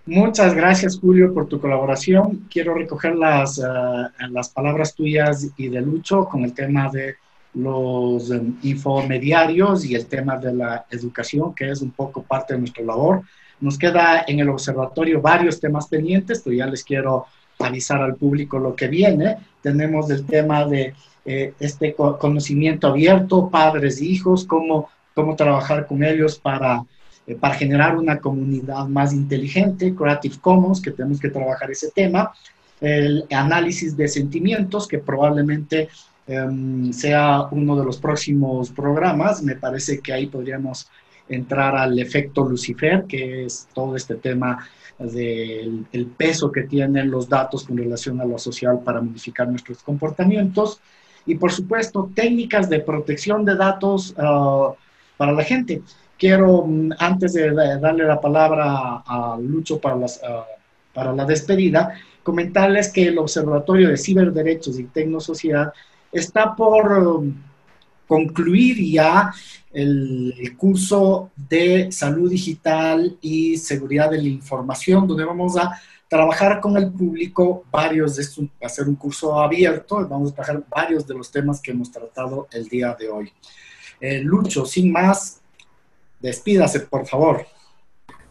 Muchas 0.07 0.53
gracias, 0.53 0.99
Julio, 0.99 1.33
por 1.33 1.47
tu 1.47 1.59
colaboración. 1.59 2.47
Quiero 2.51 2.75
recoger 2.75 3.15
las, 3.15 3.57
eh, 3.57 3.63
las 4.29 4.49
palabras 4.49 4.93
tuyas 4.93 5.51
y 5.57 5.69
de 5.69 5.81
Lucho 5.81 6.25
con 6.25 6.43
el 6.43 6.53
tema 6.53 6.91
de 6.91 7.15
los 7.55 8.29
um, 8.29 8.57
infomediarios 8.63 9.85
y 9.85 9.95
el 9.95 10.05
tema 10.07 10.37
de 10.37 10.53
la 10.53 10.85
educación, 10.91 11.55
que 11.55 11.69
es 11.71 11.81
un 11.81 11.91
poco 11.91 12.23
parte 12.23 12.53
de 12.53 12.59
nuestra 12.59 12.83
labor. 12.83 13.23
Nos 13.61 13.77
queda 13.77 14.25
en 14.27 14.39
el 14.39 14.49
observatorio 14.49 15.21
varios 15.21 15.59
temas 15.59 15.87
pendientes, 15.87 16.41
pero 16.43 16.55
ya 16.55 16.67
les 16.67 16.83
quiero 16.83 17.25
avisar 17.59 18.01
al 18.01 18.15
público 18.15 18.59
lo 18.59 18.75
que 18.75 18.87
viene. 18.87 19.37
Tenemos 19.61 20.09
el 20.09 20.25
tema 20.25 20.65
de 20.65 20.93
este 21.25 21.95
conocimiento 21.95 22.87
abierto, 22.87 23.49
padres 23.49 23.99
e 23.99 24.05
hijos, 24.05 24.45
cómo, 24.45 24.89
cómo 25.15 25.35
trabajar 25.35 25.87
con 25.87 26.03
ellos 26.03 26.37
para, 26.37 26.83
para 27.39 27.55
generar 27.55 27.97
una 27.97 28.19
comunidad 28.19 28.85
más 28.87 29.13
inteligente, 29.13 29.95
Creative 29.95 30.35
Commons, 30.39 30.81
que 30.81 30.91
tenemos 30.91 31.19
que 31.19 31.29
trabajar 31.29 31.71
ese 31.71 31.89
tema, 31.91 32.31
el 32.81 33.25
análisis 33.31 33.97
de 33.97 34.07
sentimientos, 34.07 34.87
que 34.87 34.99
probablemente 34.99 35.89
em, 36.27 36.91
sea 36.91 37.47
uno 37.51 37.75
de 37.77 37.85
los 37.85 37.97
próximos 37.97 38.69
programas. 38.71 39.43
Me 39.43 39.55
parece 39.55 39.99
que 39.99 40.13
ahí 40.13 40.27
podríamos 40.27 40.87
entrar 41.27 41.75
al 41.75 41.97
efecto 41.99 42.47
Lucifer, 42.47 43.05
que 43.07 43.45
es 43.45 43.67
todo 43.73 43.95
este 43.95 44.15
tema 44.15 44.67
del 44.97 45.85
el 45.91 46.05
peso 46.07 46.51
que 46.51 46.63
tienen 46.63 47.11
los 47.11 47.27
datos 47.27 47.65
con 47.65 47.77
relación 47.77 48.21
a 48.21 48.25
lo 48.25 48.37
social 48.37 48.79
para 48.83 49.01
modificar 49.01 49.47
nuestros 49.47 49.83
comportamientos. 49.83 50.79
Y 51.25 51.35
por 51.35 51.51
supuesto, 51.51 52.09
técnicas 52.13 52.69
de 52.69 52.79
protección 52.79 53.45
de 53.45 53.55
datos 53.55 54.13
ah, 54.17 54.73
para 55.17 55.31
la 55.31 55.43
gente. 55.43 55.81
Quiero, 56.17 56.65
mm, 56.65 56.91
antes 56.99 57.33
de 57.33 57.53
darle 57.53 58.05
la 58.05 58.21
palabra 58.21 59.03
a 59.05 59.37
Lucho 59.41 59.79
para, 59.79 59.95
las, 59.95 60.21
ah, 60.23 60.45
para 60.93 61.13
la 61.13 61.25
despedida, 61.25 61.93
comentarles 62.23 62.91
que 62.91 63.07
el 63.07 63.17
Observatorio 63.17 63.89
de 63.89 63.97
Ciberderechos 63.97 64.79
y 64.79 64.85
Tecnosociedad 64.85 65.73
está 66.19 66.55
por 66.55 66.91
um, 66.91 67.33
concluir 68.07 68.83
ya 68.83 69.33
el, 69.73 70.55
curso 70.57 71.31
de 71.35 71.91
salud 71.91 72.29
digital 72.29 73.17
y 73.21 73.57
seguridad 73.57 74.09
de 74.09 74.21
la 74.21 74.27
información, 74.27 75.07
donde 75.07 75.25
vamos 75.25 75.57
a 75.57 75.79
trabajar 76.07 76.61
con 76.61 76.77
el 76.77 76.91
público 76.91 77.65
varios 77.71 78.15
de 78.15 78.21
estos, 78.21 78.45
va 78.45 78.67
a 78.67 78.69
ser 78.69 78.87
un 78.87 78.95
curso 78.95 79.39
abierto, 79.39 80.07
vamos 80.07 80.31
a 80.31 80.35
trabajar 80.35 80.63
varios 80.69 81.05
de 81.05 81.15
los 81.15 81.29
temas 81.31 81.59
que 81.59 81.71
hemos 81.71 81.91
tratado 81.91 82.47
el 82.51 82.67
día 82.67 82.95
de 82.97 83.09
hoy. 83.09 83.33
Eh, 83.99 84.21
Lucho, 84.21 84.65
sin 84.65 84.91
más, 84.91 85.41
despídase, 86.21 86.81
por 86.81 87.05
favor. 87.05 87.45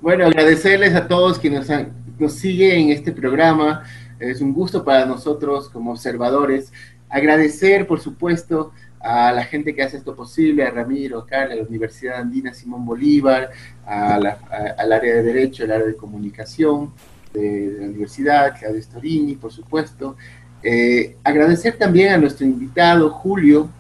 Bueno, 0.01 0.27
agradecerles 0.27 0.95
a 0.95 1.09
todos 1.09 1.39
quienes 1.39 1.69
han, 1.71 1.93
nos 2.19 2.35
siguen 2.35 2.83
en 2.83 2.91
este 2.91 3.13
programa. 3.13 3.85
Es 4.19 4.41
un 4.41 4.53
gusto 4.53 4.85
para 4.85 5.05
nosotros 5.07 5.69
como 5.69 5.93
observadores. 5.93 6.73
Agradecer, 7.15 7.87
por 7.87 8.01
supuesto, 8.01 8.73
a 8.99 9.31
la 9.31 9.45
gente 9.45 9.73
que 9.73 9.85
hace 9.85 9.99
esto 9.99 10.17
posible, 10.17 10.65
a 10.65 10.71
Ramiro, 10.73 11.21
a 11.21 11.27
Carla, 11.29 11.55
a 11.55 11.59
la 11.59 11.63
Universidad 11.63 12.19
Andina 12.19 12.53
Simón 12.53 12.85
Bolívar, 12.85 13.51
al 13.87 14.93
área 14.93 15.15
de 15.15 15.23
Derecho, 15.23 15.63
al 15.63 15.71
área 15.71 15.87
de 15.87 15.95
Comunicación 15.95 16.93
de, 17.33 17.77
la 17.79 17.87
Universidad, 17.87 18.59
Claudio 18.59 18.83
Storini, 18.83 19.37
por 19.37 19.53
supuesto. 19.53 20.17
Eh, 20.61 21.15
agradecer 21.23 21.79
también 21.79 22.15
a 22.15 22.19
nuestro 22.19 22.47
invitado, 22.47 23.09
Julio, 23.11 23.71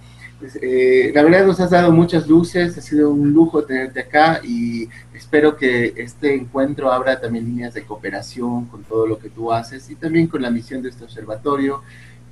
eh, 0.62 1.10
la 1.12 1.24
verdad 1.24 1.44
nos 1.44 1.58
has 1.58 1.70
dado 1.70 1.90
muchas 1.90 2.28
luces, 2.28 2.78
ha 2.78 2.80
sido 2.80 3.10
un 3.10 3.32
lujo 3.32 3.64
tenerte 3.64 3.98
acá 3.98 4.40
y 4.44 4.88
espero 5.12 5.56
que 5.56 5.92
este 5.96 6.34
encuentro 6.34 6.92
abra 6.92 7.20
también 7.20 7.46
líneas 7.46 7.74
de 7.74 7.82
cooperación 7.82 8.66
con 8.66 8.84
todo 8.84 9.08
lo 9.08 9.18
que 9.18 9.30
tú 9.30 9.52
haces 9.52 9.90
y 9.90 9.96
también 9.96 10.28
con 10.28 10.40
la 10.40 10.50
misión 10.50 10.82
de 10.82 10.90
este 10.90 11.02
observatorio, 11.02 11.82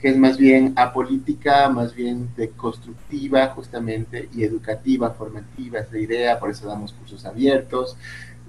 que 0.03 0.09
es 0.09 0.19
más 0.19 0.37
bien 0.37 0.73
apolítica, 0.75 1.69
más 1.69 1.95
bien 1.95 2.29
de 2.37 2.51
constructiva 2.51 3.47
justamente 3.51 4.29
y 4.35 4.43
educativa, 4.43 5.11
formativa, 5.11 5.79
es 5.79 5.93
la 5.93 5.99
idea, 6.01 6.41
por 6.41 6.51
eso 6.51 6.67
damos 6.67 6.93
cursos 6.93 7.25
abiertos. 7.25 7.97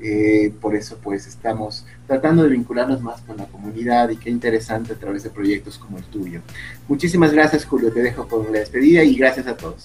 Eh, 0.02 0.52
por 0.60 0.76
eso 0.76 0.98
pues 1.02 1.28
estamos 1.28 1.86
tratando 2.08 2.44
de 2.44 2.50
vincularnos 2.50 3.00
más 3.02 3.22
con 3.22 3.38
la 3.38 3.46
comunidad 3.46 4.10
y 4.10 4.18
qué 4.18 4.32
interesante 4.32 4.94
a 4.94 4.96
través 4.96 5.24
de 5.24 5.30
proyectos 5.30 5.78
como 5.78 6.00
el 6.00 6.04
tuyo. 6.06 6.42
Muchísimas 6.88 7.32
gracias 7.32 7.64
Julio, 7.64 7.94
te 7.94 8.02
dejo 8.02 8.28
con 8.28 8.52
la 8.52 8.60
despedida 8.60 9.04
y 9.04 9.16
gracias 9.16 9.46
a 9.46 9.56
todos. 9.56 9.84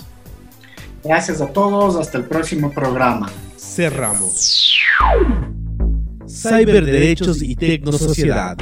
Gracias 1.05 1.41
a 1.43 1.53
todos, 1.53 1.97
hasta 1.97 2.19
el 2.19 2.25
próximo 2.25 2.73
programa. 2.73 3.31
Cerramos. 3.57 4.75
Cyberderechos 6.27 7.43
y 7.43 7.55
Tecnosociedad. 7.55 8.57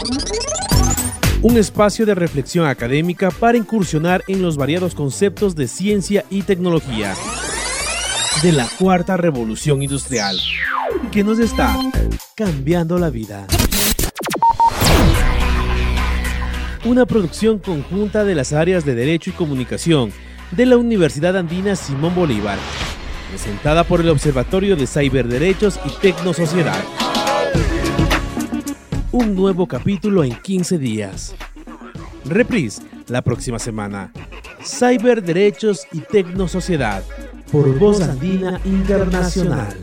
Un 1.43 1.59
espacio 1.59 2.07
de 2.07 2.14
reflexión 2.14 2.66
académica 2.66 3.30
para 3.30 3.59
incursionar 3.59 4.24
en 4.26 4.43
los 4.43 4.57
variados 4.57 4.95
conceptos 4.95 5.55
de 5.55 5.68
ciencia 5.68 6.24
y 6.30 6.43
tecnología 6.43 7.14
de 8.43 8.53
la 8.53 8.66
cuarta 8.78 9.16
revolución 9.16 9.82
industrial 9.82 10.39
que 11.12 11.22
nos 11.22 11.39
está 11.39 11.78
cambiando 12.34 12.99
la 12.99 13.11
vida. 13.11 13.47
Una 16.84 17.05
producción 17.05 17.59
conjunta 17.59 18.24
de 18.24 18.34
las 18.34 18.53
áreas 18.53 18.84
de 18.84 18.95
Derecho 18.95 19.30
y 19.30 19.34
Comunicación 19.34 20.12
de 20.53 20.66
la 20.66 20.76
Universidad 20.76 21.37
Andina 21.37 21.76
Simón 21.76 22.14
Bolívar, 22.14 22.59
presentada 23.30 23.84
por 23.84 24.01
el 24.01 24.09
Observatorio 24.09 24.74
de 24.76 24.87
Cyberderechos 24.87 25.78
y 25.84 25.91
Tecnosociedad. 26.01 26.82
Un 29.18 29.34
nuevo 29.34 29.66
capítulo 29.66 30.24
en 30.24 30.34
15 30.34 30.76
días. 30.76 31.34
Reprise 32.26 32.82
la 33.08 33.22
próxima 33.22 33.58
semana. 33.58 34.12
Cyberderechos 34.62 35.86
y 35.90 36.00
Tecnosociedad 36.00 37.02
por 37.50 37.78
Voz 37.78 38.02
Andina 38.02 38.60
Internacional. 38.66 39.74